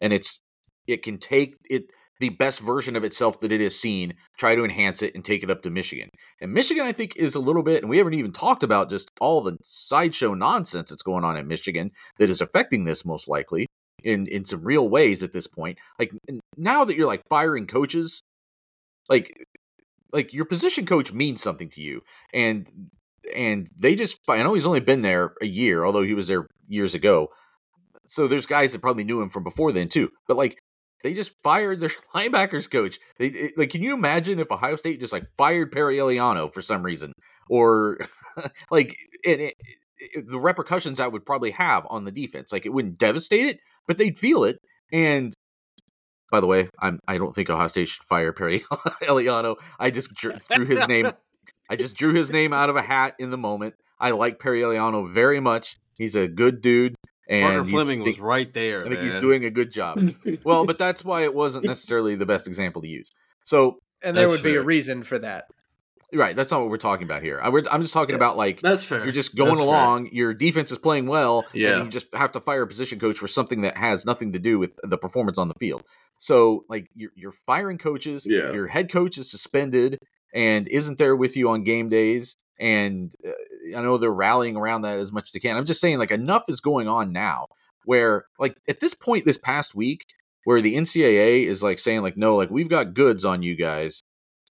and 0.00 0.12
it's 0.12 0.40
it 0.86 1.02
can 1.02 1.18
take 1.18 1.54
it 1.70 1.84
the 2.20 2.30
best 2.30 2.60
version 2.60 2.94
of 2.94 3.02
itself 3.02 3.40
that 3.40 3.50
it 3.50 3.60
has 3.60 3.78
seen, 3.78 4.14
try 4.38 4.54
to 4.54 4.64
enhance 4.64 5.02
it 5.02 5.12
and 5.14 5.24
take 5.24 5.42
it 5.42 5.50
up 5.50 5.62
to 5.62 5.70
Michigan. 5.70 6.08
And 6.40 6.52
Michigan, 6.52 6.86
I 6.86 6.92
think, 6.92 7.16
is 7.16 7.34
a 7.34 7.40
little 7.40 7.64
bit, 7.64 7.82
and 7.82 7.90
we 7.90 7.98
haven't 7.98 8.14
even 8.14 8.30
talked 8.30 8.62
about 8.62 8.90
just 8.90 9.10
all 9.20 9.40
the 9.40 9.56
sideshow 9.62 10.34
nonsense 10.34 10.90
that's 10.90 11.02
going 11.02 11.24
on 11.24 11.36
in 11.36 11.48
Michigan 11.48 11.90
that 12.18 12.30
is 12.30 12.40
affecting 12.40 12.84
this 12.84 13.04
most 13.04 13.28
likely 13.28 13.66
in 14.04 14.26
in 14.26 14.44
some 14.44 14.62
real 14.64 14.88
ways 14.88 15.22
at 15.22 15.32
this 15.32 15.46
point. 15.46 15.78
Like 15.98 16.12
now 16.56 16.84
that 16.84 16.96
you're 16.96 17.06
like 17.06 17.22
firing 17.28 17.66
coaches, 17.66 18.20
like 19.08 19.32
like 20.12 20.32
your 20.32 20.44
position 20.44 20.86
coach 20.86 21.12
means 21.12 21.42
something 21.42 21.70
to 21.70 21.80
you, 21.80 22.02
and 22.32 22.68
and 23.34 23.68
they 23.78 23.94
just 23.94 24.18
I 24.28 24.42
know 24.42 24.54
he's 24.54 24.66
only 24.66 24.80
been 24.80 25.02
there 25.02 25.34
a 25.40 25.46
year, 25.46 25.84
although 25.84 26.02
he 26.02 26.14
was 26.14 26.28
there 26.28 26.46
years 26.68 26.94
ago. 26.94 27.28
So 28.06 28.26
there's 28.26 28.46
guys 28.46 28.72
that 28.72 28.82
probably 28.82 29.04
knew 29.04 29.20
him 29.20 29.28
from 29.28 29.44
before 29.44 29.72
then 29.72 29.88
too. 29.88 30.10
But 30.26 30.36
like 30.36 30.58
they 31.02 31.14
just 31.14 31.34
fired 31.42 31.80
their 31.80 31.90
linebackers 32.14 32.70
coach. 32.70 32.98
They 33.18 33.26
it, 33.28 33.52
like, 33.56 33.70
can 33.70 33.82
you 33.82 33.94
imagine 33.94 34.38
if 34.38 34.50
Ohio 34.50 34.76
State 34.76 35.00
just 35.00 35.12
like 35.12 35.26
fired 35.36 35.72
Perry 35.72 35.96
Eiliano 35.96 36.52
for 36.52 36.62
some 36.62 36.82
reason, 36.82 37.12
or 37.48 37.98
like 38.70 38.96
it, 39.24 39.40
it, 39.40 39.54
it, 39.98 40.28
the 40.28 40.40
repercussions 40.40 40.98
that 40.98 41.12
would 41.12 41.26
probably 41.26 41.50
have 41.52 41.86
on 41.90 42.04
the 42.04 42.12
defense? 42.12 42.52
Like, 42.52 42.66
it 42.66 42.72
wouldn't 42.72 42.98
devastate 42.98 43.46
it, 43.46 43.58
but 43.86 43.98
they'd 43.98 44.18
feel 44.18 44.44
it. 44.44 44.58
And 44.92 45.32
by 46.30 46.40
the 46.40 46.46
way, 46.46 46.68
I'm 46.80 46.98
I 47.06 47.18
don't 47.18 47.34
think 47.34 47.50
Ohio 47.50 47.68
State 47.68 47.88
should 47.88 48.04
fire 48.04 48.32
Perry 48.32 48.60
Eiliano. 49.02 49.56
I 49.78 49.90
just 49.90 50.14
drew 50.14 50.32
his 50.64 50.88
name. 50.88 51.10
I 51.72 51.76
just 51.76 51.96
drew 51.96 52.12
his 52.12 52.30
name 52.30 52.52
out 52.52 52.68
of 52.68 52.76
a 52.76 52.82
hat 52.82 53.14
in 53.18 53.30
the 53.30 53.38
moment. 53.38 53.74
I 53.98 54.10
like 54.10 54.38
Perry 54.38 54.60
Eiliano 54.60 55.10
very 55.10 55.40
much. 55.40 55.78
He's 55.96 56.14
a 56.14 56.28
good 56.28 56.60
dude. 56.60 56.96
And 57.26 57.46
Parker 57.46 57.64
Fleming 57.64 58.02
was 58.02 58.20
right 58.20 58.52
there. 58.52 58.80
I 58.80 58.88
think 58.88 58.96
man. 58.96 59.04
he's 59.04 59.16
doing 59.16 59.46
a 59.46 59.50
good 59.50 59.70
job. 59.70 59.98
well, 60.44 60.66
but 60.66 60.76
that's 60.78 61.02
why 61.02 61.22
it 61.22 61.34
wasn't 61.34 61.64
necessarily 61.64 62.14
the 62.14 62.26
best 62.26 62.46
example 62.46 62.82
to 62.82 62.88
use. 62.88 63.10
So, 63.42 63.78
and 64.02 64.14
there 64.14 64.28
would 64.28 64.40
fair. 64.40 64.52
be 64.52 64.56
a 64.58 64.62
reason 64.62 65.02
for 65.02 65.18
that. 65.20 65.46
Right, 66.12 66.36
that's 66.36 66.50
not 66.50 66.60
what 66.60 66.68
we're 66.68 66.76
talking 66.76 67.04
about 67.04 67.22
here. 67.22 67.40
I, 67.42 67.48
am 67.48 67.80
just 67.80 67.94
talking 67.94 68.12
yeah. 68.12 68.16
about 68.16 68.36
like 68.36 68.60
that's 68.60 68.84
fair. 68.84 69.02
You're 69.02 69.14
just 69.14 69.34
going 69.34 69.52
that's 69.52 69.62
along. 69.62 70.08
Fair. 70.08 70.14
Your 70.14 70.34
defense 70.34 70.70
is 70.70 70.76
playing 70.76 71.06
well, 71.06 71.46
yeah. 71.54 71.76
and 71.76 71.84
you 71.86 71.90
just 71.90 72.12
have 72.12 72.32
to 72.32 72.40
fire 72.40 72.60
a 72.60 72.66
position 72.66 72.98
coach 72.98 73.16
for 73.16 73.28
something 73.28 73.62
that 73.62 73.78
has 73.78 74.04
nothing 74.04 74.32
to 74.32 74.38
do 74.38 74.58
with 74.58 74.78
the 74.82 74.98
performance 74.98 75.38
on 75.38 75.48
the 75.48 75.54
field. 75.54 75.84
So, 76.18 76.66
like, 76.68 76.90
you're, 76.94 77.12
you're 77.14 77.32
firing 77.32 77.78
coaches. 77.78 78.26
Yeah. 78.28 78.52
Your 78.52 78.66
head 78.66 78.92
coach 78.92 79.16
is 79.16 79.30
suspended 79.30 79.98
and 80.32 80.66
isn't 80.68 80.98
there 80.98 81.16
with 81.16 81.36
you 81.36 81.50
on 81.50 81.64
game 81.64 81.88
days. 81.88 82.36
And 82.60 83.12
uh, 83.26 83.76
I 83.76 83.82
know 83.82 83.98
they're 83.98 84.10
rallying 84.10 84.56
around 84.56 84.82
that 84.82 84.98
as 84.98 85.12
much 85.12 85.28
as 85.28 85.32
they 85.32 85.40
can. 85.40 85.56
I'm 85.56 85.64
just 85.64 85.80
saying, 85.80 85.98
like, 85.98 86.12
enough 86.12 86.44
is 86.48 86.60
going 86.60 86.86
on 86.86 87.12
now 87.12 87.48
where 87.84 88.26
like 88.38 88.56
at 88.68 88.80
this 88.80 88.94
point 88.94 89.24
this 89.24 89.38
past 89.38 89.74
week 89.74 90.06
where 90.44 90.60
the 90.60 90.76
NCAA 90.76 91.46
is 91.46 91.62
like 91.62 91.78
saying 91.78 92.02
like 92.02 92.16
no 92.16 92.36
like 92.36 92.50
we've 92.50 92.68
got 92.68 92.94
goods 92.94 93.24
on 93.24 93.42
you 93.42 93.56
guys 93.56 94.02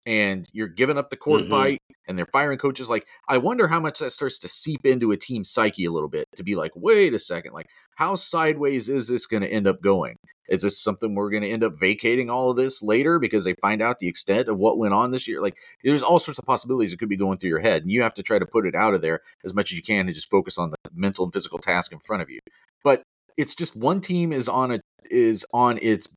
and 0.05 0.45
you're 0.53 0.67
giving 0.67 0.97
up 0.97 1.09
the 1.09 1.17
court 1.17 1.41
mm-hmm. 1.41 1.51
fight 1.51 1.81
and 2.07 2.17
they're 2.17 2.25
firing 2.31 2.57
coaches 2.57 2.89
like 2.89 3.05
i 3.27 3.37
wonder 3.37 3.67
how 3.67 3.79
much 3.79 3.99
that 3.99 4.11
starts 4.11 4.39
to 4.39 4.47
seep 4.47 4.79
into 4.85 5.11
a 5.11 5.17
team 5.17 5.43
psyche 5.43 5.85
a 5.85 5.91
little 5.91 6.09
bit 6.09 6.25
to 6.35 6.43
be 6.43 6.55
like 6.55 6.71
wait 6.75 7.13
a 7.13 7.19
second 7.19 7.53
like 7.53 7.67
how 7.99 8.15
sideways 8.15 8.87
is 8.87 9.09
this 9.09 9.25
going 9.25 9.43
to 9.43 9.51
end 9.51 9.67
up 9.67 9.81
going? 9.81 10.15
Is 10.47 10.61
this 10.61 10.81
something 10.81 11.13
we're 11.13 11.29
going 11.29 11.43
to 11.43 11.49
end 11.49 11.63
up 11.63 11.73
vacating 11.79 12.29
all 12.29 12.49
of 12.49 12.55
this 12.55 12.81
later 12.81 13.19
because 13.19 13.43
they 13.43 13.53
find 13.61 13.81
out 13.81 13.99
the 13.99 14.07
extent 14.07 14.47
of 14.47 14.57
what 14.57 14.77
went 14.77 14.93
on 14.93 15.11
this 15.11 15.27
year? 15.27 15.41
Like 15.41 15.57
there's 15.83 16.01
all 16.01 16.17
sorts 16.17 16.39
of 16.39 16.45
possibilities 16.45 16.91
that 16.91 16.97
could 16.97 17.09
be 17.09 17.17
going 17.17 17.37
through 17.37 17.49
your 17.49 17.59
head 17.59 17.81
and 17.81 17.91
you 17.91 18.01
have 18.01 18.13
to 18.15 18.23
try 18.23 18.39
to 18.39 18.45
put 18.45 18.65
it 18.65 18.73
out 18.73 18.93
of 18.93 19.01
there 19.01 19.19
as 19.43 19.53
much 19.53 19.71
as 19.71 19.77
you 19.77 19.83
can 19.83 20.07
and 20.07 20.15
just 20.15 20.31
focus 20.31 20.57
on 20.57 20.71
the 20.71 20.77
mental 20.93 21.25
and 21.25 21.33
physical 21.33 21.59
task 21.59 21.91
in 21.91 21.99
front 21.99 22.23
of 22.23 22.29
you. 22.29 22.39
But 22.83 23.03
it's 23.37 23.53
just 23.53 23.75
one 23.75 24.01
team 24.01 24.31
is 24.31 24.47
on 24.49 24.71
a 24.71 24.79
is 25.09 25.45
on 25.53 25.77
its 25.81 26.07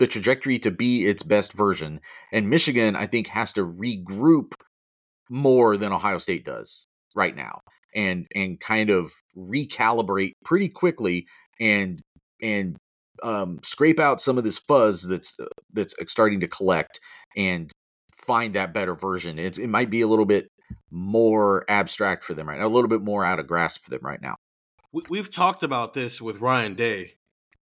the 0.00 0.06
trajectory 0.06 0.58
to 0.58 0.70
be 0.70 1.06
its 1.06 1.22
best 1.22 1.52
version 1.52 2.00
and 2.32 2.48
Michigan 2.48 2.96
I 2.96 3.06
think 3.06 3.28
has 3.28 3.52
to 3.52 3.64
regroup 3.64 4.54
more 5.28 5.76
than 5.76 5.92
Ohio 5.92 6.18
State 6.18 6.44
does 6.44 6.86
right 7.14 7.36
now 7.36 7.60
and 7.94 8.26
and 8.34 8.58
kind 8.58 8.88
of 8.88 9.12
recalibrate 9.36 10.32
pretty 10.44 10.68
quickly 10.68 11.26
and 11.60 12.00
and 12.42 12.76
um, 13.22 13.60
scrape 13.62 14.00
out 14.00 14.22
some 14.22 14.38
of 14.38 14.44
this 14.44 14.58
fuzz 14.58 15.06
that's 15.06 15.38
uh, 15.38 15.44
that's 15.72 15.94
starting 16.08 16.40
to 16.40 16.48
collect 16.48 16.98
and 17.36 17.70
find 18.26 18.54
that 18.54 18.72
better 18.72 18.94
version. 18.94 19.38
It's 19.38 19.58
it 19.58 19.68
might 19.68 19.90
be 19.90 20.00
a 20.00 20.08
little 20.08 20.24
bit 20.24 20.48
more 20.90 21.66
abstract 21.68 22.24
for 22.24 22.32
them 22.32 22.48
right 22.48 22.58
now, 22.58 22.66
a 22.66 22.68
little 22.68 22.88
bit 22.88 23.02
more 23.02 23.22
out 23.22 23.38
of 23.38 23.46
grasp 23.46 23.84
for 23.84 23.90
them 23.90 24.00
right 24.02 24.22
now 24.22 24.36
we, 24.92 25.18
have 25.18 25.30
talked 25.30 25.62
about 25.62 25.94
this 25.94 26.20
with 26.20 26.40
Ryan 26.40 26.74
Day 26.74 27.14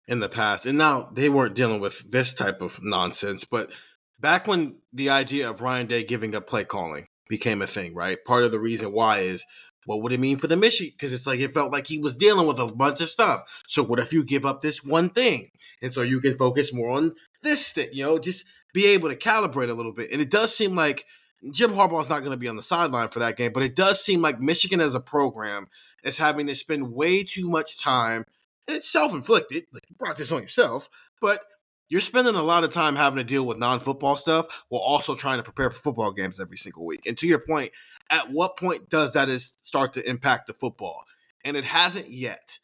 in 0.07 0.19
the 0.19 0.29
past, 0.29 0.65
and 0.65 0.77
now 0.77 1.09
they 1.13 1.29
weren't 1.29 1.55
dealing 1.55 1.79
with 1.79 2.11
this 2.11 2.33
type 2.33 2.61
of 2.61 2.79
nonsense. 2.81 3.45
But 3.45 3.71
back 4.19 4.47
when 4.47 4.77
the 4.91 5.09
idea 5.09 5.49
of 5.49 5.61
Ryan 5.61 5.87
Day 5.87 6.03
giving 6.03 6.35
up 6.35 6.47
play 6.47 6.65
calling 6.65 7.05
became 7.29 7.61
a 7.61 7.67
thing, 7.67 7.95
right? 7.95 8.17
Part 8.25 8.43
of 8.43 8.51
the 8.51 8.59
reason 8.59 8.91
why 8.91 9.19
is 9.19 9.45
what 9.85 10.01
would 10.01 10.13
it 10.13 10.19
mean 10.19 10.37
for 10.37 10.47
the 10.47 10.57
Michigan? 10.57 10.93
Because 10.95 11.13
it's 11.13 11.27
like 11.27 11.39
it 11.39 11.53
felt 11.53 11.71
like 11.71 11.87
he 11.87 11.99
was 11.99 12.15
dealing 12.15 12.47
with 12.47 12.59
a 12.59 12.73
bunch 12.73 13.01
of 13.01 13.09
stuff. 13.09 13.41
So 13.67 13.83
what 13.83 13.99
if 13.99 14.13
you 14.13 14.25
give 14.25 14.45
up 14.45 14.61
this 14.61 14.83
one 14.83 15.09
thing, 15.09 15.49
and 15.81 15.91
so 15.91 16.01
you 16.01 16.19
can 16.19 16.35
focus 16.37 16.73
more 16.73 16.91
on 16.91 17.13
this 17.41 17.71
thing? 17.71 17.89
You 17.91 18.05
know, 18.05 18.19
just 18.19 18.45
be 18.73 18.87
able 18.87 19.09
to 19.09 19.15
calibrate 19.15 19.69
a 19.69 19.73
little 19.73 19.93
bit. 19.93 20.11
And 20.11 20.21
it 20.21 20.31
does 20.31 20.55
seem 20.55 20.75
like 20.75 21.05
Jim 21.51 21.71
Harbaugh 21.71 22.01
is 22.01 22.09
not 22.09 22.19
going 22.19 22.31
to 22.31 22.37
be 22.37 22.47
on 22.47 22.55
the 22.55 22.63
sideline 22.63 23.09
for 23.09 23.19
that 23.19 23.37
game, 23.37 23.51
but 23.53 23.63
it 23.63 23.75
does 23.75 24.03
seem 24.03 24.21
like 24.21 24.39
Michigan 24.39 24.81
as 24.81 24.95
a 24.95 24.99
program 24.99 25.67
is 26.03 26.17
having 26.17 26.47
to 26.47 26.55
spend 26.55 26.93
way 26.93 27.23
too 27.23 27.49
much 27.49 27.79
time. 27.79 28.25
It's 28.67 28.89
self 28.89 29.13
inflicted, 29.13 29.65
like 29.73 29.83
you 29.89 29.95
brought 29.97 30.17
this 30.17 30.31
on 30.31 30.41
yourself, 30.41 30.89
but 31.21 31.41
you're 31.89 32.01
spending 32.01 32.35
a 32.35 32.41
lot 32.41 32.63
of 32.63 32.69
time 32.71 32.95
having 32.95 33.17
to 33.17 33.23
deal 33.23 33.45
with 33.45 33.57
non-football 33.57 34.17
stuff 34.17 34.63
while 34.69 34.81
also 34.81 35.15
trying 35.15 35.37
to 35.37 35.43
prepare 35.43 35.69
for 35.69 35.79
football 35.79 36.11
games 36.11 36.39
every 36.39 36.57
single 36.57 36.85
week. 36.85 37.05
And 37.05 37.17
to 37.19 37.27
your 37.27 37.39
point, 37.39 37.71
at 38.09 38.31
what 38.31 38.57
point 38.57 38.89
does 38.89 39.13
that 39.13 39.29
is 39.29 39.53
start 39.61 39.93
to 39.93 40.09
impact 40.09 40.47
the 40.47 40.53
football? 40.53 41.03
And 41.43 41.57
it 41.57 41.65
hasn't 41.65 42.09
yet. 42.09 42.59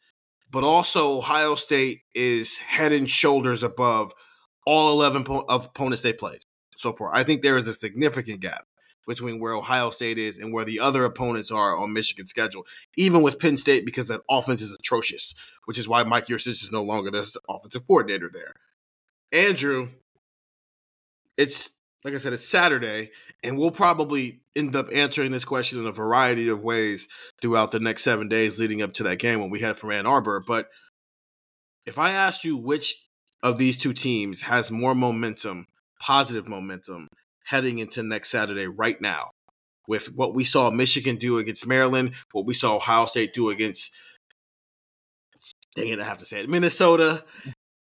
But 0.50 0.64
also 0.64 1.18
Ohio 1.18 1.54
State 1.54 2.00
is 2.14 2.58
head 2.58 2.92
and 2.92 3.08
shoulders 3.08 3.62
above 3.62 4.14
all 4.66 4.90
11 4.92 5.24
po- 5.24 5.44
of 5.48 5.66
opponents 5.66 6.02
they 6.02 6.12
played 6.12 6.40
so 6.76 6.92
far. 6.92 7.14
I 7.14 7.22
think 7.22 7.42
there 7.42 7.56
is 7.56 7.68
a 7.68 7.72
significant 7.72 8.40
gap 8.40 8.66
between 9.10 9.40
where 9.40 9.54
Ohio 9.54 9.90
State 9.90 10.18
is 10.18 10.38
and 10.38 10.52
where 10.52 10.64
the 10.64 10.78
other 10.78 11.04
opponents 11.04 11.50
are 11.50 11.76
on 11.76 11.92
Michigan's 11.92 12.30
schedule, 12.30 12.64
even 12.96 13.22
with 13.22 13.40
Penn 13.40 13.56
State, 13.56 13.84
because 13.84 14.06
that 14.06 14.22
offense 14.30 14.62
is 14.62 14.72
atrocious, 14.72 15.34
which 15.64 15.76
is 15.76 15.88
why 15.88 16.04
Mike 16.04 16.26
Yurcich 16.26 16.46
is 16.46 16.70
no 16.72 16.82
longer 16.82 17.10
the 17.10 17.38
offensive 17.48 17.86
coordinator 17.88 18.30
there. 18.32 18.54
Andrew, 19.32 19.88
it's 21.36 21.72
like 22.04 22.14
I 22.14 22.18
said, 22.18 22.32
it's 22.32 22.48
Saturday, 22.48 23.10
and 23.42 23.58
we'll 23.58 23.72
probably 23.72 24.42
end 24.54 24.74
up 24.76 24.88
answering 24.92 25.32
this 25.32 25.44
question 25.44 25.80
in 25.80 25.86
a 25.86 25.92
variety 25.92 26.48
of 26.48 26.62
ways 26.62 27.08
throughout 27.42 27.72
the 27.72 27.80
next 27.80 28.04
seven 28.04 28.28
days 28.28 28.60
leading 28.60 28.80
up 28.80 28.92
to 28.94 29.02
that 29.02 29.18
game 29.18 29.40
when 29.40 29.50
we 29.50 29.60
head 29.60 29.76
from 29.76 29.90
Ann 29.90 30.06
Arbor. 30.06 30.42
But 30.46 30.68
if 31.84 31.98
I 31.98 32.12
asked 32.12 32.44
you 32.44 32.56
which 32.56 32.94
of 33.42 33.58
these 33.58 33.76
two 33.76 33.92
teams 33.92 34.42
has 34.42 34.70
more 34.70 34.94
momentum, 34.94 35.66
positive 36.00 36.48
momentum, 36.48 37.08
heading 37.50 37.78
into 37.78 38.02
next 38.02 38.30
Saturday 38.30 38.66
right 38.66 39.00
now, 39.00 39.30
with 39.88 40.14
what 40.14 40.34
we 40.34 40.44
saw 40.44 40.70
Michigan 40.70 41.16
do 41.16 41.38
against 41.38 41.66
Maryland, 41.66 42.12
what 42.30 42.46
we 42.46 42.54
saw 42.54 42.76
Ohio 42.76 43.06
State 43.06 43.34
do 43.34 43.50
against, 43.50 43.92
dang 45.74 45.88
it, 45.88 46.00
I 46.00 46.04
have 46.04 46.18
to 46.18 46.24
say 46.24 46.40
it, 46.40 46.48
Minnesota, 46.48 47.24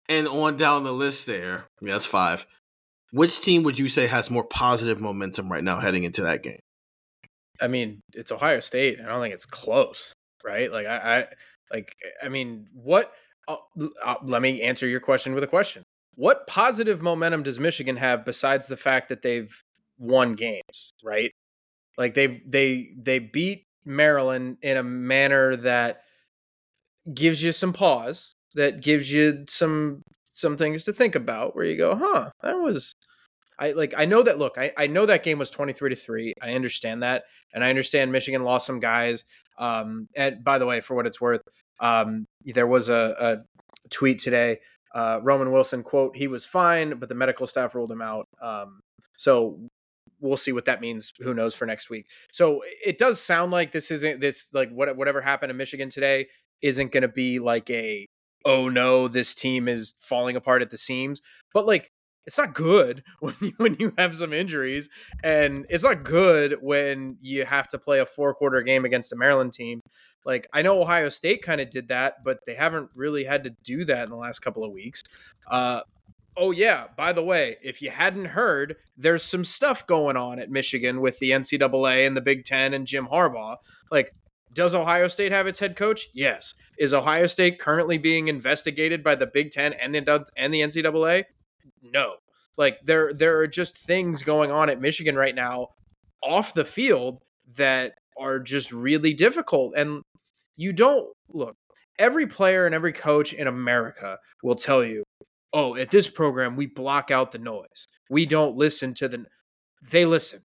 and 0.09 0.29
on 0.29 0.59
down 0.59 0.85
the 0.85 0.93
list 0.93 1.27
there. 1.27 1.65
Yeah, 1.81 1.93
that's 1.93 2.07
five. 2.07 2.47
Which 3.13 3.41
team 3.41 3.63
would 3.63 3.79
you 3.79 3.89
say 3.89 4.07
has 4.07 4.31
more 4.31 4.45
positive 4.45 5.01
momentum 5.01 5.51
right 5.51 5.65
now 5.65 5.81
heading 5.81 6.05
into 6.05 6.23
that 6.23 6.43
game? 6.43 6.61
I 7.63 7.69
mean, 7.69 8.01
it's 8.13 8.31
Ohio 8.31 8.61
State. 8.61 9.01
I 9.01 9.07
don't 9.07 9.23
think 9.23 9.33
it's 9.33 9.47
close, 9.47 10.13
right? 10.45 10.71
Like 10.71 10.87
I, 10.87 10.97
I 11.21 11.27
like 11.73 11.97
I 12.23 12.29
mean, 12.29 12.69
what? 12.75 13.11
Uh, 13.49 13.57
uh, 14.05 14.17
let 14.23 14.43
me 14.43 14.61
answer 14.61 14.87
your 14.87 15.01
question 15.01 15.33
with 15.33 15.45
a 15.45 15.47
question. 15.47 15.83
What 16.17 16.47
positive 16.47 17.01
momentum 17.03 17.43
does 17.43 17.61
Michigan 17.61 17.97
have 17.97 18.25
besides 18.25 18.67
the 18.67 18.77
fact 18.77 19.09
that 19.11 19.23
they've 19.23 19.55
won 19.99 20.35
games, 20.35 20.93
right? 21.05 21.33
Like 21.97 22.15
they 22.15 22.43
they 22.47 22.91
they 22.97 23.19
beat 23.19 23.65
Maryland 23.85 24.59
in 24.63 24.77
a 24.77 24.83
manner 24.83 25.57
that 25.57 26.03
gives 27.13 27.43
you 27.43 27.53
some 27.53 27.73
pause, 27.73 28.35
that 28.55 28.83
gives 28.83 29.13
you 29.13 29.45
some 29.49 30.03
some 30.33 30.57
things 30.57 30.85
to 30.85 30.93
think 30.93 31.15
about 31.15 31.57
where 31.57 31.65
you 31.65 31.77
go, 31.77 31.97
huh, 31.97 32.31
that 32.43 32.59
was 32.59 32.95
I 33.59 33.73
like 33.73 33.95
I 33.97 34.05
know 34.05 34.23
that 34.23 34.39
look, 34.39 34.59
I, 34.59 34.73
I 34.77 34.87
know 34.87 35.07
that 35.07 35.23
game 35.23 35.39
was 35.39 35.51
23 35.51 35.91
to 35.91 35.97
3. 35.97 36.35
I 36.43 36.53
understand 36.53 37.03
that. 37.03 37.25
And 37.55 37.65
I 37.65 37.71
understand 37.71 38.13
Michigan 38.13 38.43
lost 38.43 38.67
some 38.67 38.81
guys. 38.81 39.25
Um 39.59 40.09
and 40.17 40.45
by 40.45 40.59
the 40.59 40.67
way, 40.67 40.81
for 40.81 40.95
what 40.95 41.07
it's 41.07 41.21
worth, 41.21 41.41
um 41.81 42.27
there 42.45 42.67
was 42.67 42.89
a, 42.89 43.17
a 43.19 43.89
tweet 43.91 44.19
today. 44.19 44.59
Uh 44.97 45.21
Roman 45.23 45.53
Wilson 45.53 45.83
quote, 45.83 46.17
he 46.17 46.27
was 46.27 46.47
fine, 46.47 46.99
but 46.99 47.09
the 47.11 47.15
medical 47.15 47.47
staff 47.47 47.75
ruled 47.75 47.93
him 47.93 48.01
out. 48.01 48.27
Um 48.41 48.81
so 49.17 49.59
we'll 50.21 50.37
see 50.37 50.53
what 50.53 50.65
that 50.65 50.81
means. 50.81 51.13
Who 51.21 51.35
knows 51.35 51.55
for 51.55 51.67
next 51.67 51.91
week. 51.91 52.07
So 52.33 52.63
it 52.85 52.97
does 52.99 53.21
sound 53.21 53.53
like 53.53 53.73
this 53.73 53.91
isn't 53.91 54.21
this 54.21 54.49
like 54.53 54.71
what 54.71 54.97
whatever 54.97 55.21
happened 55.21 55.51
in 55.51 55.57
Michigan 55.57 55.91
today 55.91 56.29
isn't 56.63 56.93
going 56.93 57.03
to 57.03 57.09
be 57.09 57.39
like 57.39 57.69
a 57.71 58.07
oh 58.47 58.69
no, 58.69 59.09
this 59.09 59.35
team 59.35 59.69
is 59.69 59.95
falling 60.01 60.37
apart 60.37 60.63
at 60.63 60.71
the 60.71 60.79
seams. 60.79 61.21
But 61.53 61.67
like 61.67 61.91
it's 62.27 62.39
not 62.39 62.55
good 62.55 63.03
when 63.21 63.35
you, 63.41 63.53
when 63.57 63.77
you 63.79 63.93
have 63.97 64.15
some 64.15 64.33
injuries 64.33 64.89
and 65.23 65.67
it's 65.69 65.85
not 65.85 66.05
good 66.05 66.57
when 66.61 67.17
you 67.21 67.45
have 67.45 67.69
to 67.69 67.79
play 67.79 68.01
a 68.01 68.07
four 68.07 68.35
quarter 68.35 68.63
game 68.63 68.85
against 68.85 69.13
a 69.13 69.17
Maryland 69.17 69.53
team. 69.53 69.81
Like 70.25 70.49
I 70.53 70.63
know 70.63 70.83
Ohio 70.83 71.09
State 71.09 71.43
kind 71.43 71.61
of 71.61 71.71
did 71.71 71.89
that, 71.89 72.25
but 72.25 72.41
they 72.47 72.55
haven't 72.55 72.91
really 72.95 73.25
had 73.25 73.45
to 73.45 73.51
do 73.63 73.85
that 73.85 74.05
in 74.05 74.11
the 74.11 74.17
last 74.17 74.41
couple 74.41 74.65
of 74.65 74.73
weeks. 74.73 75.05
Uh, 75.49 75.83
oh 76.37 76.51
yeah, 76.51 76.87
by 76.97 77.13
the 77.13 77.23
way, 77.23 77.57
if 77.63 77.81
you 77.81 77.91
hadn't 77.91 78.27
heard, 78.27 78.77
there's 78.97 79.23
some 79.23 79.45
stuff 79.45 79.87
going 79.87 80.17
on 80.17 80.41
at 80.41 80.51
Michigan 80.51 81.01
with 81.01 81.19
the 81.21 81.31
NCAA 81.31 82.07
and 82.07 82.17
the 82.17 82.21
Big 82.21 82.45
Ten 82.45 82.75
and 82.75 82.89
Jim 82.89 83.07
Harbaugh. 83.07 83.57
Like, 83.91 84.13
does 84.53 84.75
Ohio 84.75 85.07
State 85.07 85.31
have 85.31 85.47
its 85.47 85.61
head 85.61 85.77
coach? 85.77 86.09
Yes. 86.13 86.55
Is 86.79 86.93
Ohio 86.93 87.27
State 87.27 87.61
currently 87.61 87.99
being 87.99 88.27
investigated 88.27 89.05
by 89.05 89.15
the 89.15 89.27
Big 89.27 89.53
Ten 89.53 89.75
and 89.75 89.95
the 89.95 90.27
and 90.37 90.53
the 90.53 90.61
NCAA? 90.61 91.25
No. 91.93 92.17
Like 92.57 92.79
there 92.85 93.13
there 93.13 93.39
are 93.41 93.47
just 93.47 93.79
things 93.79 94.23
going 94.23 94.51
on 94.51 94.71
at 94.71 94.81
Michigan 94.81 95.17
right 95.17 95.35
now 95.35 95.69
off 96.23 96.55
the 96.55 96.65
field 96.65 97.23
that 97.57 97.93
are 98.19 98.41
just 98.41 98.73
really 98.73 99.13
difficult. 99.13 99.75
And 99.77 100.03
you 100.57 100.73
don't 100.73 101.09
look, 101.29 101.55
every 101.99 102.27
player 102.27 102.67
and 102.67 102.75
every 102.75 102.93
coach 102.93 103.33
in 103.33 103.47
America 103.47 104.19
will 104.43 104.55
tell 104.55 104.83
you, 104.85 105.05
oh, 105.53 105.77
at 105.77 105.91
this 105.91 106.09
program, 106.09 106.57
we 106.57 106.67
block 106.67 107.11
out 107.11 107.33
the 107.33 107.39
noise. 107.39 107.87
We 108.09 108.27
don't 108.27 108.57
listen 108.57 108.95
to 108.95 109.09
the 109.09 109.27
they 109.91 110.05
listen. 110.05 110.43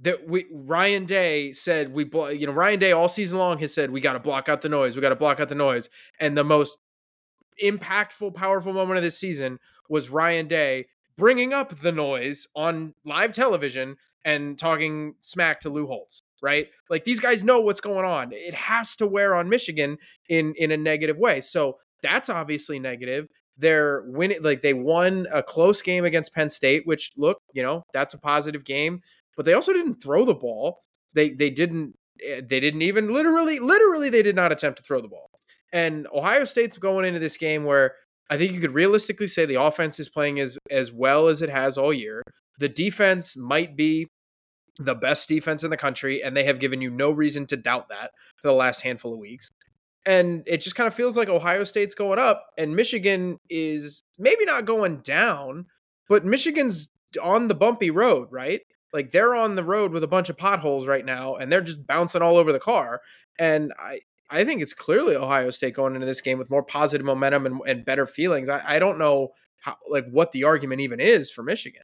That 0.00 0.28
we 0.28 0.46
Ryan 0.50 1.04
Day 1.04 1.52
said 1.52 1.92
we 1.92 2.08
you 2.32 2.46
know 2.46 2.52
Ryan 2.52 2.80
Day 2.80 2.92
all 2.92 3.08
season 3.08 3.38
long 3.38 3.58
has 3.58 3.72
said 3.72 3.90
we 3.90 4.00
got 4.00 4.14
to 4.14 4.20
block 4.20 4.48
out 4.48 4.62
the 4.62 4.68
noise. 4.68 4.96
We 4.96 5.02
got 5.02 5.10
to 5.10 5.16
block 5.16 5.38
out 5.38 5.48
the 5.48 5.54
noise. 5.54 5.88
And 6.18 6.36
the 6.36 6.44
most 6.44 6.78
impactful, 7.62 8.34
powerful 8.34 8.72
moment 8.72 8.98
of 8.98 9.02
this 9.02 9.18
season 9.18 9.58
was 9.88 10.10
Ryan 10.10 10.48
Day 10.48 10.86
bringing 11.16 11.52
up 11.52 11.78
the 11.80 11.92
noise 11.92 12.46
on 12.54 12.94
live 13.04 13.32
television 13.32 13.96
and 14.24 14.58
talking 14.58 15.14
smack 15.20 15.60
to 15.60 15.70
Lou 15.70 15.86
Holtz, 15.86 16.22
right? 16.42 16.68
Like 16.88 17.04
these 17.04 17.20
guys 17.20 17.42
know 17.42 17.60
what's 17.60 17.80
going 17.80 18.04
on. 18.04 18.32
It 18.32 18.54
has 18.54 18.96
to 18.96 19.06
wear 19.06 19.34
on 19.34 19.48
Michigan 19.48 19.98
in 20.28 20.54
in 20.56 20.70
a 20.70 20.76
negative 20.76 21.18
way. 21.18 21.40
So 21.40 21.78
that's 22.02 22.28
obviously 22.28 22.78
negative. 22.78 23.28
They're 23.58 24.02
winning 24.06 24.42
like 24.42 24.62
they 24.62 24.74
won 24.74 25.26
a 25.32 25.42
close 25.42 25.82
game 25.82 26.04
against 26.04 26.34
Penn 26.34 26.50
State, 26.50 26.86
which 26.86 27.12
look, 27.16 27.38
you 27.52 27.62
know, 27.62 27.84
that's 27.92 28.14
a 28.14 28.18
positive 28.18 28.64
game, 28.64 29.00
but 29.36 29.44
they 29.44 29.54
also 29.54 29.72
didn't 29.72 30.02
throw 30.02 30.24
the 30.24 30.34
ball. 30.34 30.82
They 31.12 31.30
they 31.30 31.50
didn't 31.50 31.94
eh, 32.24 32.40
they 32.44 32.60
didn't 32.60 32.82
even 32.82 33.12
literally 33.12 33.58
literally 33.58 34.08
they 34.08 34.22
did 34.22 34.36
not 34.36 34.52
attempt 34.52 34.78
to 34.78 34.84
throw 34.84 35.00
the 35.00 35.08
ball. 35.08 35.30
And 35.72 36.06
Ohio 36.12 36.44
State's 36.44 36.76
going 36.76 37.04
into 37.04 37.20
this 37.20 37.36
game 37.36 37.64
where 37.64 37.94
I 38.30 38.36
think 38.36 38.52
you 38.52 38.60
could 38.60 38.74
realistically 38.74 39.26
say 39.26 39.46
the 39.46 39.60
offense 39.60 39.98
is 40.00 40.08
playing 40.08 40.40
as 40.40 40.58
as 40.70 40.92
well 40.92 41.28
as 41.28 41.42
it 41.42 41.50
has 41.50 41.76
all 41.76 41.92
year. 41.92 42.22
The 42.58 42.68
defense 42.68 43.36
might 43.36 43.76
be 43.76 44.06
the 44.78 44.94
best 44.94 45.28
defense 45.28 45.62
in 45.64 45.70
the 45.70 45.76
country, 45.76 46.22
and 46.22 46.36
they 46.36 46.44
have 46.44 46.58
given 46.58 46.80
you 46.80 46.90
no 46.90 47.10
reason 47.10 47.46
to 47.46 47.56
doubt 47.56 47.88
that 47.90 48.10
for 48.36 48.48
the 48.48 48.54
last 48.54 48.82
handful 48.82 49.12
of 49.12 49.18
weeks. 49.18 49.50
And 50.04 50.42
it 50.46 50.58
just 50.58 50.76
kind 50.76 50.86
of 50.86 50.94
feels 50.94 51.16
like 51.16 51.28
Ohio 51.28 51.64
State's 51.64 51.94
going 51.94 52.18
up, 52.18 52.46
and 52.58 52.74
Michigan 52.74 53.38
is 53.48 54.02
maybe 54.18 54.44
not 54.44 54.64
going 54.64 54.98
down, 54.98 55.66
but 56.08 56.24
Michigan's 56.24 56.90
on 57.22 57.48
the 57.48 57.54
bumpy 57.54 57.90
road, 57.90 58.28
right? 58.30 58.62
Like 58.92 59.10
they're 59.10 59.34
on 59.34 59.54
the 59.54 59.64
road 59.64 59.92
with 59.92 60.04
a 60.04 60.08
bunch 60.08 60.28
of 60.28 60.36
potholes 60.36 60.86
right 60.86 61.04
now, 61.04 61.36
and 61.36 61.50
they're 61.50 61.60
just 61.60 61.86
bouncing 61.86 62.22
all 62.22 62.36
over 62.36 62.52
the 62.52 62.58
car. 62.58 63.00
And 63.38 63.72
I, 63.78 64.00
I 64.32 64.44
think 64.44 64.62
it's 64.62 64.74
clearly 64.74 65.14
Ohio 65.14 65.50
State 65.50 65.74
going 65.74 65.94
into 65.94 66.06
this 66.06 66.20
game 66.20 66.38
with 66.38 66.50
more 66.50 66.62
positive 66.62 67.04
momentum 67.04 67.46
and, 67.46 67.60
and 67.66 67.84
better 67.84 68.06
feelings. 68.06 68.48
I, 68.48 68.62
I 68.66 68.78
don't 68.78 68.98
know 68.98 69.28
how 69.60 69.76
like 69.88 70.06
what 70.10 70.32
the 70.32 70.44
argument 70.44 70.80
even 70.80 71.00
is 71.00 71.30
for 71.30 71.42
Michigan. 71.42 71.82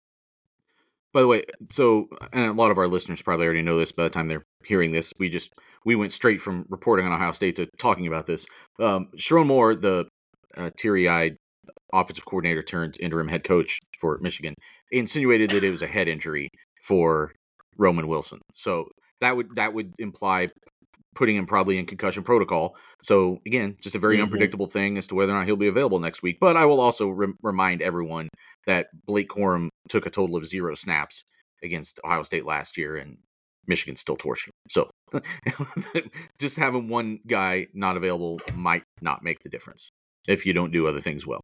By 1.12 1.20
the 1.20 1.26
way, 1.26 1.44
so 1.70 2.08
and 2.32 2.44
a 2.44 2.52
lot 2.52 2.70
of 2.70 2.78
our 2.78 2.88
listeners 2.88 3.22
probably 3.22 3.46
already 3.46 3.62
know 3.62 3.78
this 3.78 3.92
by 3.92 4.04
the 4.04 4.10
time 4.10 4.28
they're 4.28 4.44
hearing 4.64 4.92
this. 4.92 5.12
We 5.18 5.28
just 5.28 5.52
we 5.84 5.94
went 5.94 6.12
straight 6.12 6.40
from 6.40 6.66
reporting 6.68 7.06
on 7.06 7.12
Ohio 7.12 7.32
State 7.32 7.56
to 7.56 7.66
talking 7.78 8.06
about 8.06 8.26
this. 8.26 8.46
Um, 8.78 9.08
Sherrone 9.16 9.46
Moore, 9.46 9.74
the 9.74 10.08
uh, 10.56 10.70
teary-eyed 10.76 11.36
offensive 11.92 12.26
coordinator 12.26 12.62
turned 12.62 12.96
interim 13.00 13.28
head 13.28 13.44
coach 13.44 13.78
for 13.98 14.18
Michigan, 14.20 14.54
insinuated 14.90 15.50
that 15.50 15.64
it 15.64 15.70
was 15.70 15.82
a 15.82 15.86
head 15.86 16.08
injury 16.08 16.48
for 16.82 17.32
Roman 17.78 18.06
Wilson. 18.06 18.40
So 18.52 18.88
that 19.20 19.36
would 19.36 19.54
that 19.56 19.72
would 19.72 19.94
imply 19.98 20.48
putting 21.18 21.34
him 21.34 21.46
probably 21.46 21.78
in 21.78 21.84
concussion 21.84 22.22
protocol. 22.22 22.76
So 23.02 23.40
again, 23.44 23.76
just 23.82 23.96
a 23.96 23.98
very 23.98 24.14
mm-hmm. 24.14 24.24
unpredictable 24.24 24.68
thing 24.68 24.96
as 24.96 25.08
to 25.08 25.16
whether 25.16 25.32
or 25.32 25.34
not 25.34 25.46
he'll 25.46 25.56
be 25.56 25.66
available 25.66 25.98
next 25.98 26.22
week. 26.22 26.38
But 26.40 26.56
I 26.56 26.64
will 26.64 26.80
also 26.80 27.08
re- 27.08 27.34
remind 27.42 27.82
everyone 27.82 28.28
that 28.66 28.86
Blake 29.04 29.28
Corum 29.28 29.68
took 29.88 30.06
a 30.06 30.10
total 30.10 30.36
of 30.36 30.46
zero 30.46 30.76
snaps 30.76 31.24
against 31.60 31.98
Ohio 32.04 32.22
State 32.22 32.46
last 32.46 32.76
year, 32.76 32.96
and 32.96 33.18
Michigan 33.66 33.96
still 33.96 34.16
torched 34.16 34.46
him. 34.46 34.52
So 34.70 34.90
just 36.38 36.56
having 36.56 36.88
one 36.88 37.18
guy 37.26 37.66
not 37.74 37.96
available 37.96 38.38
might 38.54 38.84
not 39.02 39.24
make 39.24 39.42
the 39.42 39.50
difference 39.50 39.90
if 40.28 40.46
you 40.46 40.52
don't 40.52 40.72
do 40.72 40.86
other 40.86 41.00
things 41.00 41.26
well. 41.26 41.40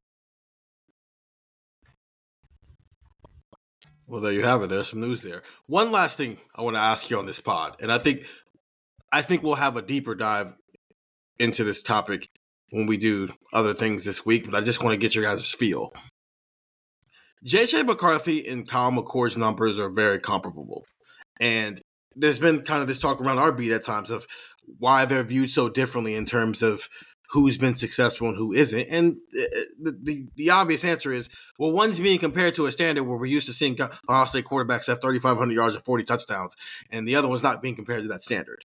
Well, 4.07 4.21
there 4.21 4.33
you 4.33 4.43
have 4.43 4.63
it. 4.63 4.69
There's 4.69 4.91
some 4.91 5.01
news 5.01 5.23
there. 5.23 5.43
One 5.67 5.91
last 5.91 6.17
thing 6.17 6.39
I 6.55 6.63
want 6.63 6.77
to 6.77 6.81
ask 6.81 7.11
you 7.11 7.19
on 7.19 7.27
this 7.27 7.41
pod, 7.41 7.77
and 7.81 7.91
I 7.91 7.99
think 7.99 8.27
I 9.15 9.23
think 9.23 9.45
we'll 9.45 9.55
have 9.55 9.77
a 9.77 9.83
deeper 9.83 10.17
dive 10.17 10.57
into 11.39 11.63
this 11.63 11.83
topic 11.83 12.27
when 12.71 12.87
we 12.87 12.97
do 12.97 13.29
other 13.53 13.73
things 13.73 14.03
this 14.03 14.27
week, 14.27 14.45
but 14.45 14.57
I 14.57 14.61
just 14.61 14.83
want 14.83 14.93
to 14.93 14.99
get 14.99 15.15
your 15.15 15.23
guys' 15.23 15.53
feel. 15.53 15.93
JJ 17.47 17.87
McCarthy 17.87 18.45
and 18.49 18.69
Kyle 18.69 18.91
McCord's 18.91 19.37
numbers 19.37 19.79
are 19.79 19.89
very 19.89 20.19
comparable. 20.19 20.85
And 21.41 21.81
there's 22.17 22.41
been 22.41 22.63
kind 22.63 22.83
of 22.83 22.89
this 22.89 22.99
talk 22.99 23.21
around 23.21 23.39
our 23.39 23.53
beat 23.53 23.71
at 23.71 23.85
times 23.85 24.11
of 24.11 24.27
why 24.79 25.05
they're 25.05 25.23
viewed 25.23 25.51
so 25.51 25.69
differently 25.69 26.17
in 26.17 26.25
terms 26.25 26.61
of 26.61 26.89
who's 27.31 27.57
been 27.57 27.77
successful 27.77 28.29
and 28.29 28.37
who 28.37 28.53
isn't. 28.53 28.89
And 28.91 29.19
uh, 29.41 29.61
the, 29.81 29.99
the, 30.03 30.27
the 30.35 30.51
obvious 30.51 30.85
answer 30.85 31.13
is 31.13 31.29
well, 31.57 31.71
one's 31.71 32.01
being 32.01 32.19
compared 32.19 32.57
to 32.57 32.67
a 32.67 32.73
standard 32.73 33.05
where 33.05 33.19
we're 33.19 33.27
used 33.27 33.47
to 33.47 33.53
seeing 33.53 33.79
Ohio 33.81 34.25
State 34.25 34.47
quarterbacks 34.47 34.89
have 34.89 35.01
3,500 35.01 35.55
yards 35.55 35.77
and 35.77 35.85
40 35.85 36.03
touchdowns, 36.03 36.57
and 36.91 37.07
the 37.07 37.15
other 37.15 37.29
one's 37.29 37.45
not 37.45 37.63
being 37.63 37.77
compared 37.77 38.03
to 38.03 38.09
that 38.09 38.23
standard. 38.23 38.65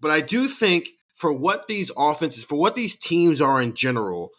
But 0.00 0.10
I 0.10 0.20
do 0.20 0.48
think 0.48 0.88
for 1.12 1.32
what 1.32 1.66
these 1.66 1.90
offenses, 1.96 2.44
for 2.44 2.56
what 2.56 2.74
these 2.74 2.96
teams 2.96 3.40
are 3.40 3.60
in 3.60 3.74
general, 3.74 4.30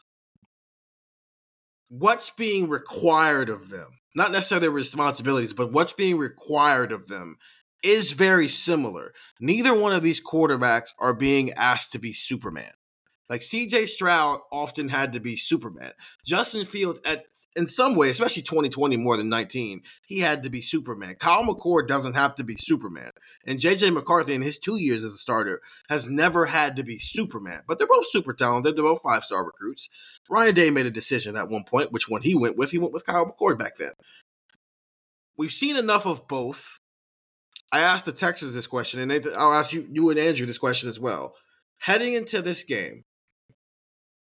what's 1.89 2.29
being 2.29 2.69
required 2.69 3.49
of 3.49 3.69
them, 3.69 3.87
not 4.15 4.31
necessarily 4.31 4.67
their 4.67 4.71
responsibilities, 4.71 5.53
but 5.53 5.71
what's 5.71 5.93
being 5.93 6.17
required 6.17 6.91
of 6.91 7.07
them 7.07 7.37
is 7.83 8.13
very 8.13 8.47
similar. 8.47 9.13
Neither 9.39 9.73
one 9.73 9.93
of 9.93 10.03
these 10.03 10.23
quarterbacks 10.23 10.89
are 10.99 11.13
being 11.13 11.51
asked 11.53 11.91
to 11.93 11.99
be 11.99 12.13
Superman. 12.13 12.71
Like 13.29 13.41
CJ 13.41 13.87
Stroud 13.87 14.39
often 14.51 14.89
had 14.89 15.13
to 15.13 15.19
be 15.19 15.35
Superman. 15.35 15.91
Justin 16.25 16.65
Fields, 16.65 16.99
at 17.05 17.25
in 17.55 17.67
some 17.67 17.95
way, 17.95 18.09
especially 18.09 18.41
2020 18.41 18.97
more 18.97 19.17
than 19.17 19.29
19, 19.29 19.83
he 20.07 20.19
had 20.19 20.41
to 20.43 20.49
be 20.49 20.61
Superman. 20.61 21.13
Kyle 21.13 21.43
McCord 21.43 21.87
doesn't 21.87 22.15
have 22.15 22.33
to 22.35 22.43
be 22.43 22.55
Superman. 22.57 23.11
And 23.45 23.59
JJ 23.59 23.93
McCarthy 23.93 24.33
in 24.33 24.41
his 24.41 24.57
two 24.57 24.77
years 24.77 25.03
as 25.03 25.13
a 25.13 25.17
starter 25.17 25.61
has 25.89 26.09
never 26.09 26.47
had 26.47 26.75
to 26.77 26.83
be 26.83 26.97
Superman. 26.97 27.61
But 27.67 27.77
they're 27.77 27.87
both 27.87 28.09
super 28.09 28.33
talented. 28.33 28.75
They're 28.75 28.83
both 28.83 29.03
five 29.03 29.23
star 29.23 29.45
recruits. 29.45 29.89
Ryan 30.27 30.55
Day 30.55 30.69
made 30.71 30.87
a 30.87 30.91
decision 30.91 31.35
at 31.35 31.49
one 31.49 31.65
point, 31.65 31.91
which 31.91 32.09
one 32.09 32.23
he 32.23 32.33
went 32.33 32.57
with. 32.57 32.71
He 32.71 32.79
went 32.79 32.93
with 32.93 33.05
Kyle 33.05 33.27
McCord 33.27 33.59
back 33.59 33.75
then. 33.75 33.91
We've 35.37 35.53
seen 35.53 35.77
enough 35.77 36.07
of 36.07 36.27
both. 36.27 36.79
I 37.71 37.81
asked 37.81 38.05
the 38.05 38.11
Texans 38.11 38.55
this 38.55 38.65
question, 38.65 38.99
and 38.99 39.27
I'll 39.37 39.53
ask 39.53 39.71
you, 39.71 39.87
you 39.91 40.09
and 40.09 40.17
Andrew 40.17 40.47
this 40.47 40.57
question 40.57 40.89
as 40.89 40.99
well. 40.99 41.35
Heading 41.77 42.13
into 42.13 42.41
this 42.41 42.63
game, 42.63 43.03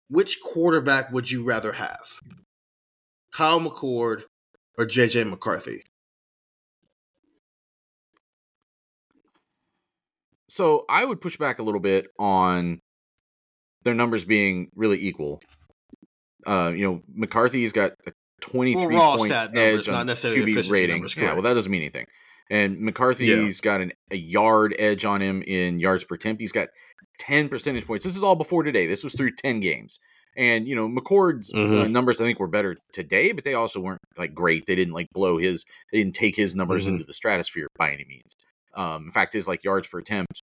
which 0.09 0.41
quarterback 0.41 1.11
would 1.11 1.29
you 1.29 1.43
rather 1.43 1.73
have? 1.73 2.19
Kyle 3.33 3.59
McCord 3.59 4.23
or 4.77 4.85
JJ 4.85 5.29
McCarthy? 5.29 5.83
So 10.49 10.85
I 10.89 11.05
would 11.05 11.21
push 11.21 11.37
back 11.37 11.59
a 11.59 11.63
little 11.63 11.81
bit 11.81 12.07
on 12.17 12.79
their 13.83 13.93
numbers 13.93 14.25
being 14.25 14.69
really 14.75 14.97
equal. 15.05 15.41
Uh, 16.45 16.71
you 16.75 16.87
know, 16.87 17.01
McCarthy's 17.13 17.73
got 17.73 17.91
a 18.07 18.13
23 18.41 18.95
well, 18.95 19.17
point 19.17 19.29
numbers, 19.31 19.59
edge 19.59 19.89
on 19.89 20.07
QB 20.07 20.71
rating. 20.71 20.95
Numbers, 20.95 21.15
yeah, 21.15 21.33
well, 21.33 21.41
that 21.41 21.53
doesn't 21.53 21.71
mean 21.71 21.81
anything. 21.81 22.05
And 22.49 22.79
McCarthy's 22.79 23.59
yeah. 23.59 23.63
got 23.63 23.81
an, 23.81 23.91
a 24.11 24.17
yard 24.17 24.75
edge 24.79 25.05
on 25.05 25.21
him 25.21 25.41
in 25.41 25.79
yards 25.79 26.03
per 26.03 26.15
attempt. 26.15 26.41
He's 26.41 26.51
got 26.51 26.69
10 27.19 27.49
percentage 27.49 27.85
points. 27.85 28.05
This 28.05 28.15
is 28.15 28.23
all 28.23 28.35
before 28.35 28.63
today. 28.63 28.87
This 28.87 29.03
was 29.03 29.13
through 29.13 29.31
10 29.31 29.59
games. 29.59 29.99
And, 30.37 30.67
you 30.67 30.75
know, 30.75 30.87
McCord's 30.87 31.51
uh, 31.53 31.57
mm-hmm. 31.57 31.81
uh, 31.81 31.87
numbers, 31.87 32.21
I 32.21 32.25
think, 32.25 32.39
were 32.39 32.47
better 32.47 32.77
today, 32.93 33.31
but 33.31 33.43
they 33.43 33.55
also 33.55 33.79
weren't 33.79 34.01
like 34.17 34.35
great. 34.35 34.67
They 34.67 34.75
didn't 34.75 34.93
like 34.93 35.07
blow 35.11 35.37
his, 35.37 35.65
they 35.91 35.97
didn't 35.97 36.15
take 36.15 36.35
his 36.35 36.55
numbers 36.55 36.83
mm-hmm. 36.83 36.93
into 36.93 37.05
the 37.05 37.13
stratosphere 37.13 37.67
by 37.77 37.91
any 37.91 38.05
means. 38.07 38.35
Um, 38.75 39.05
in 39.05 39.11
fact, 39.11 39.33
his 39.33 39.47
like 39.47 39.63
yards 39.63 39.87
per 39.87 39.97
attempt 39.97 40.43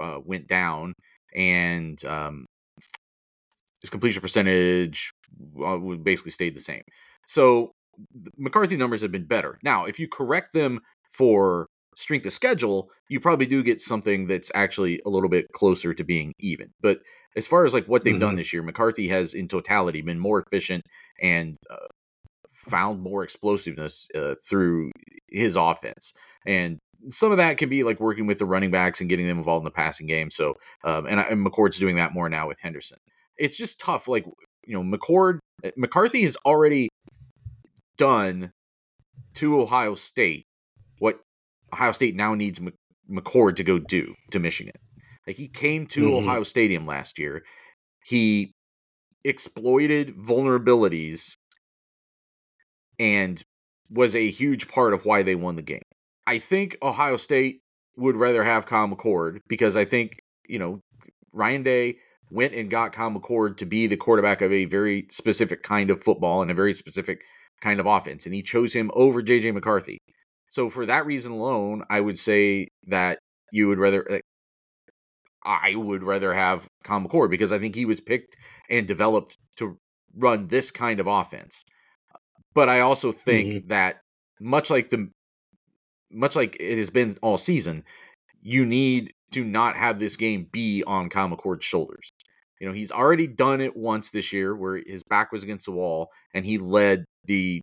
uh, 0.00 0.18
went 0.24 0.48
down 0.48 0.94
and 1.34 2.02
um, 2.06 2.46
his 3.82 3.90
completion 3.90 4.22
percentage 4.22 5.12
uh, 5.62 5.76
basically 5.76 6.32
stayed 6.32 6.56
the 6.56 6.60
same. 6.60 6.82
So 7.26 7.72
McCarthy 8.36 8.76
numbers 8.76 9.02
have 9.02 9.12
been 9.12 9.26
better. 9.26 9.58
Now, 9.62 9.84
if 9.84 9.98
you 9.98 10.08
correct 10.08 10.52
them 10.52 10.80
for 11.08 11.66
strength 11.96 12.26
of 12.26 12.32
schedule, 12.32 12.90
you 13.08 13.18
probably 13.18 13.46
do 13.46 13.62
get 13.62 13.80
something 13.80 14.28
that's 14.28 14.50
actually 14.54 15.00
a 15.04 15.08
little 15.08 15.28
bit 15.28 15.46
closer 15.52 15.92
to 15.92 16.04
being 16.04 16.32
even. 16.38 16.68
But 16.80 17.00
as 17.36 17.46
far 17.46 17.64
as 17.64 17.74
like 17.74 17.86
what 17.86 18.04
they've 18.04 18.14
mm-hmm. 18.14 18.20
done 18.20 18.36
this 18.36 18.52
year, 18.52 18.62
McCarthy 18.62 19.08
has 19.08 19.34
in 19.34 19.48
totality 19.48 20.00
been 20.00 20.18
more 20.18 20.40
efficient 20.46 20.82
and 21.20 21.56
uh, 21.68 21.86
found 22.54 23.02
more 23.02 23.24
explosiveness 23.24 24.08
uh, 24.14 24.34
through 24.48 24.92
his 25.28 25.56
offense. 25.56 26.12
And 26.46 26.78
some 27.08 27.32
of 27.32 27.38
that 27.38 27.58
can 27.58 27.68
be 27.68 27.82
like 27.82 28.00
working 28.00 28.26
with 28.26 28.38
the 28.38 28.46
running 28.46 28.70
backs 28.70 29.00
and 29.00 29.10
getting 29.10 29.26
them 29.26 29.38
involved 29.38 29.62
in 29.62 29.64
the 29.64 29.70
passing 29.70 30.06
game. 30.06 30.30
So, 30.30 30.54
um, 30.84 31.06
and, 31.06 31.20
and 31.20 31.44
McCord's 31.44 31.78
doing 31.78 31.96
that 31.96 32.14
more 32.14 32.28
now 32.28 32.46
with 32.46 32.58
Henderson. 32.60 32.98
It's 33.36 33.56
just 33.56 33.80
tough. 33.80 34.08
Like, 34.08 34.24
you 34.66 34.74
know, 34.74 34.82
McCord, 34.82 35.38
eh, 35.64 35.70
McCarthy 35.76 36.22
has 36.22 36.36
already 36.44 36.88
done 37.96 38.52
to 39.34 39.60
Ohio 39.60 39.94
State 39.94 40.44
what 40.98 41.20
Ohio 41.72 41.92
State 41.92 42.16
now 42.16 42.34
needs 42.34 42.60
McCord 43.10 43.56
to 43.56 43.64
go 43.64 43.78
do 43.78 44.14
to 44.30 44.38
Michigan. 44.38 44.74
Like 45.26 45.36
he 45.36 45.48
came 45.48 45.86
to 45.88 46.02
mm-hmm. 46.02 46.28
Ohio 46.28 46.42
Stadium 46.42 46.84
last 46.84 47.18
year. 47.18 47.44
He 48.04 48.52
exploited 49.24 50.16
vulnerabilities 50.16 51.36
and 52.98 53.42
was 53.90 54.14
a 54.14 54.30
huge 54.30 54.68
part 54.68 54.94
of 54.94 55.04
why 55.04 55.22
they 55.22 55.34
won 55.34 55.56
the 55.56 55.62
game. 55.62 55.82
I 56.26 56.38
think 56.38 56.76
Ohio 56.82 57.16
State 57.16 57.60
would 57.96 58.16
rather 58.16 58.44
have 58.44 58.66
Kyle 58.66 58.88
McCord 58.88 59.38
because 59.48 59.76
I 59.76 59.84
think, 59.84 60.20
you 60.46 60.58
know, 60.58 60.80
Ryan 61.32 61.62
Day 61.62 61.96
went 62.30 62.54
and 62.54 62.70
got 62.70 62.92
Kyle 62.92 63.10
McCord 63.10 63.56
to 63.58 63.66
be 63.66 63.86
the 63.86 63.96
quarterback 63.96 64.42
of 64.42 64.52
a 64.52 64.66
very 64.66 65.06
specific 65.10 65.62
kind 65.62 65.90
of 65.90 66.02
football 66.02 66.42
and 66.42 66.50
a 66.50 66.54
very 66.54 66.74
specific 66.74 67.22
kind 67.60 67.80
of 67.80 67.86
offense. 67.86 68.26
And 68.26 68.34
he 68.34 68.42
chose 68.42 68.72
him 68.72 68.90
over 68.94 69.22
JJ 69.22 69.54
McCarthy. 69.54 69.98
So 70.48 70.68
for 70.68 70.86
that 70.86 71.06
reason 71.06 71.32
alone, 71.32 71.84
I 71.90 72.00
would 72.00 72.18
say 72.18 72.68
that 72.86 73.18
you 73.52 73.68
would 73.68 73.78
rather 73.78 74.22
I 75.44 75.74
would 75.74 76.02
rather 76.02 76.34
have 76.34 76.68
McCord 76.84 77.30
because 77.30 77.52
I 77.52 77.58
think 77.58 77.74
he 77.74 77.84
was 77.84 78.00
picked 78.00 78.36
and 78.68 78.86
developed 78.86 79.38
to 79.56 79.78
run 80.14 80.48
this 80.48 80.70
kind 80.70 81.00
of 81.00 81.06
offense. 81.06 81.64
But 82.54 82.68
I 82.68 82.80
also 82.80 83.12
think 83.12 83.48
mm-hmm. 83.48 83.68
that 83.68 84.00
much 84.40 84.70
like 84.70 84.90
the 84.90 85.08
much 86.10 86.36
like 86.36 86.56
it 86.58 86.78
has 86.78 86.90
been 86.90 87.14
all 87.22 87.38
season, 87.38 87.84
you 88.42 88.64
need 88.64 89.12
to 89.32 89.44
not 89.44 89.76
have 89.76 89.98
this 89.98 90.16
game 90.16 90.48
be 90.50 90.82
on 90.86 91.08
Kyle 91.08 91.28
McCord's 91.28 91.64
shoulders. 91.64 92.10
You 92.60 92.66
know, 92.66 92.74
he's 92.74 92.90
already 92.90 93.26
done 93.26 93.60
it 93.60 93.76
once 93.76 94.10
this 94.10 94.32
year 94.32 94.56
where 94.56 94.82
his 94.84 95.02
back 95.04 95.30
was 95.30 95.42
against 95.42 95.66
the 95.66 95.72
wall 95.72 96.08
and 96.34 96.44
he 96.44 96.58
led 96.58 97.04
the 97.24 97.60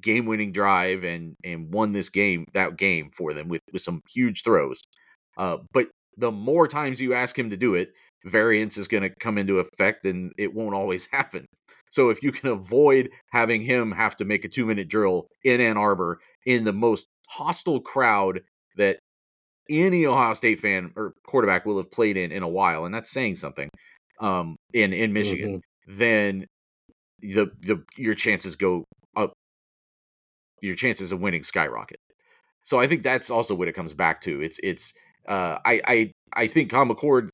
game 0.00 0.26
winning 0.26 0.52
drive 0.52 1.04
and 1.04 1.34
and 1.44 1.72
won 1.72 1.92
this 1.92 2.08
game 2.08 2.44
that 2.54 2.76
game 2.76 3.10
for 3.12 3.34
them 3.34 3.48
with 3.48 3.62
with 3.72 3.82
some 3.82 4.02
huge 4.12 4.42
throws. 4.42 4.80
Uh, 5.36 5.58
but 5.72 5.88
the 6.16 6.30
more 6.30 6.68
times 6.68 7.00
you 7.00 7.14
ask 7.14 7.38
him 7.38 7.50
to 7.50 7.56
do 7.56 7.74
it, 7.74 7.90
variance 8.24 8.76
is 8.76 8.88
going 8.88 9.02
to 9.02 9.10
come 9.20 9.38
into 9.38 9.58
effect 9.58 10.04
and 10.04 10.32
it 10.36 10.54
won't 10.54 10.74
always 10.74 11.06
happen. 11.12 11.46
So 11.90 12.10
if 12.10 12.22
you 12.22 12.32
can 12.32 12.48
avoid 12.50 13.10
having 13.32 13.62
him 13.62 13.92
have 13.92 14.16
to 14.16 14.24
make 14.24 14.44
a 14.44 14.48
2 14.48 14.66
minute 14.66 14.88
drill 14.88 15.26
in 15.44 15.60
Ann 15.60 15.76
Arbor 15.76 16.20
in 16.46 16.64
the 16.64 16.72
most 16.72 17.06
hostile 17.28 17.80
crowd 17.80 18.40
that 18.76 18.98
any 19.68 20.04
Ohio 20.04 20.34
State 20.34 20.60
fan 20.60 20.92
or 20.96 21.12
quarterback 21.26 21.64
will 21.64 21.76
have 21.76 21.90
played 21.90 22.16
in 22.16 22.32
in 22.32 22.42
a 22.42 22.48
while 22.48 22.84
and 22.84 22.94
that's 22.94 23.10
saying 23.10 23.36
something 23.36 23.68
um 24.20 24.56
in 24.74 24.92
in 24.92 25.12
Michigan, 25.12 25.58
mm-hmm. 25.58 25.98
then 25.98 26.46
the 27.20 27.50
the 27.60 27.82
your 27.96 28.14
chances 28.14 28.56
go 28.56 28.84
your 30.62 30.76
chances 30.76 31.12
of 31.12 31.20
winning 31.20 31.42
skyrocket. 31.42 32.00
So 32.62 32.78
I 32.78 32.86
think 32.86 33.02
that's 33.02 33.30
also 33.30 33.54
what 33.54 33.68
it 33.68 33.74
comes 33.74 33.94
back 33.94 34.20
to. 34.22 34.40
It's 34.42 34.58
it's 34.62 34.92
uh, 35.28 35.58
I 35.64 35.80
I 35.86 36.12
I 36.32 36.46
think 36.46 36.70
Kyle 36.70 36.86
McCord 36.86 37.30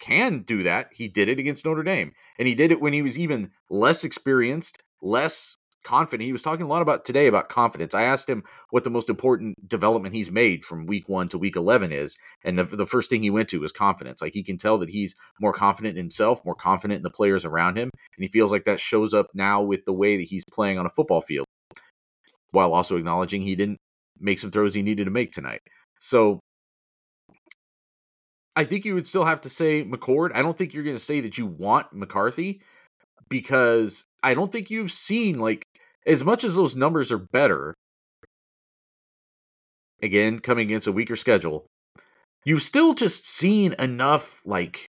can 0.00 0.40
do 0.40 0.62
that. 0.64 0.88
He 0.92 1.08
did 1.08 1.28
it 1.28 1.38
against 1.38 1.64
Notre 1.64 1.82
Dame, 1.82 2.12
and 2.38 2.48
he 2.48 2.54
did 2.54 2.70
it 2.70 2.80
when 2.80 2.92
he 2.92 3.02
was 3.02 3.18
even 3.18 3.50
less 3.70 4.04
experienced, 4.04 4.82
less 5.00 5.56
confident. 5.84 6.26
He 6.26 6.32
was 6.32 6.42
talking 6.42 6.66
a 6.66 6.68
lot 6.68 6.82
about 6.82 7.04
today 7.04 7.28
about 7.28 7.48
confidence. 7.48 7.94
I 7.94 8.02
asked 8.02 8.28
him 8.28 8.42
what 8.70 8.82
the 8.82 8.90
most 8.90 9.08
important 9.08 9.68
development 9.68 10.14
he's 10.14 10.32
made 10.32 10.64
from 10.64 10.84
week 10.84 11.08
one 11.08 11.28
to 11.28 11.38
week 11.38 11.54
11 11.54 11.92
is. 11.92 12.18
And 12.44 12.58
the, 12.58 12.64
the 12.64 12.84
first 12.84 13.08
thing 13.08 13.22
he 13.22 13.30
went 13.30 13.48
to 13.50 13.60
was 13.60 13.70
confidence. 13.70 14.20
Like 14.20 14.34
he 14.34 14.42
can 14.42 14.58
tell 14.58 14.78
that 14.78 14.90
he's 14.90 15.14
more 15.40 15.52
confident 15.52 15.96
in 15.96 16.04
himself, 16.04 16.44
more 16.44 16.56
confident 16.56 16.98
in 16.98 17.02
the 17.04 17.10
players 17.10 17.44
around 17.44 17.78
him. 17.78 17.90
And 18.16 18.24
he 18.24 18.28
feels 18.28 18.50
like 18.50 18.64
that 18.64 18.80
shows 18.80 19.14
up 19.14 19.28
now 19.32 19.62
with 19.62 19.84
the 19.84 19.92
way 19.92 20.16
that 20.16 20.24
he's 20.24 20.44
playing 20.44 20.76
on 20.76 20.86
a 20.86 20.90
football 20.90 21.20
field 21.20 21.46
while 22.56 22.72
also 22.72 22.96
acknowledging 22.96 23.42
he 23.42 23.54
didn't 23.54 23.76
make 24.18 24.38
some 24.38 24.50
throws 24.50 24.72
he 24.72 24.82
needed 24.82 25.04
to 25.04 25.10
make 25.10 25.30
tonight. 25.30 25.60
So 25.98 26.40
I 28.56 28.64
think 28.64 28.86
you 28.86 28.94
would 28.94 29.06
still 29.06 29.26
have 29.26 29.42
to 29.42 29.50
say 29.50 29.84
McCord. 29.84 30.30
I 30.34 30.40
don't 30.40 30.56
think 30.56 30.72
you're 30.72 30.82
going 30.82 30.96
to 30.96 31.00
say 31.02 31.20
that 31.20 31.36
you 31.36 31.44
want 31.46 31.92
McCarthy 31.92 32.62
because 33.28 34.04
I 34.22 34.32
don't 34.32 34.50
think 34.50 34.70
you've 34.70 34.90
seen 34.90 35.38
like 35.38 35.62
as 36.06 36.24
much 36.24 36.42
as 36.44 36.56
those 36.56 36.74
numbers 36.74 37.12
are 37.12 37.18
better. 37.18 37.74
Again, 40.02 40.40
coming 40.40 40.66
against 40.66 40.86
a 40.86 40.92
weaker 40.92 41.16
schedule, 41.16 41.66
you've 42.44 42.62
still 42.62 42.94
just 42.94 43.26
seen 43.26 43.74
enough 43.78 44.40
like 44.46 44.86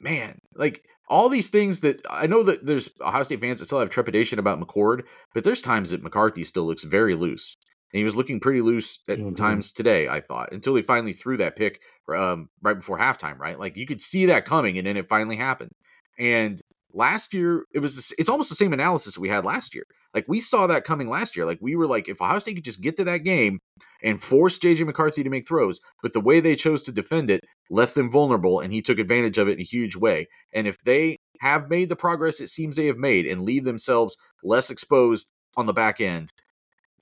man, 0.00 0.38
like 0.54 0.86
all 1.08 1.28
these 1.28 1.50
things 1.50 1.80
that 1.80 2.00
I 2.08 2.26
know 2.26 2.42
that 2.42 2.66
there's 2.66 2.90
Ohio 3.00 3.22
State 3.22 3.40
fans 3.40 3.60
that 3.60 3.66
still 3.66 3.80
have 3.80 3.90
trepidation 3.90 4.38
about 4.38 4.60
McCord, 4.60 5.02
but 5.34 5.44
there's 5.44 5.62
times 5.62 5.90
that 5.90 6.02
McCarthy 6.02 6.44
still 6.44 6.66
looks 6.66 6.84
very 6.84 7.14
loose. 7.14 7.56
And 7.92 7.98
he 7.98 8.04
was 8.04 8.16
looking 8.16 8.40
pretty 8.40 8.60
loose 8.60 9.00
at 9.08 9.18
mm-hmm. 9.18 9.34
times 9.34 9.70
today, 9.70 10.08
I 10.08 10.20
thought, 10.20 10.50
until 10.52 10.74
he 10.74 10.82
finally 10.82 11.12
threw 11.12 11.36
that 11.36 11.56
pick 11.56 11.80
um, 12.12 12.48
right 12.60 12.74
before 12.74 12.98
halftime, 12.98 13.38
right? 13.38 13.58
Like 13.58 13.76
you 13.76 13.86
could 13.86 14.02
see 14.02 14.26
that 14.26 14.46
coming, 14.46 14.78
and 14.78 14.86
then 14.86 14.96
it 14.96 15.08
finally 15.08 15.36
happened. 15.36 15.70
And 16.18 16.60
last 16.94 17.34
year 17.34 17.64
it 17.72 17.80
was 17.80 18.14
it's 18.18 18.28
almost 18.28 18.48
the 18.48 18.54
same 18.54 18.72
analysis 18.72 19.18
we 19.18 19.28
had 19.28 19.44
last 19.44 19.74
year. 19.74 19.84
Like 20.14 20.24
we 20.28 20.40
saw 20.40 20.66
that 20.68 20.84
coming 20.84 21.08
last 21.08 21.36
year. 21.36 21.44
Like 21.44 21.58
we 21.60 21.76
were 21.76 21.86
like, 21.86 22.08
if 22.08 22.22
Ohio 22.22 22.38
State 22.38 22.54
could 22.54 22.64
just 22.64 22.80
get 22.80 22.96
to 22.96 23.04
that 23.04 23.18
game 23.18 23.60
and 24.02 24.22
force 24.22 24.58
JJ 24.58 24.86
McCarthy 24.86 25.22
to 25.22 25.30
make 25.30 25.46
throws, 25.46 25.80
but 26.02 26.12
the 26.12 26.20
way 26.20 26.40
they 26.40 26.54
chose 26.54 26.82
to 26.84 26.92
defend 26.92 27.30
it 27.30 27.44
left 27.68 27.94
them 27.94 28.10
vulnerable, 28.10 28.60
and 28.60 28.72
he 28.72 28.80
took 28.80 28.98
advantage 28.98 29.38
of 29.38 29.48
it 29.48 29.54
in 29.54 29.60
a 29.60 29.64
huge 29.64 29.96
way. 29.96 30.26
And 30.52 30.66
if 30.66 30.78
they 30.84 31.18
have 31.40 31.68
made 31.68 31.88
the 31.88 31.96
progress 31.96 32.40
it 32.40 32.48
seems 32.48 32.76
they 32.76 32.86
have 32.86 32.96
made 32.96 33.26
and 33.26 33.42
leave 33.42 33.64
themselves 33.64 34.16
less 34.42 34.70
exposed 34.70 35.26
on 35.56 35.66
the 35.66 35.72
back 35.72 36.00
end, 36.00 36.30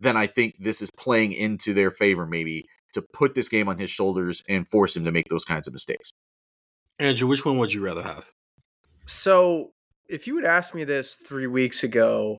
then 0.01 0.17
I 0.17 0.27
think 0.27 0.57
this 0.59 0.83
is 0.83 0.91
playing 0.91 1.33
into 1.33 1.75
their 1.75 1.91
favor, 1.91 2.27
maybe 2.27 2.67
to 2.95 3.03
put 3.03 3.35
this 3.35 3.49
game 3.49 3.69
on 3.69 3.79
his 3.79 3.91
shoulders 3.91 4.43
and 4.49 4.69
force 4.71 4.97
him 4.97 5.05
to 5.05 5.13
make 5.13 5.29
those 5.29 5.45
kinds 5.45 5.67
of 5.67 5.73
mistakes. 5.73 6.13
Andrew, 6.99 7.29
which 7.29 7.45
one 7.45 7.59
would 7.59 7.73
you 7.73 7.85
rather 7.85 8.03
have? 8.03 8.33
So 9.07 9.73
if 10.09 10.27
you 10.27 10.37
had 10.37 10.45
asked 10.45 10.75
me 10.75 10.85
this 10.85 11.17
three 11.17 11.47
weeks 11.47 11.85
ago, 11.85 12.39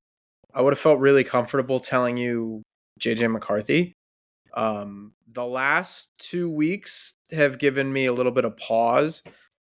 I 0.54 0.62
would 0.62 0.72
have 0.72 0.80
felt 0.80 1.00
really 1.00 1.24
comfortable 1.24 1.80
telling 1.80 2.16
you 2.16 2.62
JJ 3.00 3.30
McCarthy. 3.30 3.92
Um, 4.54 5.12
the 5.34 5.44
last 5.44 6.08
two 6.18 6.48
weeks 6.48 7.14
have 7.32 7.58
given 7.58 7.92
me 7.92 8.06
a 8.06 8.12
little 8.12 8.30
bit 8.30 8.44
of 8.44 8.56
pause, 8.56 9.22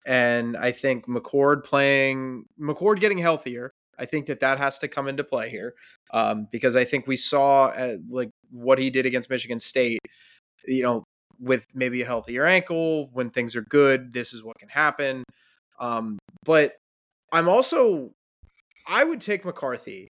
and 0.06 0.56
I 0.56 0.72
think 0.72 1.06
McCord 1.06 1.64
playing 1.64 2.44
McCord 2.60 3.00
getting 3.00 3.18
healthier. 3.18 3.70
I 3.98 4.04
think 4.04 4.26
that 4.26 4.40
that 4.40 4.58
has 4.58 4.78
to 4.80 4.88
come 4.88 5.08
into 5.08 5.24
play 5.24 5.48
here 5.48 5.74
um, 6.12 6.48
because 6.50 6.76
I 6.76 6.84
think 6.84 7.06
we 7.06 7.16
saw 7.16 7.66
uh, 7.66 7.96
like 8.10 8.30
what 8.50 8.78
he 8.78 8.90
did 8.90 9.06
against 9.06 9.30
Michigan 9.30 9.58
State. 9.58 10.00
You 10.66 10.82
know, 10.82 11.04
with 11.40 11.66
maybe 11.74 12.02
a 12.02 12.06
healthier 12.06 12.44
ankle 12.44 13.08
when 13.12 13.30
things 13.30 13.56
are 13.56 13.62
good, 13.62 14.12
this 14.12 14.32
is 14.32 14.42
what 14.44 14.58
can 14.58 14.68
happen. 14.68 15.24
Um, 15.78 16.18
but 16.44 16.74
I'm 17.34 17.48
also 17.48 18.12
I 18.86 19.02
would 19.02 19.20
take 19.20 19.44
McCarthy, 19.44 20.08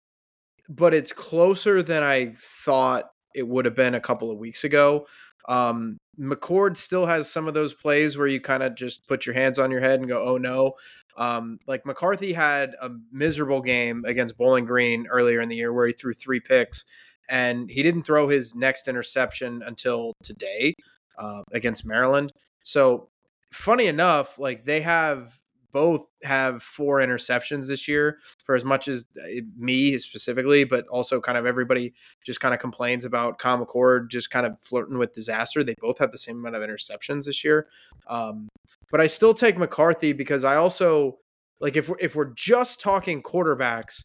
but 0.69 0.93
it's 0.93 1.11
closer 1.11 1.83
than 1.83 2.01
I 2.01 2.33
thought 2.37 3.09
it 3.35 3.47
would 3.47 3.65
have 3.65 3.75
been 3.75 3.93
a 3.93 3.99
couple 3.99 4.31
of 4.31 4.37
weeks 4.37 4.63
ago. 4.63 5.05
Um, 5.49 5.97
McCord 6.17 6.77
still 6.77 7.05
has 7.05 7.29
some 7.29 7.47
of 7.47 7.53
those 7.53 7.73
plays 7.73 8.17
where 8.17 8.27
you 8.27 8.39
kind 8.39 8.63
of 8.63 8.75
just 8.75 9.05
put 9.07 9.25
your 9.25 9.35
hands 9.35 9.59
on 9.59 9.69
your 9.69 9.81
head 9.81 9.99
and 9.99 10.07
go, 10.07 10.21
"Oh 10.21 10.37
no." 10.37 10.75
Um, 11.17 11.59
like 11.67 11.85
McCarthy 11.85 12.31
had 12.31 12.75
a 12.81 12.91
miserable 13.11 13.61
game 13.61 14.03
against 14.05 14.37
Bowling 14.37 14.65
Green 14.65 15.05
earlier 15.07 15.41
in 15.41 15.49
the 15.49 15.57
year 15.57 15.73
where 15.73 15.87
he 15.87 15.93
threw 15.93 16.13
three 16.13 16.39
picks, 16.39 16.85
and 17.29 17.69
he 17.69 17.83
didn't 17.83 18.03
throw 18.03 18.29
his 18.29 18.55
next 18.55 18.87
interception 18.87 19.61
until 19.65 20.13
today 20.23 20.73
uh, 21.17 21.41
against 21.51 21.85
Maryland. 21.85 22.31
So, 22.63 23.09
funny 23.51 23.87
enough, 23.87 24.39
like 24.39 24.63
they 24.63 24.81
have 24.81 25.38
both 25.71 26.05
have 26.23 26.61
four 26.61 26.99
interceptions 26.99 27.67
this 27.67 27.87
year 27.87 28.19
for 28.43 28.55
as 28.55 28.65
much 28.65 28.87
as 28.87 29.05
uh, 29.21 29.41
me 29.57 29.97
specifically, 29.97 30.63
but 30.63 30.87
also 30.87 31.19
kind 31.21 31.37
of 31.37 31.45
everybody 31.45 31.93
just 32.25 32.39
kind 32.39 32.53
of 32.53 32.59
complains 32.59 33.05
about 33.05 33.37
Kyle 33.37 33.63
McCord 33.63 34.09
just 34.09 34.31
kind 34.31 34.45
of 34.45 34.59
flirting 34.59 34.97
with 34.97 35.13
disaster. 35.13 35.63
They 35.63 35.75
both 35.79 35.99
have 35.99 36.11
the 36.11 36.17
same 36.17 36.37
amount 36.37 36.55
of 36.55 36.63
interceptions 36.63 37.25
this 37.25 37.43
year. 37.43 37.67
Um, 38.07 38.49
but 38.91 39.01
I 39.01 39.07
still 39.07 39.33
take 39.33 39.57
McCarthy 39.57 40.13
because 40.13 40.43
I 40.43 40.55
also 40.55 41.19
like 41.59 41.75
if 41.75 41.89
we're, 41.89 41.97
if 41.99 42.15
we're 42.15 42.33
just 42.33 42.81
talking 42.81 43.21
quarterbacks, 43.21 44.03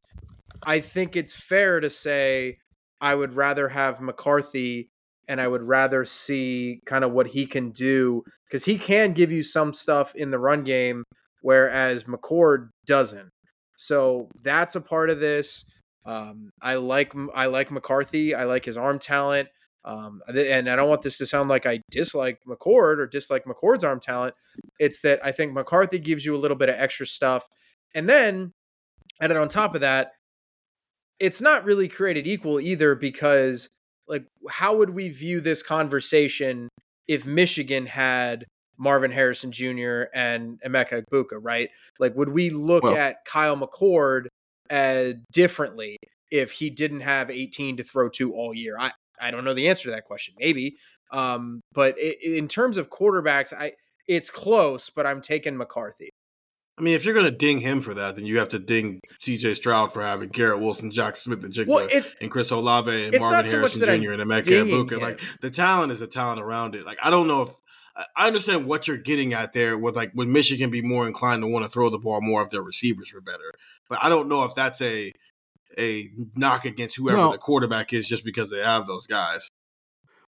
I 0.66 0.80
think 0.80 1.16
it's 1.16 1.34
fair 1.34 1.80
to 1.80 1.90
say 1.90 2.58
I 3.00 3.14
would 3.14 3.34
rather 3.34 3.68
have 3.68 4.00
McCarthy 4.00 4.90
and 5.28 5.40
I 5.40 5.48
would 5.48 5.62
rather 5.62 6.04
see 6.04 6.82
kind 6.84 7.04
of 7.04 7.12
what 7.12 7.28
he 7.28 7.46
can 7.46 7.70
do 7.70 8.22
because 8.46 8.64
he 8.64 8.78
can 8.78 9.12
give 9.12 9.32
you 9.32 9.42
some 9.42 9.72
stuff 9.72 10.14
in 10.14 10.30
the 10.30 10.38
run 10.38 10.64
game 10.64 11.04
whereas 11.44 12.04
McCord 12.04 12.70
doesn't. 12.86 13.28
So 13.76 14.28
that's 14.42 14.76
a 14.76 14.80
part 14.80 15.10
of 15.10 15.20
this. 15.20 15.66
Um, 16.06 16.50
I 16.62 16.76
like 16.76 17.12
I 17.34 17.46
like 17.46 17.70
McCarthy. 17.70 18.34
I 18.34 18.44
like 18.44 18.64
his 18.64 18.78
arm 18.78 18.98
talent. 18.98 19.48
Um, 19.84 20.22
and 20.34 20.70
I 20.70 20.76
don't 20.76 20.88
want 20.88 21.02
this 21.02 21.18
to 21.18 21.26
sound 21.26 21.50
like 21.50 21.66
I 21.66 21.80
dislike 21.90 22.38
McCord 22.48 22.98
or 22.98 23.06
dislike 23.06 23.44
McCord's 23.44 23.84
arm 23.84 24.00
talent. 24.00 24.34
It's 24.80 25.02
that 25.02 25.20
I 25.22 25.32
think 25.32 25.52
McCarthy 25.52 25.98
gives 25.98 26.24
you 26.24 26.34
a 26.34 26.38
little 26.38 26.56
bit 26.56 26.70
of 26.70 26.76
extra 26.78 27.06
stuff. 27.06 27.46
And 27.94 28.08
then, 28.08 28.52
and 29.20 29.30
then 29.30 29.36
on 29.36 29.48
top 29.48 29.74
of 29.74 29.82
that, 29.82 30.12
it's 31.20 31.42
not 31.42 31.66
really 31.66 31.88
created 31.88 32.26
equal 32.26 32.58
either 32.58 32.94
because, 32.94 33.68
like, 34.08 34.24
how 34.48 34.76
would 34.76 34.90
we 34.90 35.10
view 35.10 35.42
this 35.42 35.62
conversation 35.62 36.70
if 37.06 37.26
Michigan 37.26 37.84
had 37.84 38.46
Marvin 38.78 39.10
Harrison 39.10 39.52
Jr. 39.52 40.04
and 40.14 40.60
Emeka 40.62 41.04
Egbuka, 41.04 41.38
right? 41.40 41.70
Like, 41.98 42.16
would 42.16 42.30
we 42.30 42.50
look 42.50 42.82
well, 42.82 42.96
at 42.96 43.24
Kyle 43.24 43.56
McCord 43.56 44.26
uh, 44.70 45.12
differently 45.32 45.96
if 46.30 46.52
he 46.52 46.70
didn't 46.70 47.00
have 47.00 47.30
18 47.30 47.76
to 47.78 47.84
throw 47.84 48.08
to 48.10 48.34
all 48.34 48.54
year? 48.54 48.76
I, 48.78 48.92
I 49.20 49.30
don't 49.30 49.44
know 49.44 49.54
the 49.54 49.68
answer 49.68 49.84
to 49.84 49.90
that 49.90 50.04
question. 50.04 50.34
Maybe. 50.38 50.76
Um, 51.10 51.60
but 51.72 51.96
it, 51.98 52.22
in 52.22 52.48
terms 52.48 52.76
of 52.76 52.90
quarterbacks, 52.90 53.52
I 53.52 53.72
it's 54.06 54.30
close, 54.30 54.90
but 54.90 55.06
I'm 55.06 55.20
taking 55.20 55.56
McCarthy. 55.56 56.10
I 56.76 56.82
mean, 56.82 56.94
if 56.94 57.04
you're 57.04 57.14
going 57.14 57.26
to 57.26 57.30
ding 57.30 57.60
him 57.60 57.80
for 57.80 57.94
that, 57.94 58.16
then 58.16 58.26
you 58.26 58.38
have 58.40 58.48
to 58.48 58.58
ding 58.58 59.00
C.J. 59.20 59.54
Stroud 59.54 59.92
for 59.92 60.02
having 60.02 60.28
Garrett 60.28 60.60
Wilson, 60.60 60.90
Jaxon 60.90 61.18
Smith-Njigba, 61.18 61.68
well, 61.68 61.86
it, 61.88 62.12
and 62.20 62.32
Chris 62.32 62.50
Olave, 62.50 62.90
and 62.90 63.16
Marvin 63.20 63.46
Harrison 63.48 63.80
so 63.80 63.86
Jr. 63.86 64.10
and 64.10 64.20
Emeka 64.20 64.66
Egbuka. 64.66 65.00
Like 65.00 65.20
the 65.40 65.50
talent 65.50 65.92
is 65.92 66.00
the 66.00 66.08
talent 66.08 66.40
around 66.40 66.74
it. 66.74 66.84
Like 66.84 66.98
I 67.00 67.10
don't 67.10 67.28
know 67.28 67.42
if 67.42 67.50
I 68.16 68.26
understand 68.26 68.66
what 68.66 68.88
you're 68.88 68.96
getting 68.96 69.32
at 69.32 69.52
there. 69.52 69.78
With 69.78 69.96
like, 69.96 70.12
would 70.14 70.28
Michigan 70.28 70.70
be 70.70 70.82
more 70.82 71.06
inclined 71.06 71.42
to 71.42 71.46
want 71.46 71.64
to 71.64 71.70
throw 71.70 71.90
the 71.90 71.98
ball 71.98 72.20
more 72.20 72.42
if 72.42 72.50
their 72.50 72.62
receivers 72.62 73.12
were 73.12 73.20
better? 73.20 73.52
But 73.88 73.98
I 74.02 74.08
don't 74.08 74.28
know 74.28 74.44
if 74.44 74.54
that's 74.54 74.80
a 74.80 75.12
a 75.78 76.10
knock 76.34 76.64
against 76.64 76.96
whoever 76.96 77.18
well, 77.18 77.32
the 77.32 77.38
quarterback 77.38 77.92
is 77.92 78.08
just 78.08 78.24
because 78.24 78.50
they 78.50 78.62
have 78.62 78.86
those 78.86 79.06
guys. 79.06 79.48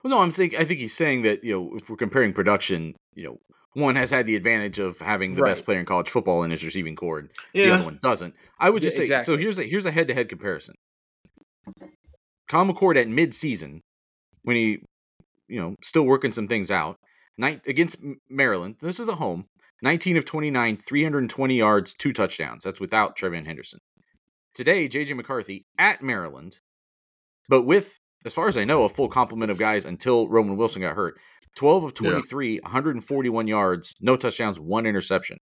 Well, 0.03 0.11
no, 0.11 0.20
I'm 0.20 0.32
saying 0.32 0.53
I 0.59 0.66
think 0.66 0.80
he's 0.80 0.95
saying 0.95 1.24
that 1.24 1.43
you 1.43 1.53
know 1.53 1.76
if 1.76 1.89
we're 1.89 1.95
comparing 1.95 2.34
production, 2.34 2.95
you 3.16 3.24
know, 3.24 3.39
one 3.74 3.95
has 3.95 4.11
had 4.11 4.28
the 4.28 4.36
advantage 4.36 4.78
of 4.78 4.99
having 4.99 5.34
the 5.34 5.41
right. 5.41 5.51
best 5.51 5.66
player 5.66 5.80
in 5.80 5.86
college 5.86 6.09
football 6.09 6.43
in 6.43 6.51
his 6.51 6.63
receiving 6.63 6.95
corps, 6.95 7.28
yeah. 7.53 7.66
the 7.66 7.74
other 7.74 7.84
one 7.86 7.99
doesn't. 8.01 8.36
I 8.59 8.70
would 8.70 8.84
just 8.84 8.95
yeah, 8.95 8.97
say 8.99 9.03
exactly. 9.03 9.34
so. 9.34 9.38
Here's 9.39 9.57
a 9.57 9.63
here's 9.63 9.86
a 9.86 9.91
head 9.91 10.07
to 10.07 10.13
head 10.13 10.30
comparison. 10.30 10.76
Kyle 12.47 12.66
McCord 12.66 12.95
at 12.95 13.07
mid 13.07 13.34
season, 13.34 13.82
when 14.43 14.55
he, 14.55 14.80
you 15.47 15.59
know, 15.59 15.76
still 15.84 16.03
working 16.03 16.32
some 16.32 16.47
things 16.47 16.70
out, 16.70 16.97
night 17.38 17.62
against 17.68 17.98
Maryland. 18.30 18.76
This 18.82 19.00
is 19.00 19.08
a 19.08 19.16
home. 19.16 19.46
19 19.82 20.18
of 20.18 20.26
29, 20.26 20.78
320 20.78 21.58
yards, 21.58 21.94
two 21.94 22.14
touchdowns. 22.14 22.64
That's 22.64 22.80
without 22.80 23.18
TreVeyon 23.18 23.46
Henderson. 23.46 23.80
Today, 24.54 24.88
JJ 24.88 25.16
McCarthy 25.16 25.66
at 25.78 26.02
Maryland, 26.02 26.60
but 27.50 27.64
with, 27.64 28.00
as 28.26 28.34
far 28.34 28.48
as 28.48 28.58
I 28.58 28.64
know, 28.64 28.86
a 28.86 28.90
full 28.90 29.10
complement 29.10 29.52
of 29.52 29.58
guys 29.58 29.86
until 29.86 30.30
Roman 30.30 30.56
Wilson 30.56 30.82
got 30.82 30.96
hurt. 30.96 31.16
12 31.58 31.84
of 31.84 31.94
23, 31.94 32.56
yeah. 32.56 32.60
141 32.64 33.48
yards, 33.48 33.94
no 34.02 34.16
touchdowns, 34.16 34.60
one 34.60 34.86
interception. 34.86 35.38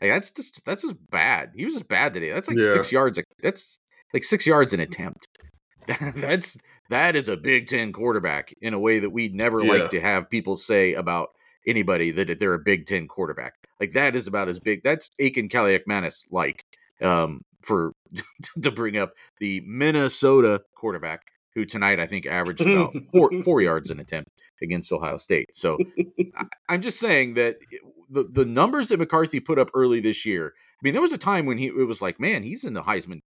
Like 0.00 0.10
that's 0.12 0.30
just 0.30 0.64
that's 0.64 0.82
just 0.82 0.96
bad. 1.10 1.50
He 1.54 1.64
was 1.64 1.74
just 1.74 1.88
bad 1.88 2.14
today. 2.14 2.30
That's 2.30 2.48
like 2.48 2.58
yeah. 2.58 2.72
six 2.72 2.90
yards. 2.90 3.20
That's 3.42 3.80
like 4.14 4.24
six 4.24 4.46
yards 4.46 4.72
an 4.72 4.80
attempt. 4.80 5.28
that's 6.16 6.56
that 6.90 7.16
is 7.16 7.28
a 7.28 7.36
Big 7.36 7.66
Ten 7.66 7.92
quarterback 7.92 8.52
in 8.60 8.74
a 8.74 8.78
way 8.78 8.98
that 8.98 9.10
we'd 9.10 9.34
never 9.34 9.62
yeah. 9.62 9.72
like 9.72 9.90
to 9.90 10.00
have 10.00 10.28
people 10.28 10.56
say 10.56 10.94
about 10.94 11.30
anybody 11.66 12.10
that 12.10 12.38
they're 12.38 12.54
a 12.54 12.58
Big 12.58 12.86
Ten 12.86 13.08
quarterback. 13.08 13.54
Like 13.80 13.92
that 13.92 14.14
is 14.14 14.26
about 14.26 14.48
as 14.48 14.60
big. 14.60 14.82
That's 14.82 15.10
Athan 15.20 15.50
Kaliakmanis 15.50 16.26
like 16.30 16.64
um, 17.00 17.40
for 17.62 17.92
to 18.62 18.70
bring 18.70 18.96
up 18.96 19.12
the 19.38 19.62
Minnesota 19.66 20.62
quarterback 20.76 21.22
who 21.54 21.64
tonight 21.64 21.98
I 21.98 22.06
think 22.06 22.26
averaged 22.26 22.60
about 22.60 22.94
four, 23.12 23.30
four 23.44 23.60
yards 23.60 23.90
an 23.90 23.98
attempt 23.98 24.30
against 24.62 24.92
Ohio 24.92 25.16
State. 25.16 25.54
So 25.54 25.78
I, 26.36 26.46
am 26.74 26.82
just 26.82 27.00
saying 27.00 27.34
that 27.34 27.56
the 28.08 28.24
the 28.30 28.44
numbers 28.44 28.88
that 28.88 28.98
McCarthy 28.98 29.40
put 29.40 29.58
up 29.58 29.70
early 29.74 30.00
this 30.00 30.26
year. 30.26 30.52
I 30.56 30.80
mean, 30.82 30.94
there 30.94 31.02
was 31.02 31.12
a 31.12 31.18
time 31.18 31.46
when 31.46 31.58
he 31.58 31.66
it 31.66 31.86
was 31.86 32.02
like, 32.02 32.20
man, 32.20 32.42
he's 32.42 32.64
in 32.64 32.74
the 32.74 32.82
Heisman 32.82 33.20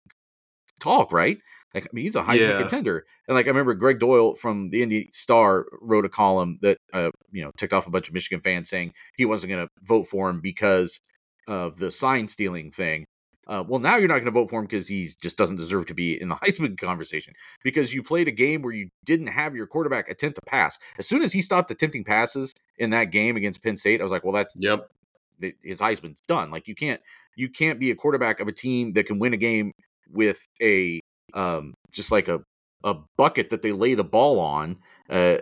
talk, 0.83 1.11
right? 1.11 1.37
Like, 1.73 1.85
I 1.85 1.89
mean, 1.91 2.03
he's 2.03 2.15
a 2.15 2.21
Heisman 2.21 2.39
yeah. 2.39 2.59
contender. 2.59 3.05
And 3.27 3.35
like, 3.35 3.47
I 3.47 3.49
remember 3.49 3.73
Gregg 3.73 3.99
Doyel 3.99 4.37
from 4.37 4.69
the 4.69 4.83
Indy 4.83 5.09
Star 5.11 5.65
wrote 5.81 6.05
a 6.05 6.09
column 6.09 6.59
that, 6.61 6.77
uh, 6.93 7.09
you 7.31 7.43
know, 7.43 7.51
ticked 7.57 7.73
off 7.73 7.87
a 7.87 7.89
bunch 7.89 8.07
of 8.07 8.13
Michigan 8.13 8.41
fans 8.41 8.69
saying 8.69 8.93
he 9.17 9.25
wasn't 9.25 9.51
going 9.51 9.65
to 9.65 9.69
vote 9.81 10.03
for 10.03 10.29
him 10.29 10.39
because 10.39 10.99
of 11.47 11.77
the 11.77 11.91
sign 11.91 12.27
stealing 12.27 12.71
thing. 12.71 13.05
Uh, 13.45 13.63
well, 13.67 13.79
now 13.79 13.97
you're 13.97 14.07
not 14.07 14.15
going 14.15 14.25
to 14.25 14.31
vote 14.31 14.49
for 14.49 14.59
him 14.59 14.65
because 14.65 14.87
he 14.87 15.09
just 15.21 15.37
doesn't 15.37 15.57
deserve 15.57 15.85
to 15.87 15.93
be 15.93 16.19
in 16.21 16.29
the 16.29 16.35
Heisman 16.43 16.77
conversation 16.77 17.33
because 17.63 17.93
you 17.93 18.03
played 18.03 18.27
a 18.27 18.31
game 18.31 18.61
where 18.61 18.73
you 18.73 18.89
didn't 19.05 19.27
have 19.27 19.55
your 19.55 19.67
quarterback 19.67 20.09
attempt 20.09 20.35
to 20.35 20.49
pass. 20.49 20.77
As 20.97 21.07
soon 21.07 21.23
as 21.23 21.33
he 21.33 21.41
stopped 21.41 21.71
attempting 21.71 22.03
passes 22.03 22.53
in 22.77 22.91
that 22.91 23.05
game 23.05 23.35
against 23.35 23.63
Penn 23.63 23.77
State, 23.77 23.99
I 23.99 24.03
was 24.03 24.11
like, 24.11 24.23
well, 24.23 24.33
that's 24.33 24.55
yep. 24.57 24.87
his 25.61 25.81
Heisman's 25.81 26.21
done. 26.21 26.51
Like 26.51 26.67
you 26.67 26.75
can't 26.75 27.01
you 27.35 27.49
can't 27.49 27.79
be 27.79 27.91
a 27.91 27.95
quarterback 27.95 28.39
of 28.39 28.47
a 28.47 28.51
team 28.51 28.91
that 28.91 29.07
can 29.07 29.19
win 29.19 29.33
a 29.33 29.37
game 29.37 29.73
with 30.13 30.45
a 30.61 30.99
um 31.33 31.73
just 31.91 32.11
like 32.11 32.27
a 32.27 32.41
a 32.83 32.95
bucket 33.17 33.49
that 33.49 33.61
they 33.61 33.71
lay 33.71 33.93
the 33.93 34.03
ball 34.03 34.39
on 34.39 34.77
uh 35.09 35.37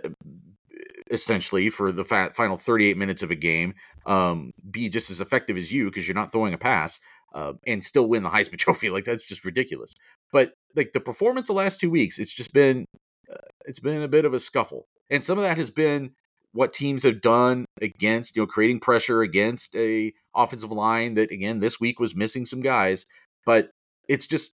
essentially 1.10 1.70
for 1.70 1.92
the 1.92 2.04
fa- 2.06 2.32
final 2.34 2.56
38 2.56 2.96
minutes 2.98 3.24
of 3.24 3.32
a 3.32 3.36
game 3.36 3.74
um 4.06 4.52
be 4.70 4.88
just 4.90 5.10
as 5.12 5.20
effective 5.20 5.58
as 5.58 5.72
you 5.72 5.86
because 5.86 6.08
you're 6.08 6.16
not 6.16 6.32
throwing 6.32 6.54
a 6.54 6.58
pass 6.58 7.00
uh, 7.34 7.54
and 7.66 7.84
still 7.84 8.08
win 8.08 8.24
the 8.24 8.30
Heisman 8.30 8.58
Trophy. 8.58 8.90
Like 8.90 9.06
that's 9.06 9.24
just 9.24 9.46
ridiculous. 9.46 9.94
But 10.32 10.54
like 10.76 10.94
the 10.94 11.00
performance 11.00 11.48
the 11.48 11.54
last 11.54 11.80
two 11.80 11.90
weeks, 11.90 12.20
it's 12.20 12.34
just 12.34 12.54
been 12.54 12.86
uh, 13.32 13.38
it's 13.66 13.80
been 13.80 14.02
a 14.02 14.08
bit 14.08 14.26
of 14.26 14.34
a 14.34 14.40
scuffle, 14.40 14.88
and 15.10 15.24
some 15.24 15.38
of 15.38 15.44
that 15.44 15.58
has 15.58 15.70
been 15.70 16.12
what 16.54 16.74
teams 16.74 17.04
have 17.04 17.22
done 17.22 17.66
against 17.82 18.36
you 18.36 18.42
know 18.42 18.48
creating 18.48 18.80
pressure 18.80 19.22
against 19.22 19.76
a 19.76 20.12
offensive 20.36 20.72
line 20.72 21.14
that 21.14 21.32
again 21.32 21.60
this 21.60 21.80
week 21.80 22.00
was 22.00 22.16
missing 22.16 22.46
some 22.46 22.60
guys, 22.60 23.06
but 23.46 23.72
it's 24.08 24.28
just 24.28 24.54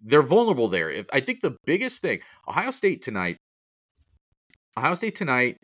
they're 0.00 0.22
vulnerable 0.22 0.68
there. 0.68 0.90
If 0.90 1.06
I 1.12 1.20
think 1.20 1.40
the 1.40 1.56
biggest 1.64 2.02
thing, 2.02 2.20
Ohio 2.48 2.70
State 2.70 3.02
tonight, 3.02 3.36
Ohio 4.76 4.94
State 4.94 5.14
tonight, 5.14 5.56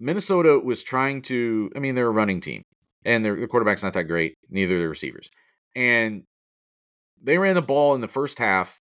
Minnesota 0.00 0.58
was 0.58 0.82
trying 0.82 1.22
to. 1.22 1.70
I 1.76 1.78
mean, 1.78 1.94
they're 1.94 2.06
a 2.06 2.10
running 2.10 2.40
team, 2.40 2.62
and 3.04 3.24
their, 3.24 3.36
their 3.36 3.48
quarterback's 3.48 3.82
not 3.82 3.94
that 3.94 4.04
great. 4.04 4.34
Neither 4.50 4.78
the 4.78 4.88
receivers 4.88 5.30
and 5.76 6.22
they 7.22 7.38
ran 7.38 7.54
the 7.54 7.62
ball 7.62 7.94
in 7.94 8.00
the 8.00 8.08
first 8.08 8.38
half 8.38 8.80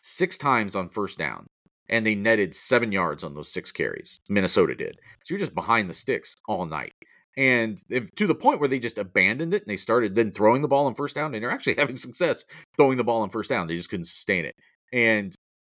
six 0.00 0.36
times 0.36 0.76
on 0.76 0.88
first 0.90 1.18
down 1.18 1.46
and 1.88 2.06
they 2.06 2.14
netted 2.14 2.54
seven 2.54 2.92
yards 2.92 3.24
on 3.24 3.34
those 3.34 3.52
six 3.52 3.72
carries. 3.72 4.20
Minnesota 4.28 4.76
did. 4.76 4.96
So 5.24 5.34
you're 5.34 5.40
just 5.40 5.54
behind 5.54 5.88
the 5.88 5.94
sticks 5.94 6.36
all 6.46 6.66
night. 6.66 6.92
And 7.36 7.80
if, 7.88 8.14
to 8.16 8.26
the 8.26 8.34
point 8.34 8.60
where 8.60 8.68
they 8.68 8.78
just 8.78 8.98
abandoned 8.98 9.54
it 9.54 9.62
and 9.62 9.70
they 9.70 9.76
started 9.76 10.14
then 10.14 10.32
throwing 10.32 10.62
the 10.62 10.68
ball 10.68 10.86
on 10.86 10.94
first 10.94 11.14
down, 11.14 11.34
and 11.34 11.42
they're 11.42 11.50
actually 11.50 11.74
having 11.78 11.96
success 11.96 12.44
throwing 12.76 12.98
the 12.98 13.04
ball 13.04 13.22
on 13.22 13.30
first 13.30 13.50
down. 13.50 13.66
They 13.66 13.76
just 13.76 13.90
couldn't 13.90 14.04
sustain 14.04 14.44
it. 14.44 14.56
And 14.92 15.34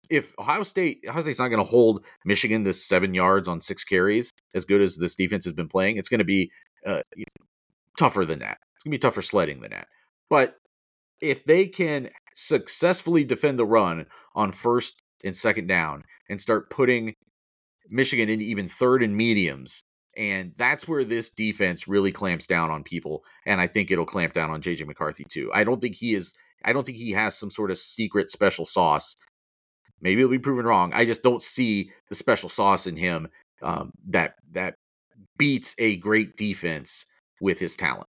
if 0.09 0.35
Ohio 0.39 0.63
State, 0.63 1.05
Ohio 1.09 1.23
State's 1.23 1.39
not 1.39 1.49
going 1.49 1.65
to 1.65 1.71
hold 1.71 2.05
Michigan 2.25 2.65
to 2.65 2.75
seven 2.75 3.15
yards 3.15 3.47
on 3.47 3.61
six 3.61 3.85
carries, 3.85 4.31
as 4.55 4.65
good 4.65 4.81
as 4.81 4.97
this 4.97 5.15
defense 5.15 5.45
has 5.45 5.55
been 5.55 5.69
playing, 5.69 5.97
it's 5.97 6.09
going 6.09 6.19
to 6.19 6.25
be 6.25 6.51
uh, 6.87 7.03
tougher 7.97 8.25
than 8.25 8.41
that. 8.41 8.59
It's 8.75 8.85
going 8.85 8.93
to 8.93 8.97
be 8.97 8.99
tougher 8.99 9.23
sledding 9.23 9.61
than 9.61 9.71
that. 9.71 9.87
But 10.29 10.57
if 11.21 11.45
they 11.45 11.67
can 11.67 12.11
successfully 12.35 13.25
defend 13.25 13.59
the 13.59 13.65
run 13.65 14.07
on 14.35 14.53
first 14.53 15.01
and 15.25 15.37
second 15.37 15.67
down 15.67 16.05
and 16.29 16.41
start 16.41 16.71
putting 16.71 17.15
Michigan 17.89 18.29
in 18.29 18.41
even 18.41 18.69
third 18.69 19.03
and 19.03 19.17
mediums, 19.17 19.83
and 20.21 20.53
that's 20.59 20.87
where 20.87 21.03
this 21.03 21.31
defense 21.31 21.89
really 21.89 22.13
clamps 22.13 22.47
down 22.47 22.71
on 22.71 22.85
people. 22.85 23.25
And 23.47 23.59
I 23.59 23.67
think 23.67 23.91
it'll 23.91 24.05
clamp 24.05 24.35
down 24.35 24.51
on 24.51 24.61
JJ 24.61 24.87
McCarthy 24.87 25.25
too. 25.25 25.51
I 25.55 25.65
don't 25.65 25.81
think 25.81 25.97
he 25.97 26.13
is. 26.13 26.35
I 26.63 26.75
don't 26.75 26.85
think 26.85 26.99
he 26.99 27.13
has 27.13 27.39
some 27.39 27.49
sort 27.49 27.71
of 27.71 27.79
secret 27.79 28.31
special 28.31 28.67
sauce. 28.67 29.17
Maybe 30.03 30.21
it'll 30.21 30.31
be 30.31 30.39
proven 30.39 30.67
wrong. 30.67 30.93
I 30.93 31.07
just 31.07 31.23
don't 31.23 31.43
see 31.43 31.91
the 32.11 32.15
special 32.15 32.51
sauce 32.51 32.87
in 32.87 32.99
him 32.99 33.29
um, 33.63 33.93
that 34.09 34.35
that 34.53 34.75
beats 35.39 35.75
a 35.79 35.97
great 35.97 36.37
defense 36.37 37.07
with 37.41 37.59
his 37.59 37.75
talent. 37.75 38.07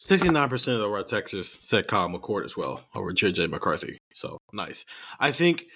69% 0.00 0.52
of 0.52 0.80
the 0.80 1.04
Texas 1.04 1.58
said 1.60 1.88
Kyle 1.88 2.08
McCord 2.08 2.46
as 2.46 2.56
well 2.56 2.84
over 2.94 3.12
JJ 3.12 3.50
McCarthy. 3.50 3.98
So 4.14 4.38
nice. 4.50 4.86
I 5.20 5.30
think 5.30 5.66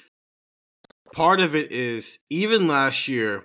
part 1.15 1.41
of 1.41 1.55
it 1.55 1.71
is 1.71 2.19
even 2.31 2.67
last 2.67 3.07
year 3.07 3.45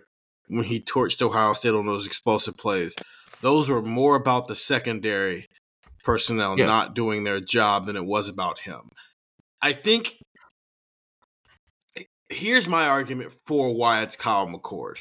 when 0.52 0.66
he 0.66 0.82
torched 0.82 1.22
Ohio 1.22 1.54
State 1.54 1.74
on 1.74 1.86
those 1.86 2.06
explosive 2.06 2.58
plays, 2.58 2.94
those 3.42 3.70
were 3.70 3.82
more 3.82 4.16
about 4.16 4.48
the 4.48 4.56
secondary 4.56 5.48
personnel 6.04 6.60
yeah. 6.60 6.66
not 6.66 6.94
doing 6.94 7.24
their 7.24 7.40
job 7.40 7.86
than 7.86 7.96
it 7.96 8.06
was 8.06 8.28
about 8.28 8.60
him. 8.60 8.90
I 9.62 9.72
think 9.72 10.18
here's 12.30 12.68
my 12.68 12.88
argument 12.88 13.34
for 13.46 13.74
why 13.74 14.02
it's 14.02 14.18
Kyle 14.18 14.48
McCord 14.48 14.98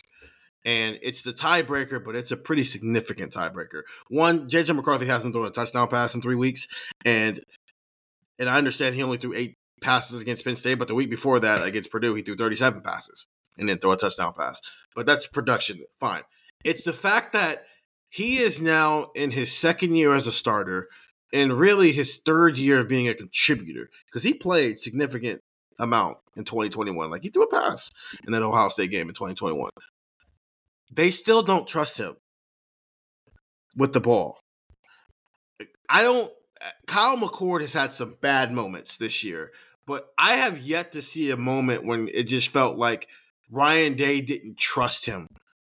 and 0.64 0.98
it's 1.02 1.22
the 1.22 1.32
tiebreaker, 1.32 2.02
but 2.04 2.14
it's 2.14 2.30
a 2.30 2.36
pretty 2.36 2.64
significant 2.64 3.32
tiebreaker. 3.32 3.82
One, 4.08 4.48
JJ 4.48 4.76
McCarthy 4.76 5.06
hasn't 5.06 5.34
thrown 5.34 5.46
a 5.46 5.50
touchdown 5.50 5.88
pass 5.88 6.14
in 6.14 6.22
three 6.22 6.36
weeks, 6.36 6.68
and 7.04 7.40
and 8.38 8.48
I 8.48 8.56
understand 8.56 8.94
he 8.94 9.02
only 9.02 9.18
threw 9.18 9.34
eight 9.34 9.56
passes 9.80 10.22
against 10.22 10.44
Penn 10.44 10.56
State, 10.56 10.78
but 10.78 10.86
the 10.86 10.94
week 10.94 11.10
before 11.10 11.40
that 11.40 11.64
against 11.64 11.90
Purdue, 11.90 12.14
he 12.14 12.22
threw 12.22 12.36
37 12.36 12.82
passes 12.82 13.26
and 13.60 13.68
didn't 13.68 13.80
throw 13.80 13.92
a 13.92 13.96
touchdown 13.96 14.32
pass. 14.36 14.60
But 14.96 15.06
that's 15.06 15.26
production, 15.26 15.84
fine. 15.98 16.22
It's 16.64 16.82
the 16.82 16.92
fact 16.92 17.32
that 17.32 17.64
he 18.08 18.38
is 18.38 18.60
now 18.60 19.10
in 19.14 19.30
his 19.30 19.56
second 19.56 19.94
year 19.94 20.14
as 20.14 20.26
a 20.26 20.32
starter 20.32 20.88
and 21.32 21.52
really 21.52 21.92
his 21.92 22.16
third 22.16 22.58
year 22.58 22.80
of 22.80 22.88
being 22.88 23.06
a 23.06 23.14
contributor 23.14 23.88
because 24.06 24.24
he 24.24 24.34
played 24.34 24.78
significant 24.78 25.42
amount 25.78 26.18
in 26.36 26.42
2021. 26.42 27.08
Like 27.08 27.22
he 27.22 27.28
threw 27.28 27.44
a 27.44 27.50
pass 27.50 27.90
in 28.26 28.32
that 28.32 28.42
Ohio 28.42 28.68
State 28.68 28.90
game 28.90 29.08
in 29.08 29.14
2021 29.14 29.70
they 30.90 31.10
still 31.10 31.42
don't 31.42 31.66
trust 31.66 31.98
him 31.98 32.16
with 33.76 33.92
the 33.92 34.00
ball. 34.00 34.40
I 35.88 36.02
don't. 36.02 36.32
Kyle 36.86 37.16
McCord 37.16 37.62
has 37.62 37.72
had 37.72 37.94
some 37.94 38.16
bad 38.20 38.52
moments 38.52 38.98
this 38.98 39.24
year, 39.24 39.50
but 39.86 40.08
I 40.18 40.34
have 40.34 40.58
yet 40.58 40.92
to 40.92 41.02
see 41.02 41.30
a 41.30 41.36
moment 41.36 41.86
when 41.86 42.08
it 42.12 42.24
just 42.24 42.48
felt 42.48 42.76
like 42.76 43.08
Ryan 43.50 43.94
Day 43.94 44.20
didn't 44.20 44.58
trust 44.58 45.06
him 45.06 45.26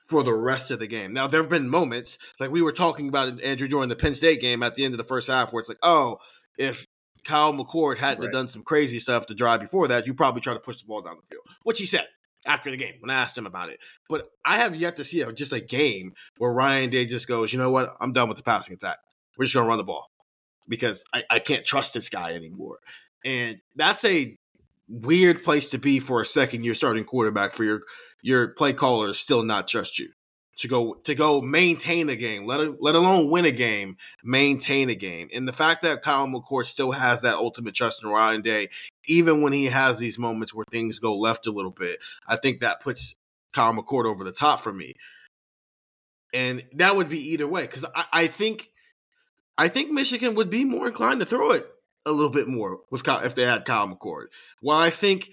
for 0.09 0.22
the 0.22 0.35
rest 0.35 0.70
of 0.70 0.78
the 0.78 0.87
game. 0.87 1.12
Now 1.12 1.26
there 1.26 1.41
have 1.41 1.51
been 1.51 1.68
moments 1.68 2.18
like 2.41 2.51
we 2.51 2.62
were 2.62 2.72
talking 2.72 3.09
about 3.09 3.41
Andrew 3.43 3.68
during 3.68 3.89
the 3.89 3.97
Penn 3.97 4.14
State 4.14 4.41
game 4.41 4.62
at 4.62 4.74
the 4.74 4.85
end 4.85 4.95
of 4.95 4.99
the 4.99 5.05
first 5.05 5.28
half, 5.28 5.53
where 5.53 5.61
it's 5.61 5.68
like, 5.68 5.78
oh, 5.83 6.18
if 6.59 6.87
Kyle 7.24 7.53
McCord 7.53 7.99
hadn't 7.99 8.24
right. 8.24 8.33
done 8.33 8.49
some 8.49 8.62
crazy 8.62 8.99
stuff 8.99 9.26
to 9.26 9.35
drive 9.35 9.61
before 9.61 9.89
that, 9.89 10.07
you 10.07 10.14
probably 10.14 10.41
try 10.41 10.55
to 10.55 10.61
push 10.61 10.78
the 10.78 10.87
ball 10.87 11.03
down 11.03 11.16
the 11.16 11.26
field, 11.28 11.45
which 11.62 11.78
he 11.78 11.87
said 11.87 12.07
after 12.45 12.70
the 12.70 12.76
game 12.76 12.95
when 13.01 13.11
I 13.11 13.14
asked 13.14 13.39
him 13.39 13.47
about 13.47 13.68
it. 13.68 13.78
But 14.09 14.28
I 14.45 14.57
have 14.57 14.74
yet 14.74 14.97
to 14.97 15.05
see 15.05 15.20
a, 15.20 15.33
just 15.33 15.53
a 15.53 15.61
game 15.61 16.14
where 16.39 16.53
Ryan 16.53 16.91
Day 16.91 17.07
just 17.07 17.28
goes, 17.28 17.53
you 17.53 17.59
know 17.59 17.70
what? 17.70 17.95
I'm 18.01 18.12
done 18.12 18.28
with 18.28 18.39
the 18.39 18.43
passing 18.43 18.74
attack. 18.74 18.99
We're 19.39 19.45
just 19.45 19.55
going 19.55 19.64
to 19.64 19.68
run 19.68 19.78
the 19.78 19.85
ball 19.85 20.11
because 20.68 21.05
I, 21.14 21.22
I 21.30 21.39
can't 21.39 21.64
trust 21.64 21.95
this 21.95 22.09
guy 22.09 22.35
anymore. 22.35 22.78
And 23.24 23.59
that's 23.76 24.05
a 24.05 24.37
weird 24.93 25.43
place 25.43 25.70
to 25.70 25.78
be 25.78 25.99
for 25.99 26.20
a 26.20 26.26
second 26.26 26.64
year 26.64 26.74
starting 26.74 27.05
quarterback 27.05 27.53
for 27.53 27.64
your 27.64 27.80
your 28.22 28.49
play 28.49 28.72
caller 28.72 29.09
to 29.09 29.14
still 29.14 29.43
not 29.43 29.66
trust 29.66 29.99
you 29.99 30.11
to 30.59 30.68
go 30.68 30.95
to 31.05 31.14
go 31.14 31.40
maintain 31.40 32.09
a 32.09 32.16
game, 32.16 32.47
let 32.47 32.82
let 32.82 32.95
alone 32.95 33.30
win 33.30 33.45
a 33.45 33.51
game, 33.51 33.97
maintain 34.22 34.90
a 34.90 34.95
game. 34.95 35.28
And 35.32 35.49
the 35.49 35.53
fact 35.53 35.82
that 35.82 36.03
Kyle 36.03 36.26
McCord 36.26 36.66
still 36.66 36.93
has 36.93 37.22
that 37.22 37.34
ultimate 37.34 37.74
trust 37.74 38.03
in 38.03 38.11
Ryan 38.11 38.43
Day, 38.43 38.68
even 39.07 39.43
when 39.43 39.53
he 39.53 39.66
has 39.66 39.99
these 39.99 40.18
moments 40.18 40.55
where 40.55 40.66
things 40.70 40.99
go 40.99 41.16
left 41.16 41.47
a 41.47 41.53
little 41.53 41.70
bit, 41.70 41.99
I 42.28 42.36
think 42.36 42.61
that 42.61 42.80
puts 42.80 43.14
Kyle 43.53 43.72
McCord 43.72 44.05
over 44.05 44.24
the 44.24 44.32
top 44.32 44.61
for 44.61 44.72
me. 44.72 44.95
And 46.34 46.64
that 46.74 46.97
would 46.97 47.09
be 47.09 47.32
either 47.32 47.47
way 47.47 47.62
because 47.62 47.84
I, 47.95 48.05
I, 48.11 48.26
think 48.26 48.70
I 49.59 49.68
think 49.68 49.90
Michigan 49.90 50.34
would 50.34 50.49
be 50.49 50.64
more 50.64 50.86
inclined 50.86 51.20
to 51.20 51.26
throw 51.26 51.51
it 51.51 51.66
a 52.07 52.11
little 52.11 52.30
bit 52.30 52.48
more 52.48 52.80
with 52.90 53.05
Kyle, 53.05 53.24
if 53.24 53.34
they 53.34 53.44
had 53.44 53.64
Kyle 53.64 53.88
McCord. 53.88 54.26
While 54.61 54.78
I 54.78 54.90
think 54.90 55.30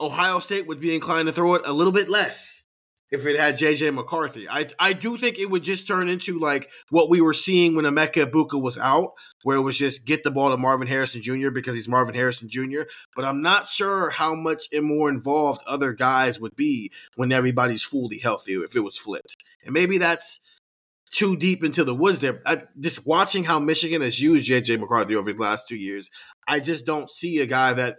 Ohio 0.00 0.40
State 0.40 0.66
would 0.66 0.80
be 0.80 0.94
inclined 0.94 1.26
to 1.26 1.32
throw 1.32 1.54
it 1.54 1.62
a 1.64 1.72
little 1.72 1.92
bit 1.92 2.08
less 2.08 2.64
if 3.10 3.24
it 3.26 3.38
had 3.38 3.54
JJ 3.56 3.94
McCarthy. 3.94 4.48
I 4.48 4.66
I 4.78 4.92
do 4.92 5.16
think 5.16 5.38
it 5.38 5.50
would 5.50 5.62
just 5.62 5.86
turn 5.86 6.08
into 6.08 6.38
like 6.38 6.70
what 6.90 7.08
we 7.08 7.20
were 7.20 7.34
seeing 7.34 7.74
when 7.74 7.84
Emeka 7.84 8.30
Egbuka 8.30 8.60
was 8.60 8.78
out, 8.78 9.12
where 9.42 9.56
it 9.56 9.62
was 9.62 9.78
just 9.78 10.06
get 10.06 10.24
the 10.24 10.30
ball 10.30 10.50
to 10.50 10.56
Marvin 10.56 10.88
Harrison 10.88 11.22
Jr. 11.22 11.50
because 11.50 11.74
he's 11.74 11.88
Marvin 11.88 12.14
Harrison 12.14 12.48
Jr. 12.48 12.82
But 13.16 13.24
I'm 13.24 13.42
not 13.42 13.66
sure 13.66 14.10
how 14.10 14.34
much 14.34 14.64
more 14.74 15.08
involved 15.08 15.62
other 15.66 15.92
guys 15.92 16.38
would 16.38 16.56
be 16.56 16.92
when 17.16 17.32
everybody's 17.32 17.82
fully 17.82 18.18
healthy 18.18 18.54
if 18.54 18.76
it 18.76 18.80
was 18.80 18.98
flipped. 18.98 19.36
And 19.64 19.72
maybe 19.72 19.98
that's 19.98 20.40
too 21.10 21.36
deep 21.36 21.64
into 21.64 21.84
the 21.84 21.94
woods 21.94 22.20
there. 22.20 22.42
I, 22.46 22.62
just 22.78 23.06
watching 23.06 23.44
how 23.44 23.58
Michigan 23.58 24.02
has 24.02 24.20
used 24.20 24.48
JJ 24.48 24.80
McCarthy 24.80 25.16
over 25.16 25.32
the 25.32 25.42
last 25.42 25.68
two 25.68 25.76
years, 25.76 26.10
I 26.46 26.60
just 26.60 26.86
don't 26.86 27.10
see 27.10 27.40
a 27.40 27.46
guy 27.46 27.72
that 27.72 27.96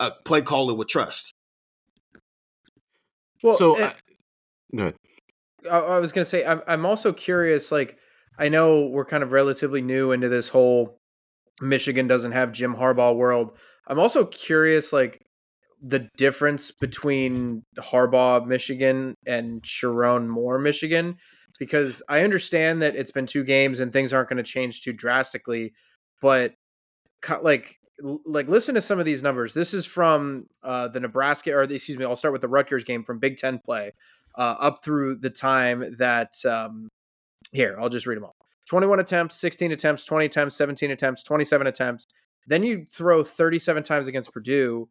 a 0.00 0.12
play 0.24 0.42
caller 0.42 0.74
would 0.74 0.88
trust. 0.88 1.34
Well, 3.42 3.54
so 3.54 3.76
and, 3.76 3.94
Good. 4.74 4.96
I, 5.70 5.78
I 5.78 5.98
was 5.98 6.12
gonna 6.12 6.24
say 6.24 6.44
I'm 6.44 6.62
I'm 6.66 6.86
also 6.86 7.12
curious. 7.12 7.70
Like 7.70 7.98
I 8.38 8.48
know 8.48 8.86
we're 8.86 9.04
kind 9.04 9.22
of 9.22 9.32
relatively 9.32 9.82
new 9.82 10.12
into 10.12 10.28
this 10.28 10.48
whole 10.48 10.98
Michigan 11.60 12.06
doesn't 12.06 12.32
have 12.32 12.52
Jim 12.52 12.74
Harbaugh 12.74 13.16
world. 13.16 13.56
I'm 13.86 13.98
also 13.98 14.24
curious, 14.26 14.92
like 14.92 15.22
the 15.80 16.08
difference 16.16 16.70
between 16.70 17.62
Harbaugh 17.78 18.46
Michigan 18.46 19.14
and 19.26 19.62
Sherrone 19.62 20.26
Moore 20.28 20.58
Michigan, 20.58 21.16
because 21.56 22.02
I 22.08 22.22
understand 22.22 22.82
that 22.82 22.96
it's 22.96 23.10
been 23.10 23.26
two 23.26 23.44
games 23.44 23.80
and 23.80 23.92
things 23.92 24.12
aren't 24.12 24.28
going 24.28 24.36
to 24.38 24.42
change 24.42 24.82
too 24.82 24.92
drastically, 24.92 25.72
but 26.20 26.54
like 27.40 27.78
like 28.02 28.48
listen 28.48 28.74
to 28.74 28.82
some 28.82 28.98
of 28.98 29.04
these 29.04 29.22
numbers. 29.22 29.54
This 29.54 29.72
is 29.72 29.86
from 29.86 30.46
uh, 30.62 30.88
the 30.88 31.00
Nebraska, 31.00 31.52
or 31.52 31.62
excuse 31.62 31.96
me, 31.96 32.04
I'll 32.04 32.16
start 32.16 32.32
with 32.32 32.42
the 32.42 32.48
Rutgers 32.48 32.84
game 32.84 33.04
from 33.04 33.18
Big 33.18 33.36
Ten 33.36 33.58
play 33.58 33.92
uh, 34.36 34.56
up 34.58 34.84
through 34.84 35.16
the 35.16 35.30
time 35.30 35.94
that 35.98 36.34
um, 36.44 36.88
here, 37.52 37.76
I'll 37.80 37.88
just 37.88 38.06
read 38.06 38.16
them 38.16 38.24
all 38.24 38.36
21 38.68 39.00
attempts, 39.00 39.36
16 39.36 39.72
attempts, 39.72 40.04
20 40.04 40.26
attempts, 40.26 40.56
17 40.56 40.90
attempts, 40.90 41.22
27 41.22 41.66
attempts. 41.66 42.06
Then 42.46 42.62
you 42.62 42.86
throw 42.90 43.24
37 43.24 43.82
times 43.82 44.06
against 44.06 44.32
Purdue. 44.32 44.88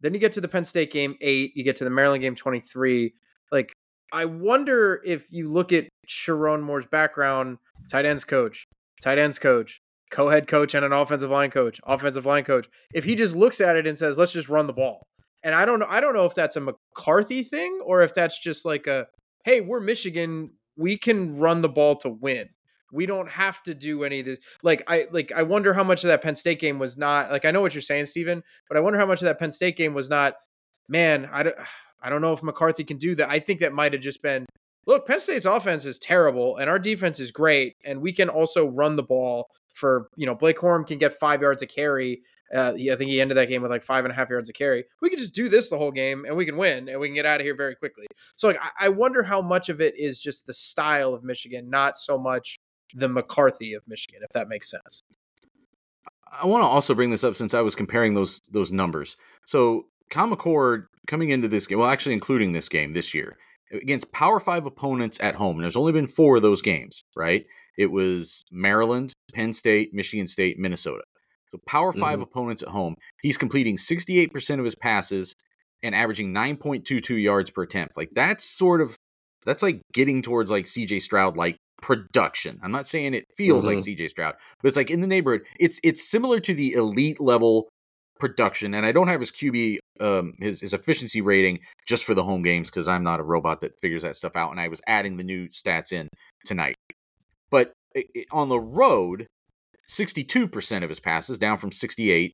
Then 0.00 0.14
you 0.14 0.20
get 0.20 0.32
to 0.32 0.40
the 0.40 0.48
Penn 0.48 0.64
State 0.64 0.92
game, 0.92 1.16
eight. 1.20 1.52
You 1.54 1.64
get 1.64 1.76
to 1.76 1.84
the 1.84 1.90
Maryland 1.90 2.22
game, 2.22 2.34
23. 2.34 3.14
Like, 3.52 3.72
I 4.12 4.24
wonder 4.24 5.00
if 5.04 5.30
you 5.30 5.50
look 5.50 5.72
at 5.72 5.88
Sherrone 6.06 6.62
Moore's 6.62 6.86
background, 6.86 7.58
tight 7.90 8.04
ends 8.04 8.24
coach, 8.24 8.66
tight 9.02 9.18
ends 9.18 9.38
coach, 9.38 9.80
co-head 10.10 10.46
coach 10.46 10.74
and 10.74 10.84
an 10.84 10.92
offensive 10.92 11.30
line 11.30 11.50
coach, 11.50 11.80
offensive 11.84 12.26
line 12.26 12.44
coach. 12.44 12.68
If 12.94 13.04
he 13.04 13.14
just 13.14 13.36
looks 13.36 13.60
at 13.60 13.76
it 13.76 13.86
and 13.86 13.98
says, 13.98 14.18
"Let's 14.18 14.32
just 14.32 14.48
run 14.48 14.66
the 14.66 14.72
ball," 14.72 15.02
and 15.42 15.54
I 15.54 15.64
don't 15.64 15.78
know, 15.78 15.86
I 15.88 16.00
don't 16.00 16.14
know 16.14 16.26
if 16.26 16.34
that's 16.34 16.56
a 16.56 16.60
McCarthy 16.60 17.42
thing 17.42 17.80
or 17.84 18.02
if 18.02 18.14
that's 18.14 18.38
just 18.38 18.64
like 18.64 18.86
a, 18.86 19.06
"Hey, 19.44 19.60
we're 19.60 19.80
Michigan, 19.80 20.50
we 20.76 20.96
can 20.96 21.38
run 21.38 21.62
the 21.62 21.68
ball 21.68 21.96
to 21.96 22.08
win." 22.08 22.48
We 22.92 23.04
don't 23.04 23.28
have 23.28 23.62
to 23.64 23.74
do 23.74 24.04
any 24.04 24.20
of 24.20 24.26
this. 24.26 24.38
Like 24.62 24.82
I 24.86 25.08
like 25.10 25.32
I 25.32 25.42
wonder 25.42 25.74
how 25.74 25.84
much 25.84 26.04
of 26.04 26.08
that 26.08 26.22
Penn 26.22 26.36
State 26.36 26.60
game 26.60 26.78
was 26.78 26.96
not 26.96 27.30
like 27.30 27.44
I 27.44 27.50
know 27.50 27.60
what 27.60 27.74
you're 27.74 27.82
saying, 27.82 28.06
Stephen, 28.06 28.42
but 28.68 28.76
I 28.76 28.80
wonder 28.80 28.98
how 28.98 29.06
much 29.06 29.22
of 29.22 29.26
that 29.26 29.38
Penn 29.38 29.50
State 29.50 29.76
game 29.76 29.92
was 29.92 30.08
not. 30.08 30.34
Man, 30.88 31.28
I 31.32 31.42
don't. 31.42 31.56
I 31.98 32.10
don't 32.10 32.20
know 32.20 32.34
if 32.34 32.42
McCarthy 32.42 32.84
can 32.84 32.98
do 32.98 33.14
that. 33.16 33.30
I 33.30 33.40
think 33.40 33.60
that 33.60 33.72
might 33.72 33.92
have 33.94 34.02
just 34.02 34.22
been 34.22 34.44
look, 34.86 35.06
Penn 35.06 35.20
State's 35.20 35.44
offense 35.44 35.84
is 35.84 35.98
terrible 35.98 36.56
and 36.56 36.70
our 36.70 36.78
defense 36.78 37.20
is 37.20 37.30
great, 37.30 37.76
and 37.84 38.00
we 38.00 38.12
can 38.12 38.28
also 38.28 38.68
run 38.68 38.96
the 38.96 39.02
ball 39.02 39.50
for 39.72 40.08
you 40.16 40.26
know 40.26 40.34
Blake 40.34 40.56
Corum 40.56 40.86
can 40.86 40.98
get 40.98 41.18
five 41.18 41.42
yards 41.42 41.62
a 41.62 41.66
carry. 41.66 42.22
Uh, 42.54 42.72
I 42.74 42.94
think 42.96 43.10
he 43.10 43.20
ended 43.20 43.36
that 43.36 43.48
game 43.48 43.62
with 43.62 43.72
like 43.72 43.82
five 43.82 44.04
and 44.04 44.12
a 44.12 44.14
half 44.14 44.30
yards 44.30 44.48
a 44.48 44.52
carry. 44.52 44.84
We 45.02 45.10
can 45.10 45.18
just 45.18 45.34
do 45.34 45.48
this 45.48 45.68
the 45.68 45.78
whole 45.78 45.90
game 45.90 46.24
and 46.24 46.36
we 46.36 46.46
can 46.46 46.56
win 46.56 46.88
and 46.88 47.00
we 47.00 47.08
can 47.08 47.14
get 47.16 47.26
out 47.26 47.40
of 47.40 47.44
here 47.44 47.56
very 47.56 47.74
quickly. 47.74 48.06
So 48.36 48.46
like 48.46 48.58
I, 48.62 48.86
I 48.86 48.88
wonder 48.88 49.24
how 49.24 49.42
much 49.42 49.68
of 49.68 49.80
it 49.80 49.98
is 49.98 50.20
just 50.20 50.46
the 50.46 50.54
style 50.54 51.12
of 51.12 51.24
Michigan, 51.24 51.68
not 51.68 51.98
so 51.98 52.16
much 52.16 52.60
the 52.94 53.08
McCarthy 53.08 53.74
of 53.74 53.82
Michigan, 53.88 54.20
if 54.22 54.30
that 54.30 54.48
makes 54.48 54.70
sense. 54.70 55.02
I 56.40 56.46
want 56.46 56.62
to 56.62 56.68
also 56.68 56.94
bring 56.94 57.10
this 57.10 57.24
up 57.24 57.34
since 57.34 57.52
I 57.52 57.60
was 57.60 57.74
comparing 57.74 58.14
those 58.14 58.40
those 58.50 58.70
numbers. 58.70 59.16
So 59.44 59.86
Kyle 60.10 60.28
McCord 60.28 60.86
coming 61.08 61.30
into 61.30 61.48
this 61.48 61.66
game, 61.66 61.78
well, 61.78 61.88
actually 61.88 62.14
including 62.14 62.52
this 62.52 62.68
game 62.68 62.92
this 62.92 63.12
year, 63.12 63.36
against 63.72 64.12
Power 64.12 64.40
Five 64.40 64.66
opponents 64.66 65.18
at 65.20 65.34
home. 65.34 65.56
And 65.56 65.64
there's 65.64 65.76
only 65.76 65.92
been 65.92 66.06
four 66.06 66.36
of 66.36 66.42
those 66.42 66.62
games, 66.62 67.02
right? 67.16 67.44
It 67.76 67.90
was 67.90 68.44
Maryland, 68.50 69.12
Penn 69.32 69.52
State, 69.52 69.92
Michigan 69.92 70.26
State, 70.26 70.58
Minnesota. 70.58 71.02
So 71.52 71.60
Power 71.66 71.92
5 71.92 72.02
mm-hmm. 72.02 72.22
opponents 72.22 72.62
at 72.62 72.68
home. 72.68 72.96
He's 73.22 73.38
completing 73.38 73.76
68% 73.76 74.58
of 74.58 74.64
his 74.64 74.74
passes 74.74 75.34
and 75.82 75.94
averaging 75.94 76.32
9.22 76.32 77.22
yards 77.22 77.50
per 77.50 77.62
attempt. 77.62 77.96
Like 77.96 78.10
that's 78.14 78.44
sort 78.44 78.80
of 78.80 78.96
that's 79.44 79.62
like 79.62 79.80
getting 79.92 80.22
towards 80.22 80.50
like 80.50 80.64
CJ 80.64 81.02
Stroud 81.02 81.36
like 81.36 81.56
production. 81.80 82.58
I'm 82.62 82.72
not 82.72 82.86
saying 82.86 83.14
it 83.14 83.24
feels 83.36 83.64
mm-hmm. 83.64 83.76
like 83.76 83.84
CJ 83.84 84.10
Stroud, 84.10 84.34
but 84.60 84.68
it's 84.68 84.76
like 84.76 84.90
in 84.90 85.00
the 85.00 85.06
neighborhood. 85.06 85.42
It's 85.60 85.78
it's 85.84 86.08
similar 86.08 86.40
to 86.40 86.54
the 86.54 86.72
elite 86.72 87.20
level 87.20 87.68
production. 88.18 88.74
And 88.74 88.84
I 88.86 88.92
don't 88.92 89.08
have 89.08 89.20
his 89.20 89.32
QB, 89.32 89.78
um, 90.00 90.34
his 90.38 90.60
his 90.60 90.74
efficiency 90.74 91.20
rating 91.20 91.60
just 91.86 92.04
for 92.04 92.14
the 92.14 92.24
home 92.24 92.42
games 92.42 92.70
because 92.70 92.88
I'm 92.88 93.02
not 93.02 93.20
a 93.20 93.24
robot 93.24 93.60
that 93.60 93.80
figures 93.80 94.02
that 94.02 94.16
stuff 94.16 94.36
out. 94.36 94.50
And 94.50 94.60
I 94.60 94.68
was 94.68 94.80
adding 94.86 95.16
the 95.16 95.24
new 95.24 95.48
stats 95.48 95.92
in 95.92 96.08
tonight. 96.44 96.74
But 97.50 97.72
it, 97.94 98.06
it, 98.14 98.26
on 98.32 98.48
the 98.48 98.60
road, 98.60 99.26
62% 99.88 100.82
of 100.82 100.88
his 100.88 101.00
passes 101.00 101.38
down 101.38 101.58
from 101.58 101.72
68, 101.72 102.32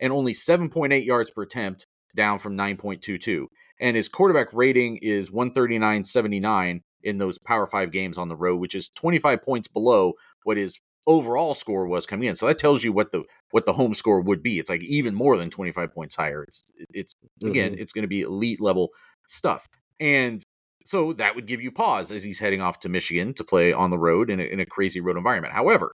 and 0.00 0.12
only 0.12 0.32
7.8 0.32 1.04
yards 1.04 1.30
per 1.30 1.42
attempt 1.42 1.86
down 2.14 2.38
from 2.38 2.56
9.22. 2.56 3.46
And 3.80 3.96
his 3.96 4.08
quarterback 4.08 4.52
rating 4.52 4.98
is 5.02 5.30
139.79 5.30 6.80
in 7.02 7.18
those 7.18 7.38
Power 7.38 7.66
Five 7.66 7.92
games 7.92 8.18
on 8.18 8.28
the 8.28 8.36
road, 8.36 8.56
which 8.56 8.74
is 8.74 8.88
25 8.88 9.42
points 9.42 9.68
below 9.68 10.14
what 10.42 10.56
his 10.56 10.77
overall 11.08 11.54
score 11.54 11.88
was 11.88 12.06
coming 12.06 12.28
in. 12.28 12.36
So 12.36 12.46
that 12.46 12.58
tells 12.58 12.84
you 12.84 12.92
what 12.92 13.10
the 13.10 13.24
what 13.50 13.66
the 13.66 13.72
home 13.72 13.94
score 13.94 14.20
would 14.20 14.42
be. 14.42 14.58
It's 14.60 14.70
like 14.70 14.82
even 14.82 15.14
more 15.14 15.36
than 15.36 15.50
25 15.50 15.92
points 15.92 16.14
higher. 16.14 16.44
It's 16.44 16.62
it's 16.92 17.14
again, 17.42 17.72
mm-hmm. 17.72 17.82
it's 17.82 17.92
going 17.92 18.02
to 18.02 18.08
be 18.08 18.20
elite 18.20 18.60
level 18.60 18.90
stuff. 19.26 19.66
And 19.98 20.44
so 20.84 21.12
that 21.14 21.34
would 21.34 21.46
give 21.46 21.60
you 21.60 21.72
pause 21.72 22.12
as 22.12 22.22
he's 22.22 22.38
heading 22.38 22.60
off 22.60 22.80
to 22.80 22.88
Michigan 22.88 23.34
to 23.34 23.44
play 23.44 23.72
on 23.72 23.90
the 23.90 23.98
road 23.98 24.30
in 24.30 24.38
a, 24.38 24.44
in 24.44 24.60
a 24.60 24.66
crazy 24.66 25.00
road 25.00 25.16
environment. 25.16 25.52
However, 25.52 25.92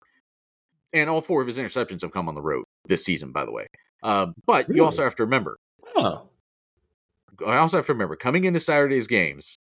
and 0.94 1.10
all 1.10 1.22
four 1.22 1.42
of 1.42 1.48
his 1.48 1.58
interceptions 1.58 2.02
have 2.02 2.12
come 2.12 2.28
on 2.28 2.36
the 2.36 2.42
road 2.42 2.66
this 2.86 3.06
season, 3.06 3.32
by 3.32 3.46
the 3.46 3.52
way. 3.52 3.68
Uh, 4.02 4.28
but 4.46 4.68
really? 4.68 4.80
you 4.80 4.86
also 4.86 5.04
have 5.04 5.16
to 5.16 5.24
remember. 5.24 5.58
Oh. 5.96 6.28
I 7.46 7.58
also 7.58 7.78
have 7.78 7.86
to 7.88 7.94
remember 7.94 8.16
coming 8.16 8.46
into 8.46 8.60
Saturday's 8.60 9.08
games, 9.08 9.58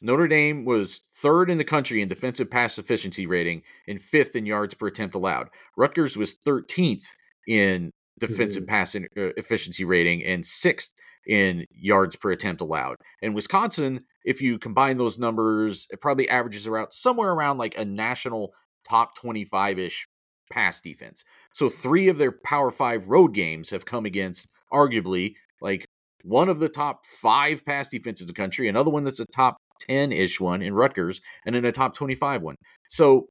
Notre 0.00 0.28
Dame 0.28 0.64
was 0.64 1.00
third 1.16 1.50
in 1.50 1.58
the 1.58 1.64
country 1.64 2.00
in 2.00 2.08
defensive 2.08 2.50
pass 2.50 2.78
efficiency 2.78 3.26
rating 3.26 3.62
and 3.86 4.00
fifth 4.00 4.36
in 4.36 4.46
yards 4.46 4.74
per 4.74 4.86
attempt 4.86 5.14
allowed. 5.14 5.48
Rutgers 5.76 6.16
was 6.16 6.36
13th 6.46 7.06
in 7.46 7.90
defensive 8.18 8.64
mm-hmm. 8.64 8.70
pass 8.70 8.94
in, 8.94 9.04
uh, 9.16 9.30
efficiency 9.36 9.84
rating 9.84 10.22
and 10.24 10.44
sixth 10.44 10.92
in 11.26 11.64
yards 11.70 12.16
per 12.16 12.30
attempt 12.30 12.60
allowed. 12.60 12.96
And 13.22 13.34
Wisconsin, 13.34 14.00
if 14.24 14.40
you 14.40 14.58
combine 14.58 14.96
those 14.96 15.18
numbers, 15.18 15.86
it 15.90 16.00
probably 16.00 16.28
averages 16.28 16.66
around 16.66 16.92
somewhere 16.92 17.30
around 17.30 17.58
like 17.58 17.76
a 17.76 17.84
national 17.84 18.52
top 18.88 19.16
25 19.16 19.78
ish 19.78 20.06
pass 20.50 20.80
defense. 20.80 21.24
So 21.52 21.68
three 21.68 22.08
of 22.08 22.18
their 22.18 22.32
Power 22.32 22.70
Five 22.70 23.08
road 23.08 23.34
games 23.34 23.70
have 23.70 23.84
come 23.84 24.06
against 24.06 24.48
arguably 24.72 25.34
like 25.60 25.84
one 26.24 26.48
of 26.48 26.58
the 26.58 26.68
top 26.68 27.04
five 27.06 27.64
pass 27.64 27.90
defenses 27.90 28.26
in 28.26 28.28
the 28.28 28.32
country, 28.32 28.68
another 28.68 28.90
one 28.90 29.04
that's 29.04 29.20
a 29.20 29.26
top 29.26 29.56
10 29.80 30.12
ish 30.12 30.40
one 30.40 30.62
in 30.62 30.74
Rutgers, 30.74 31.20
and 31.46 31.54
then 31.54 31.64
a 31.64 31.72
top 31.72 31.94
25 31.94 32.42
one. 32.42 32.56
So, 32.88 33.26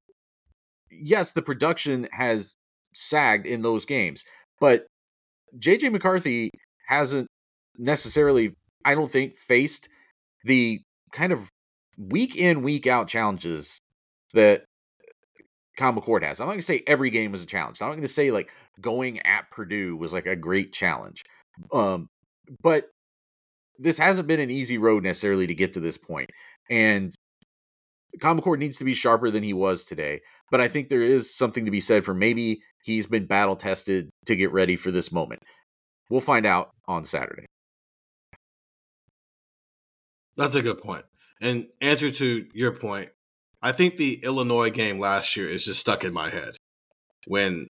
yes, 0.91 1.33
the 1.33 1.41
production 1.41 2.07
has 2.11 2.55
sagged 2.93 3.45
in 3.45 3.61
those 3.61 3.85
games, 3.85 4.23
but 4.59 4.85
JJ 5.57 5.91
McCarthy 5.91 6.49
hasn't 6.87 7.27
necessarily, 7.77 8.53
I 8.85 8.95
don't 8.95 9.11
think, 9.11 9.35
faced 9.37 9.87
the 10.43 10.79
kind 11.13 11.31
of 11.31 11.49
week 11.97 12.35
in, 12.35 12.61
week 12.63 12.87
out 12.87 13.07
challenges 13.07 13.79
that 14.33 14.65
Kyle 15.77 15.93
McCord 15.93 16.23
has. 16.23 16.39
I'm 16.39 16.47
not 16.47 16.53
going 16.53 16.59
to 16.59 16.65
say 16.65 16.83
every 16.87 17.09
game 17.09 17.31
was 17.31 17.43
a 17.43 17.47
challenge. 17.47 17.81
I'm 17.81 17.87
not 17.87 17.93
going 17.93 18.01
to 18.01 18.07
say 18.07 18.31
like 18.31 18.51
going 18.81 19.25
at 19.25 19.49
Purdue 19.51 19.95
was 19.95 20.11
like 20.11 20.25
a 20.25 20.35
great 20.35 20.73
challenge. 20.73 21.23
Um, 21.71 22.07
but 22.61 22.85
this 23.79 23.97
hasn't 23.97 24.27
been 24.27 24.39
an 24.39 24.49
easy 24.49 24.77
road 24.77 25.03
necessarily 25.03 25.47
to 25.47 25.55
get 25.55 25.73
to 25.73 25.79
this 25.79 25.97
point. 25.97 26.29
And 26.69 27.13
Kyle 28.19 28.35
McCord 28.35 28.59
needs 28.59 28.77
to 28.77 28.83
be 28.83 28.93
sharper 28.93 29.29
than 29.29 29.43
he 29.43 29.53
was 29.53 29.85
today. 29.85 30.21
But 30.49 30.61
I 30.61 30.67
think 30.67 30.89
there 30.89 31.01
is 31.01 31.35
something 31.35 31.65
to 31.65 31.71
be 31.71 31.81
said 31.81 32.03
for 32.03 32.13
maybe 32.13 32.61
he's 32.83 33.05
been 33.05 33.25
battle 33.25 33.55
tested 33.55 34.09
to 34.25 34.35
get 34.35 34.51
ready 34.51 34.75
for 34.75 34.91
this 34.91 35.11
moment. 35.11 35.43
We'll 36.09 36.21
find 36.21 36.45
out 36.45 36.71
on 36.87 37.03
Saturday. 37.03 37.45
That's 40.35 40.55
a 40.55 40.61
good 40.61 40.79
point. 40.79 41.05
And 41.41 41.67
answer 41.81 42.11
to 42.11 42.47
your 42.53 42.71
point, 42.71 43.09
I 43.61 43.71
think 43.71 43.97
the 43.97 44.19
Illinois 44.23 44.69
game 44.69 44.99
last 44.99 45.35
year 45.35 45.49
is 45.49 45.65
just 45.65 45.79
stuck 45.79 46.03
in 46.03 46.13
my 46.13 46.29
head. 46.29 46.55
When 47.25 47.67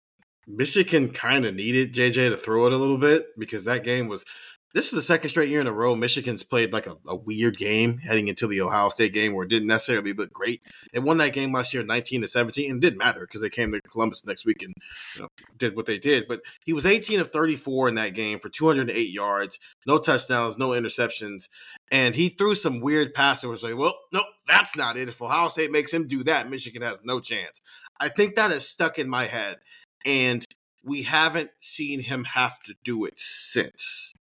Michigan 0.47 1.09
kind 1.09 1.45
of 1.45 1.55
needed 1.55 1.93
JJ 1.93 2.31
to 2.31 2.37
throw 2.37 2.65
it 2.65 2.73
a 2.73 2.77
little 2.77 2.97
bit 2.97 3.27
because 3.37 3.65
that 3.65 3.83
game 3.83 4.07
was 4.07 4.25
this 4.73 4.87
is 4.87 4.91
the 4.91 5.01
second 5.01 5.29
straight 5.29 5.49
year 5.49 5.61
in 5.61 5.67
a 5.67 5.71
row 5.71 5.95
Michigan's 5.95 6.43
played 6.43 6.73
like 6.73 6.87
a, 6.87 6.97
a, 7.07 7.15
weird 7.15 7.57
game 7.57 7.99
heading 7.99 8.27
into 8.27 8.47
the 8.47 8.59
Ohio 8.61 8.89
State 8.89 9.13
game 9.13 9.33
where 9.33 9.45
it 9.45 9.49
didn't 9.49 9.67
necessarily 9.67 10.13
look 10.13 10.33
great. 10.33 10.61
It 10.93 11.03
won 11.03 11.17
that 11.17 11.33
game 11.33 11.53
last 11.53 11.73
year 11.73 11.83
19 11.83 12.21
to 12.21 12.27
17 12.27 12.69
and 12.71 12.83
it 12.83 12.87
didn't 12.87 12.97
matter 12.97 13.21
because 13.21 13.41
they 13.41 13.49
came 13.49 13.71
to 13.71 13.81
Columbus 13.81 14.25
next 14.25 14.45
week 14.45 14.63
and 14.63 14.73
you 15.15 15.21
know, 15.21 15.27
did 15.57 15.75
what 15.75 15.85
they 15.85 15.99
did. 15.99 16.27
But 16.27 16.41
he 16.65 16.73
was 16.73 16.87
18 16.87 17.19
of 17.19 17.31
34 17.31 17.89
in 17.89 17.95
that 17.95 18.15
game 18.15 18.39
for 18.39 18.49
208 18.49 19.09
yards, 19.09 19.59
no 19.85 19.99
touchdowns, 19.99 20.57
no 20.57 20.69
interceptions. 20.69 21.49
And 21.91 22.15
he 22.15 22.29
threw 22.29 22.55
some 22.55 22.81
weird 22.81 23.13
passes 23.13 23.45
was 23.45 23.63
like, 23.63 23.77
well, 23.77 23.95
no, 24.11 24.23
that's 24.47 24.75
not 24.75 24.97
it. 24.97 25.07
If 25.07 25.21
Ohio 25.21 25.49
State 25.49 25.71
makes 25.71 25.93
him 25.93 26.07
do 26.07 26.23
that, 26.23 26.49
Michigan 26.49 26.81
has 26.81 27.01
no 27.03 27.19
chance. 27.19 27.61
I 27.99 28.09
think 28.09 28.35
that 28.35 28.51
is 28.51 28.67
stuck 28.67 28.97
in 28.97 29.07
my 29.07 29.25
head. 29.25 29.57
And 30.05 30.45
we 30.83 31.03
haven't 31.03 31.51
seen 31.61 32.01
him 32.01 32.23
have 32.25 32.61
to 32.63 32.73
do 32.83 33.05
it 33.05 33.13
since 33.17 34.13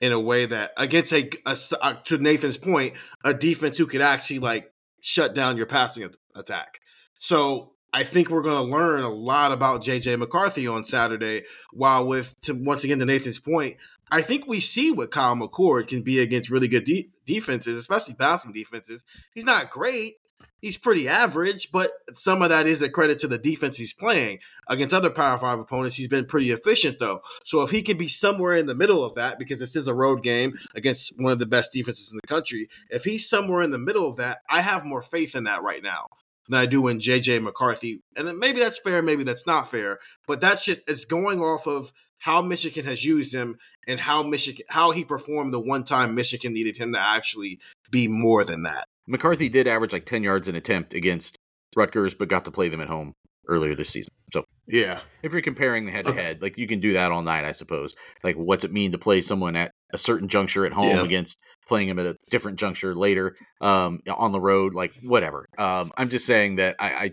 in 0.00 0.12
a 0.12 0.20
way 0.20 0.46
that 0.46 0.72
against 0.76 1.12
a, 1.12 1.30
a, 1.46 1.56
uh, 1.80 1.94
to 2.04 2.18
Nathan's 2.18 2.58
point, 2.58 2.94
a 3.24 3.32
defense 3.32 3.78
who 3.78 3.86
could 3.86 4.02
actually 4.02 4.38
like 4.38 4.72
shut 5.00 5.34
down 5.34 5.56
your 5.56 5.66
passing 5.66 6.08
attack. 6.34 6.80
So 7.18 7.72
I 7.92 8.04
think 8.04 8.28
we're 8.28 8.42
going 8.42 8.62
to 8.62 8.76
learn 8.76 9.02
a 9.02 9.08
lot 9.08 9.52
about 9.52 9.82
JJ 9.82 10.18
McCarthy 10.18 10.68
on 10.68 10.84
Saturday. 10.84 11.44
While 11.72 12.06
with 12.06 12.38
to, 12.42 12.52
once 12.52 12.84
again 12.84 12.98
to 12.98 13.06
Nathan's 13.06 13.38
point, 13.38 13.76
I 14.10 14.22
think 14.22 14.46
we 14.46 14.60
see 14.60 14.90
what 14.90 15.10
Kyle 15.10 15.34
McCord 15.34 15.88
can 15.88 16.02
be 16.02 16.20
against 16.20 16.50
really 16.50 16.68
good 16.68 16.84
de- 16.84 17.10
defenses, 17.24 17.76
especially 17.76 18.14
passing 18.14 18.52
defenses. 18.52 19.04
He's 19.34 19.44
not 19.44 19.70
great, 19.70 20.14
he's 20.60 20.76
pretty 20.76 21.08
average, 21.08 21.70
but 21.70 21.90
some 22.14 22.42
of 22.42 22.50
that 22.50 22.66
is 22.66 22.82
a 22.82 22.90
credit 22.90 23.18
to 23.20 23.28
the 23.28 23.38
defense 23.38 23.78
he's 23.78 23.92
playing. 23.92 24.40
Against 24.68 24.94
other 24.94 25.10
Power 25.10 25.38
Five 25.38 25.60
opponents, 25.60 25.96
he's 25.96 26.08
been 26.08 26.26
pretty 26.26 26.50
efficient, 26.50 26.98
though. 26.98 27.20
So 27.44 27.62
if 27.62 27.70
he 27.70 27.82
can 27.82 27.96
be 27.96 28.08
somewhere 28.08 28.54
in 28.54 28.66
the 28.66 28.74
middle 28.74 29.04
of 29.04 29.14
that, 29.14 29.38
because 29.38 29.60
this 29.60 29.76
is 29.76 29.88
a 29.88 29.94
road 29.94 30.22
game 30.22 30.58
against 30.74 31.12
one 31.18 31.32
of 31.32 31.38
the 31.38 31.46
best 31.46 31.72
defenses 31.72 32.12
in 32.12 32.18
the 32.22 32.28
country, 32.28 32.68
if 32.90 33.04
he's 33.04 33.28
somewhere 33.28 33.62
in 33.62 33.70
the 33.70 33.78
middle 33.78 34.08
of 34.08 34.16
that, 34.16 34.38
I 34.50 34.60
have 34.60 34.84
more 34.84 35.02
faith 35.02 35.34
in 35.36 35.44
that 35.44 35.62
right 35.62 35.82
now. 35.82 36.06
than 36.48 36.60
I 36.60 36.66
do 36.66 36.86
in 36.86 36.98
JJ 36.98 37.42
McCarthy. 37.42 38.00
And 38.16 38.26
then 38.26 38.38
maybe 38.38 38.60
that's 38.60 38.78
fair, 38.78 39.02
maybe 39.02 39.24
that's 39.24 39.46
not 39.46 39.66
fair, 39.68 39.98
but 40.26 40.40
that's 40.40 40.64
just 40.64 40.80
it's 40.86 41.04
going 41.04 41.40
off 41.40 41.66
of 41.66 41.92
how 42.18 42.40
Michigan 42.40 42.84
has 42.84 43.04
used 43.04 43.34
him 43.34 43.58
and 43.86 44.00
how 44.00 44.22
Michigan 44.22 44.64
how 44.68 44.90
he 44.90 45.04
performed 45.04 45.52
the 45.52 45.60
one 45.60 45.84
time 45.84 46.14
Michigan 46.14 46.54
needed 46.54 46.76
him 46.76 46.92
to 46.92 46.98
actually 46.98 47.58
be 47.90 48.08
more 48.08 48.44
than 48.44 48.62
that. 48.62 48.86
McCarthy 49.06 49.48
did 49.48 49.66
average 49.66 49.92
like 49.92 50.06
10 50.06 50.22
yards 50.22 50.48
an 50.48 50.56
attempt 50.56 50.94
against 50.94 51.38
Rutgers, 51.74 52.14
but 52.14 52.28
got 52.28 52.44
to 52.46 52.50
play 52.50 52.68
them 52.68 52.80
at 52.80 52.88
home 52.88 53.14
earlier 53.48 53.74
this 53.74 53.90
season. 53.90 54.12
So 54.32 54.44
yeah, 54.66 55.00
if 55.22 55.32
you're 55.32 55.42
comparing 55.42 55.86
the 55.86 55.92
head 55.92 56.04
to 56.06 56.12
head, 56.12 56.42
like 56.42 56.58
you 56.58 56.66
can 56.66 56.80
do 56.80 56.94
that 56.94 57.12
all 57.12 57.22
night, 57.22 57.44
I 57.44 57.52
suppose. 57.52 57.94
Like, 58.24 58.36
what's 58.36 58.64
it 58.64 58.72
mean 58.72 58.92
to 58.92 58.98
play 58.98 59.20
someone 59.20 59.54
at 59.54 59.70
a 59.92 59.98
certain 59.98 60.28
juncture 60.28 60.66
at 60.66 60.72
home 60.72 60.96
yeah. 60.96 61.04
against 61.04 61.38
playing 61.68 61.88
him 61.88 61.98
at 61.98 62.06
a 62.06 62.16
different 62.30 62.58
juncture 62.58 62.94
later 62.94 63.36
um, 63.60 64.00
on 64.08 64.32
the 64.32 64.40
road? 64.40 64.74
Like, 64.74 64.94
whatever. 65.02 65.46
Um, 65.58 65.92
I'm 65.96 66.08
just 66.08 66.26
saying 66.26 66.56
that 66.56 66.76
I, 66.80 66.88
I, 66.88 67.10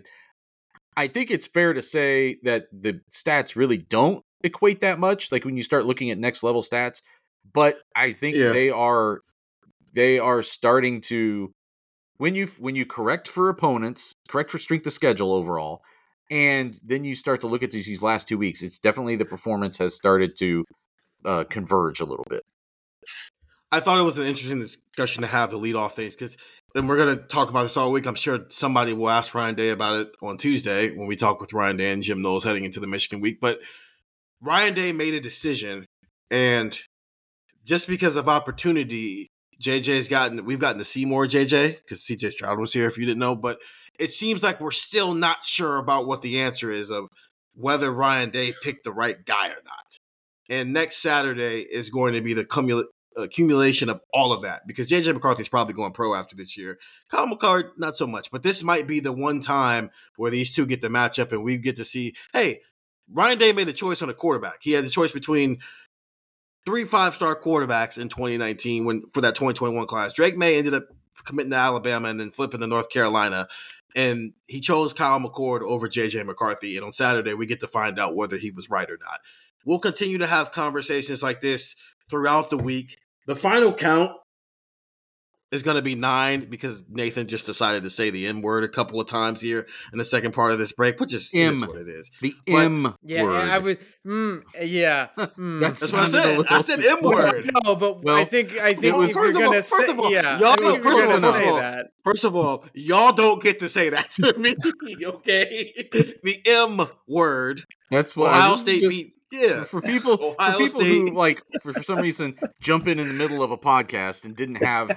I 0.96 1.08
think 1.08 1.30
it's 1.30 1.46
fair 1.46 1.72
to 1.72 1.82
say 1.82 2.38
that 2.42 2.64
the 2.72 3.00
stats 3.12 3.54
really 3.54 3.78
don't 3.78 4.24
equate 4.42 4.80
that 4.80 4.98
much. 4.98 5.30
Like 5.30 5.44
when 5.44 5.56
you 5.56 5.62
start 5.62 5.86
looking 5.86 6.10
at 6.10 6.18
next 6.18 6.42
level 6.42 6.62
stats, 6.62 7.00
but 7.52 7.78
I 7.94 8.12
think 8.12 8.36
yeah. 8.36 8.50
they 8.52 8.70
are 8.70 9.20
they 9.92 10.18
are 10.18 10.42
starting 10.42 11.00
to 11.02 11.52
when 12.18 12.34
you 12.34 12.46
when 12.58 12.76
you 12.76 12.86
correct 12.86 13.28
for 13.28 13.48
opponents, 13.48 14.14
correct 14.28 14.50
for 14.50 14.58
strength 14.58 14.86
of 14.86 14.92
schedule 14.92 15.32
overall, 15.32 15.82
and 16.30 16.78
then 16.84 17.04
you 17.04 17.14
start 17.14 17.40
to 17.42 17.46
look 17.46 17.62
at 17.62 17.70
these, 17.70 17.86
these 17.86 18.02
last 18.02 18.28
two 18.28 18.38
weeks. 18.38 18.62
It's 18.62 18.78
definitely 18.78 19.16
the 19.16 19.24
performance 19.24 19.78
has 19.78 19.94
started 19.94 20.36
to 20.38 20.64
uh, 21.24 21.44
converge 21.44 22.00
a 22.00 22.04
little 22.04 22.26
bit. 22.28 22.42
I 23.72 23.80
thought 23.80 23.98
it 23.98 24.04
was 24.04 24.18
an 24.18 24.26
interesting 24.26 24.60
discussion 24.60 25.22
to 25.22 25.28
have 25.28 25.50
the 25.50 25.56
lead 25.56 25.74
off 25.74 25.96
things 25.96 26.14
because 26.14 26.36
and 26.74 26.88
we're 26.88 26.96
going 26.96 27.16
to 27.16 27.22
talk 27.22 27.50
about 27.50 27.62
this 27.62 27.76
all 27.76 27.92
week. 27.92 28.06
I'm 28.06 28.16
sure 28.16 28.46
somebody 28.48 28.92
will 28.92 29.08
ask 29.08 29.34
Ryan 29.34 29.54
Day 29.54 29.70
about 29.70 30.00
it 30.00 30.12
on 30.20 30.36
Tuesday 30.36 30.90
when 30.94 31.06
we 31.06 31.14
talk 31.14 31.40
with 31.40 31.52
Ryan 31.52 31.76
Day 31.76 31.92
and 31.92 32.02
Jim 32.02 32.20
Knowles 32.20 32.44
heading 32.44 32.64
into 32.64 32.80
the 32.80 32.88
Michigan 32.88 33.20
week. 33.20 33.40
But 33.40 33.60
Ryan 34.40 34.74
Day 34.74 34.92
made 34.92 35.14
a 35.14 35.20
decision, 35.20 35.86
and 36.30 36.76
just 37.64 37.86
because 37.86 38.16
of 38.16 38.28
opportunity, 38.28 39.28
JJ's 39.60 40.08
gotten 40.08 40.44
we've 40.44 40.58
gotten 40.58 40.78
to 40.78 40.84
see 40.84 41.04
more 41.04 41.26
JJ 41.26 41.78
because 41.78 42.00
CJ 42.00 42.32
Stroud 42.32 42.58
was 42.58 42.72
here 42.72 42.86
if 42.86 42.98
you 42.98 43.06
didn't 43.06 43.20
know, 43.20 43.36
but 43.36 43.60
it 43.98 44.12
seems 44.12 44.42
like 44.42 44.60
we're 44.60 44.70
still 44.70 45.14
not 45.14 45.44
sure 45.44 45.76
about 45.76 46.06
what 46.06 46.22
the 46.22 46.40
answer 46.40 46.70
is 46.70 46.90
of 46.90 47.06
whether 47.54 47.92
Ryan 47.92 48.30
Day 48.30 48.54
picked 48.62 48.84
the 48.84 48.92
right 48.92 49.24
guy 49.24 49.48
or 49.48 49.62
not. 49.64 49.98
And 50.48 50.72
next 50.72 50.98
Saturday 50.98 51.60
is 51.60 51.90
going 51.90 52.12
to 52.14 52.20
be 52.20 52.34
the 52.34 52.44
cumula- 52.44 52.86
accumulation 53.16 53.88
of 53.88 54.00
all 54.12 54.32
of 54.32 54.42
that 54.42 54.62
because 54.66 54.86
JJ 54.86 55.14
McCarthy's 55.14 55.48
probably 55.48 55.74
going 55.74 55.92
pro 55.92 56.14
after 56.14 56.36
this 56.36 56.56
year. 56.56 56.78
Kyle 57.10 57.26
McCord, 57.26 57.70
not 57.78 57.96
so 57.96 58.06
much, 58.06 58.30
but 58.30 58.42
this 58.42 58.62
might 58.62 58.86
be 58.86 59.00
the 59.00 59.12
one 59.12 59.40
time 59.40 59.90
where 60.16 60.30
these 60.30 60.54
two 60.54 60.66
get 60.66 60.82
the 60.82 60.88
matchup 60.88 61.32
and 61.32 61.44
we 61.44 61.56
get 61.56 61.76
to 61.76 61.84
see, 61.84 62.14
hey, 62.32 62.60
Ryan 63.10 63.38
Day 63.38 63.52
made 63.52 63.68
a 63.68 63.72
choice 63.72 64.02
on 64.02 64.08
a 64.08 64.14
quarterback. 64.14 64.62
He 64.62 64.72
had 64.72 64.84
the 64.84 64.90
choice 64.90 65.12
between 65.12 65.58
three 66.66 66.84
five 66.84 67.14
star 67.14 67.36
quarterbacks 67.36 67.98
in 67.98 68.08
2019 68.08 68.84
when 68.84 69.02
for 69.12 69.20
that 69.20 69.34
2021 69.34 69.86
class. 69.86 70.12
Drake 70.12 70.36
Maye 70.36 70.58
ended 70.58 70.74
up 70.74 70.84
committing 71.24 71.50
to 71.50 71.56
Alabama 71.56 72.08
and 72.08 72.18
then 72.18 72.30
flipping 72.30 72.60
to 72.60 72.66
North 72.66 72.90
Carolina. 72.90 73.48
And 73.94 74.32
he 74.48 74.60
chose 74.60 74.92
Kyle 74.92 75.20
McCord 75.20 75.62
over 75.62 75.88
JJ 75.88 76.26
McCarthy. 76.26 76.76
And 76.76 76.84
on 76.84 76.92
Saturday, 76.92 77.34
we 77.34 77.46
get 77.46 77.60
to 77.60 77.68
find 77.68 77.98
out 77.98 78.16
whether 78.16 78.36
he 78.36 78.50
was 78.50 78.68
right 78.68 78.90
or 78.90 78.98
not. 79.00 79.20
We'll 79.64 79.78
continue 79.78 80.18
to 80.18 80.26
have 80.26 80.50
conversations 80.50 81.22
like 81.22 81.40
this 81.40 81.76
throughout 82.08 82.50
the 82.50 82.58
week. 82.58 82.98
The 83.26 83.36
final 83.36 83.72
count 83.72 84.12
is 85.54 85.62
going 85.62 85.76
to 85.76 85.82
be 85.82 85.94
nine 85.94 86.46
because 86.50 86.82
Nathan 86.88 87.28
just 87.28 87.46
decided 87.46 87.84
to 87.84 87.90
say 87.90 88.10
the 88.10 88.26
M 88.26 88.42
word 88.42 88.64
a 88.64 88.68
couple 88.68 89.00
of 89.00 89.06
times 89.06 89.40
here 89.40 89.66
in 89.92 89.98
the 89.98 90.04
second 90.04 90.32
part 90.32 90.52
of 90.52 90.58
this 90.58 90.72
break, 90.72 91.00
which 91.00 91.14
is, 91.14 91.30
M, 91.34 91.54
is 91.54 91.60
what 91.66 91.76
it 91.76 91.88
is. 91.88 92.10
The 92.20 92.34
but, 92.46 92.56
M 92.56 92.94
yeah, 93.02 93.22
word. 93.22 93.46
Yeah, 93.46 93.54
I 93.54 93.58
would. 93.58 93.78
Mm, 94.06 94.42
yeah, 94.62 95.08
mm. 95.18 95.60
that's, 95.60 95.80
that's 95.80 95.92
what 95.92 96.02
I 96.02 96.06
said. 96.06 96.46
I 96.50 96.60
said 96.60 96.84
M 96.84 96.98
word. 97.02 97.50
No, 97.64 97.76
but 97.76 98.02
well, 98.02 98.16
I 98.16 98.24
think 98.24 98.58
I 98.58 98.72
think 98.72 98.96
well, 98.96 99.06
first, 99.06 99.36
of 99.36 99.42
all, 99.42 99.52
first 99.52 99.86
say, 99.86 99.92
of 99.92 100.00
all, 100.00 100.12
yeah, 100.12 100.38
y'all 100.38 100.56
first, 100.56 100.78
of 100.78 100.86
all, 100.86 101.20
first, 101.20 101.40
of 101.40 101.46
all, 101.46 101.56
that. 101.56 101.86
first 102.02 102.24
of 102.24 102.36
all, 102.36 102.64
y'all 102.74 103.12
don't 103.12 103.42
get 103.42 103.60
to 103.60 103.68
say 103.68 103.88
that 103.90 104.10
to 104.10 104.36
me. 104.38 104.54
okay, 105.04 105.88
the 106.22 106.40
M 106.46 106.86
word. 107.06 107.62
That's 107.90 108.16
why 108.16 108.28
Ohio 108.28 108.56
State 108.56 108.80
just, 108.80 108.98
beat 108.98 109.14
yeah. 109.34 109.64
For 109.64 109.80
people, 109.80 110.12
Ohio 110.12 110.52
for 110.52 110.58
people 110.58 110.80
State. 110.80 111.08
who 111.08 111.14
like, 111.14 111.42
for, 111.62 111.72
for 111.72 111.82
some 111.82 111.98
reason, 111.98 112.36
jump 112.60 112.86
in 112.86 112.98
in 112.98 113.08
the 113.08 113.14
middle 113.14 113.42
of 113.42 113.50
a 113.50 113.56
podcast 113.56 114.24
and 114.24 114.36
didn't 114.36 114.64
have 114.64 114.90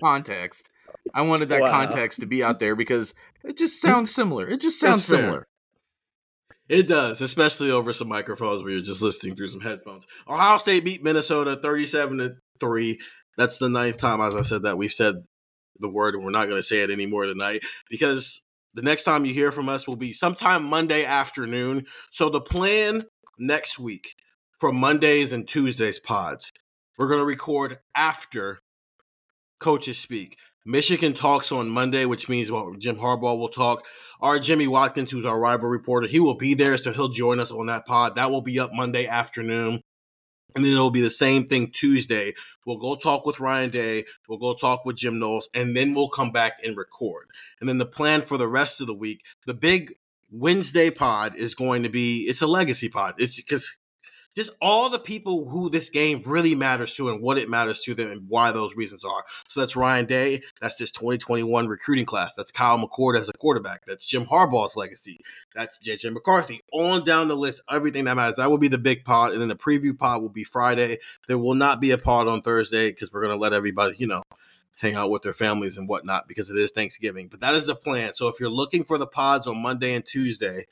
context. 0.00 0.70
I 1.14 1.22
wanted 1.22 1.48
that 1.50 1.62
wow. 1.62 1.70
context 1.70 2.20
to 2.20 2.26
be 2.26 2.42
out 2.42 2.60
there 2.60 2.76
because 2.76 3.14
it 3.44 3.56
just 3.56 3.80
sounds 3.80 4.14
similar. 4.14 4.48
It 4.48 4.60
just 4.60 4.80
sounds 4.80 5.04
similar. 5.04 5.46
It 6.68 6.88
does, 6.88 7.22
especially 7.22 7.70
over 7.70 7.92
some 7.92 8.08
microphones 8.08 8.62
where 8.62 8.72
you're 8.72 8.82
just 8.82 9.02
listening 9.02 9.36
through 9.36 9.48
some 9.48 9.60
headphones. 9.60 10.06
Ohio 10.28 10.58
State 10.58 10.84
beat 10.84 11.04
Minnesota 11.04 11.56
37 11.56 12.18
to 12.18 12.36
3. 12.58 12.98
That's 13.36 13.58
the 13.58 13.68
ninth 13.68 13.98
time, 13.98 14.20
as 14.20 14.34
I 14.34 14.42
said, 14.42 14.64
that 14.64 14.76
we've 14.76 14.92
said 14.92 15.24
the 15.78 15.88
word, 15.88 16.14
and 16.14 16.24
we're 16.24 16.30
not 16.30 16.48
going 16.48 16.58
to 16.58 16.66
say 16.66 16.80
it 16.80 16.90
anymore 16.90 17.26
tonight 17.26 17.62
because 17.88 18.42
the 18.74 18.82
next 18.82 19.04
time 19.04 19.24
you 19.24 19.32
hear 19.32 19.52
from 19.52 19.68
us 19.68 19.86
will 19.86 19.96
be 19.96 20.12
sometime 20.12 20.64
Monday 20.64 21.04
afternoon. 21.04 21.86
So 22.10 22.28
the 22.28 22.40
plan 22.40 23.04
next 23.38 23.78
week 23.78 24.14
for 24.58 24.72
Mondays 24.72 25.32
and 25.32 25.46
Tuesdays 25.46 26.00
pods, 26.00 26.52
we're 26.98 27.08
going 27.08 27.20
to 27.20 27.26
record 27.26 27.78
after 27.94 28.60
coaches 29.58 29.98
speak. 29.98 30.38
Michigan 30.64 31.12
talks 31.12 31.52
on 31.52 31.68
Monday, 31.68 32.04
which 32.06 32.28
means 32.28 32.50
well, 32.50 32.74
Jim 32.76 32.96
Harbaugh 32.96 33.38
will 33.38 33.48
talk. 33.48 33.86
Our 34.20 34.38
Jimmy 34.38 34.66
Watkins, 34.66 35.12
who's 35.12 35.24
our 35.24 35.38
rival 35.38 35.68
reporter, 35.68 36.08
he 36.08 36.18
will 36.18 36.34
be 36.34 36.54
there, 36.54 36.76
so 36.76 36.92
he'll 36.92 37.08
join 37.08 37.38
us 37.38 37.52
on 37.52 37.66
that 37.66 37.86
pod. 37.86 38.16
That 38.16 38.30
will 38.30 38.40
be 38.40 38.58
up 38.58 38.70
Monday 38.72 39.06
afternoon. 39.06 39.80
And 40.56 40.64
then 40.64 40.72
it'll 40.72 40.90
be 40.90 41.02
the 41.02 41.10
same 41.10 41.46
thing 41.46 41.70
Tuesday. 41.70 42.32
We'll 42.64 42.78
go 42.78 42.96
talk 42.96 43.26
with 43.26 43.40
Ryan 43.40 43.68
Day. 43.70 44.06
We'll 44.26 44.38
go 44.38 44.54
talk 44.54 44.86
with 44.86 44.96
Jim 44.96 45.18
Knowles, 45.18 45.48
and 45.54 45.76
then 45.76 45.94
we'll 45.94 46.08
come 46.08 46.32
back 46.32 46.54
and 46.64 46.76
record. 46.76 47.26
And 47.60 47.68
then 47.68 47.78
the 47.78 47.86
plan 47.86 48.22
for 48.22 48.38
the 48.38 48.48
rest 48.48 48.80
of 48.80 48.86
the 48.86 48.94
week, 48.94 49.20
the 49.46 49.54
big 49.54 49.92
Wednesday 50.30 50.90
pod 50.90 51.36
is 51.36 51.54
going 51.54 51.82
to 51.82 51.88
be 51.90 52.22
it's 52.22 52.42
a 52.42 52.46
legacy 52.46 52.88
pod. 52.88 53.14
It's 53.18 53.40
because 53.40 53.76
just 54.36 54.50
all 54.60 54.90
the 54.90 54.98
people 54.98 55.48
who 55.48 55.70
this 55.70 55.88
game 55.90 56.22
really 56.26 56.54
matters 56.54 56.94
to 56.94 57.08
and 57.08 57.22
what 57.22 57.38
it 57.38 57.48
matters 57.48 57.80
to 57.82 57.94
them 57.94 58.10
and 58.10 58.28
why 58.28 58.52
those 58.52 58.76
reasons 58.76 59.04
are. 59.04 59.24
So 59.48 59.60
that's 59.60 59.74
Ryan 59.74 60.04
Day. 60.04 60.42
That's 60.60 60.76
this 60.76 60.90
2021 60.90 61.66
recruiting 61.66 62.04
class. 62.04 62.34
That's 62.34 62.52
Kyle 62.52 62.78
McCord 62.78 63.16
as 63.16 63.28
a 63.28 63.32
quarterback. 63.32 63.86
That's 63.86 64.06
Jim 64.06 64.26
Harbaugh's 64.26 64.76
legacy. 64.76 65.18
That's 65.54 65.78
JJ 65.78 66.12
McCarthy. 66.12 66.60
On 66.72 67.02
down 67.02 67.28
the 67.28 67.34
list, 67.34 67.62
everything 67.70 68.04
that 68.04 68.16
matters. 68.16 68.36
That 68.36 68.50
will 68.50 68.58
be 68.58 68.68
the 68.68 68.78
big 68.78 69.04
pod. 69.04 69.32
And 69.32 69.40
then 69.40 69.48
the 69.48 69.56
preview 69.56 69.98
pod 69.98 70.20
will 70.20 70.28
be 70.28 70.44
Friday. 70.44 70.98
There 71.28 71.38
will 71.38 71.54
not 71.54 71.80
be 71.80 71.90
a 71.90 71.98
pod 71.98 72.28
on 72.28 72.42
Thursday 72.42 72.90
because 72.90 73.12
we're 73.12 73.22
going 73.22 73.34
to 73.34 73.40
let 73.40 73.54
everybody, 73.54 73.96
you 73.98 74.06
know, 74.06 74.22
hang 74.76 74.94
out 74.94 75.10
with 75.10 75.22
their 75.22 75.32
families 75.32 75.78
and 75.78 75.88
whatnot 75.88 76.28
because 76.28 76.50
it 76.50 76.58
is 76.58 76.70
Thanksgiving. 76.70 77.28
But 77.28 77.40
that 77.40 77.54
is 77.54 77.66
the 77.66 77.74
plan. 77.74 78.12
So 78.12 78.28
if 78.28 78.38
you're 78.38 78.50
looking 78.50 78.84
for 78.84 78.98
the 78.98 79.06
pods 79.06 79.46
on 79.46 79.62
Monday 79.62 79.94
and 79.94 80.04
Tuesday, 80.04 80.66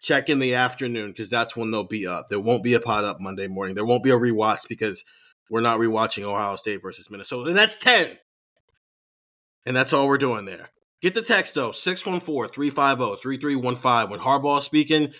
check 0.00 0.28
in 0.28 0.38
the 0.38 0.54
afternoon 0.54 1.10
because 1.10 1.30
that's 1.30 1.56
when 1.56 1.70
they'll 1.70 1.84
be 1.84 2.06
up. 2.06 2.28
There 2.28 2.40
won't 2.40 2.62
be 2.62 2.74
a 2.74 2.80
pot 2.80 3.04
up 3.04 3.20
Monday 3.20 3.46
morning. 3.46 3.74
There 3.74 3.84
won't 3.84 4.02
be 4.02 4.10
a 4.10 4.18
rewatch 4.18 4.68
because 4.68 5.04
we're 5.50 5.60
not 5.60 5.78
rewatching 5.78 6.22
Ohio 6.22 6.56
State 6.56 6.82
versus 6.82 7.10
Minnesota. 7.10 7.50
And 7.50 7.58
that's 7.58 7.78
10. 7.78 8.18
And 9.66 9.76
that's 9.76 9.92
all 9.92 10.08
we're 10.08 10.18
doing 10.18 10.46
there. 10.46 10.70
Get 11.02 11.14
the 11.14 11.22
text 11.22 11.54
though 11.54 11.72
614 11.72 12.52
350 12.52 13.22
3315. 13.22 14.10
When 14.10 14.20
Harbaugh's 14.20 14.64
speaking, 14.64 15.12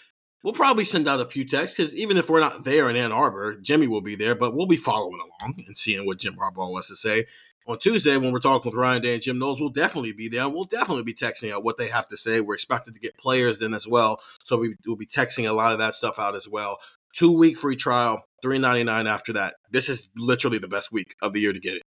we'll 0.43 0.53
probably 0.53 0.85
send 0.85 1.09
out 1.09 1.21
a 1.21 1.29
few 1.29 1.47
texts 1.47 1.77
because 1.77 1.97
even 1.97 2.17
if 2.17 2.29
we're 2.29 2.41
not 2.41 2.65
there 2.65 2.89
in 2.89 2.97
Ann 2.97 3.13
Arbor, 3.13 3.57
Jimmy 3.57 3.87
will 3.87 4.01
be 4.01 4.15
there, 4.15 4.35
but 4.35 4.55
we'll 4.55 4.67
be 4.67 4.77
following 4.77 5.21
along 5.21 5.55
and 5.67 5.77
seeing 5.77 6.07
what 6.07 6.19
Jim 6.19 6.37
Harbaugh 6.37 6.71
wants 6.71 6.89
to 6.89 6.97
say 6.97 7.25
on 7.71 7.79
Tuesday 7.79 8.17
when 8.17 8.33
we're 8.33 8.41
talking 8.41 8.73
with 8.73 8.79
Ryan 8.79 9.01
Day 9.01 9.15
and 9.15 9.23
Jim 9.23 9.39
Knowles, 9.39 9.61
we'll 9.61 9.69
definitely 9.69 10.13
be 10.13 10.29
there. 10.29 10.49
We'll 10.49 10.65
definitely 10.65 11.05
be 11.05 11.15
texting 11.15 11.53
out 11.53 11.63
what 11.63 11.79
they 11.79 11.87
have 11.87 12.09
to 12.09 12.17
say. 12.17 12.41
We're 12.41 12.55
expected 12.55 12.95
to 12.95 13.01
get 13.01 13.17
players 13.17 13.63
in 13.63 13.75
as 13.75 13.87
well, 13.87 14.21
so 14.43 14.57
we 14.57 14.75
will 14.85 14.97
be 14.97 15.07
texting 15.07 15.49
a 15.49 15.53
lot 15.53 15.73
of 15.73 15.79
that 15.79 15.95
stuff 15.95 16.19
out 16.19 16.35
as 16.35 16.49
well. 16.49 16.79
Two 17.15 17.31
week 17.31 17.57
free 17.57 17.77
trial, 17.77 18.25
three 18.43 18.59
ninety 18.59 18.83
nine 18.83 19.07
after 19.07 19.33
that. 19.35 19.55
This 19.71 19.89
is 19.89 20.09
literally 20.17 20.59
the 20.59 20.69
best 20.69 20.91
week 20.91 21.15
of 21.23 21.33
the 21.33 21.41
year 21.41 21.53
to 21.53 21.61
get 21.61 21.77
it. 21.77 21.83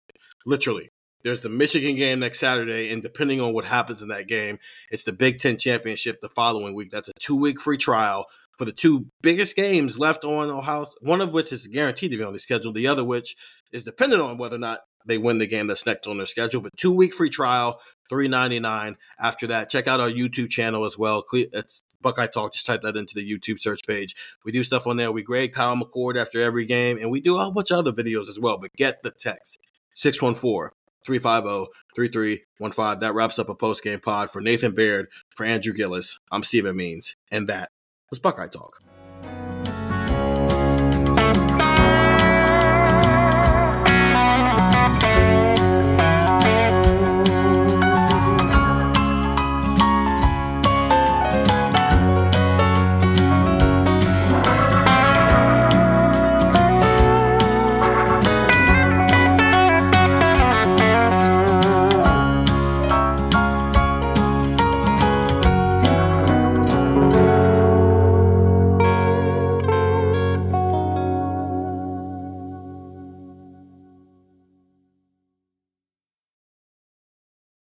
Literally. 0.45 0.89
There's 1.23 1.41
the 1.41 1.49
Michigan 1.49 1.95
game 1.95 2.19
next 2.19 2.39
Saturday, 2.39 2.91
and 2.91 3.01
depending 3.01 3.39
on 3.39 3.53
what 3.53 3.63
happens 3.63 4.01
in 4.01 4.09
that 4.09 4.27
game, 4.27 4.59
it's 4.91 5.05
the 5.05 5.13
Big 5.13 5.39
Ten 5.39 5.57
championship 5.57 6.19
the 6.21 6.27
following 6.27 6.75
week. 6.75 6.89
That's 6.91 7.07
a 7.07 7.13
two 7.17 7.37
week 7.37 7.61
free 7.61 7.77
trial 7.77 8.25
for 8.57 8.65
the 8.65 8.73
two 8.73 9.07
biggest 9.21 9.55
games 9.55 9.97
left 9.97 10.25
on 10.25 10.49
Ohio. 10.49 10.85
One 11.01 11.21
of 11.21 11.31
which 11.31 11.51
is 11.51 11.67
guaranteed 11.67 12.11
to 12.11 12.17
be 12.17 12.23
on 12.23 12.33
the 12.33 12.39
schedule. 12.39 12.73
The 12.73 12.87
other 12.87 13.03
which 13.03 13.35
is 13.71 13.83
dependent 13.83 14.21
on 14.21 14.37
whether 14.37 14.57
or 14.57 14.59
not 14.59 14.81
they 15.05 15.17
win 15.17 15.37
the 15.37 15.47
game 15.47 15.67
that's 15.67 15.85
next 15.85 16.07
on 16.07 16.17
their 16.17 16.25
schedule. 16.25 16.61
But 16.61 16.75
two 16.77 16.93
week 16.93 17.13
free 17.13 17.29
trial, 17.29 17.79
three 18.09 18.27
ninety 18.27 18.59
nine. 18.59 18.97
After 19.19 19.47
that, 19.47 19.69
check 19.69 19.87
out 19.87 19.99
our 19.99 20.09
YouTube 20.09 20.49
channel 20.49 20.85
as 20.85 20.97
well. 20.97 21.23
It's 21.33 21.81
Buckeye 22.01 22.27
Talk. 22.27 22.53
Just 22.53 22.65
type 22.65 22.81
that 22.83 22.95
into 22.95 23.15
the 23.15 23.27
YouTube 23.27 23.59
search 23.59 23.81
page. 23.87 24.15
We 24.45 24.51
do 24.51 24.63
stuff 24.63 24.87
on 24.87 24.97
there. 24.97 25.11
We 25.11 25.23
grade 25.23 25.53
Kyle 25.53 25.75
McCord 25.75 26.15
after 26.15 26.41
every 26.41 26.65
game, 26.65 26.97
and 26.97 27.09
we 27.09 27.21
do 27.21 27.37
a 27.37 27.39
whole 27.39 27.51
bunch 27.51 27.71
of 27.71 27.79
other 27.79 27.91
videos 27.91 28.29
as 28.29 28.39
well. 28.39 28.57
But 28.57 28.73
get 28.75 29.01
the 29.03 29.11
text 29.11 29.59
614 29.95 30.69
350 31.05 31.71
3315. 31.95 32.99
That 32.99 33.13
wraps 33.13 33.39
up 33.39 33.49
a 33.49 33.55
post 33.55 33.83
game 33.83 33.99
pod 33.99 34.29
for 34.29 34.41
Nathan 34.41 34.73
Baird, 34.73 35.07
for 35.35 35.45
Andrew 35.45 35.73
Gillis. 35.73 36.19
I'm 36.31 36.43
Stephen 36.43 36.75
Means, 36.75 37.15
and 37.31 37.47
that 37.49 37.69
was 38.09 38.19
Buckeye 38.19 38.47
Talk. 38.47 38.92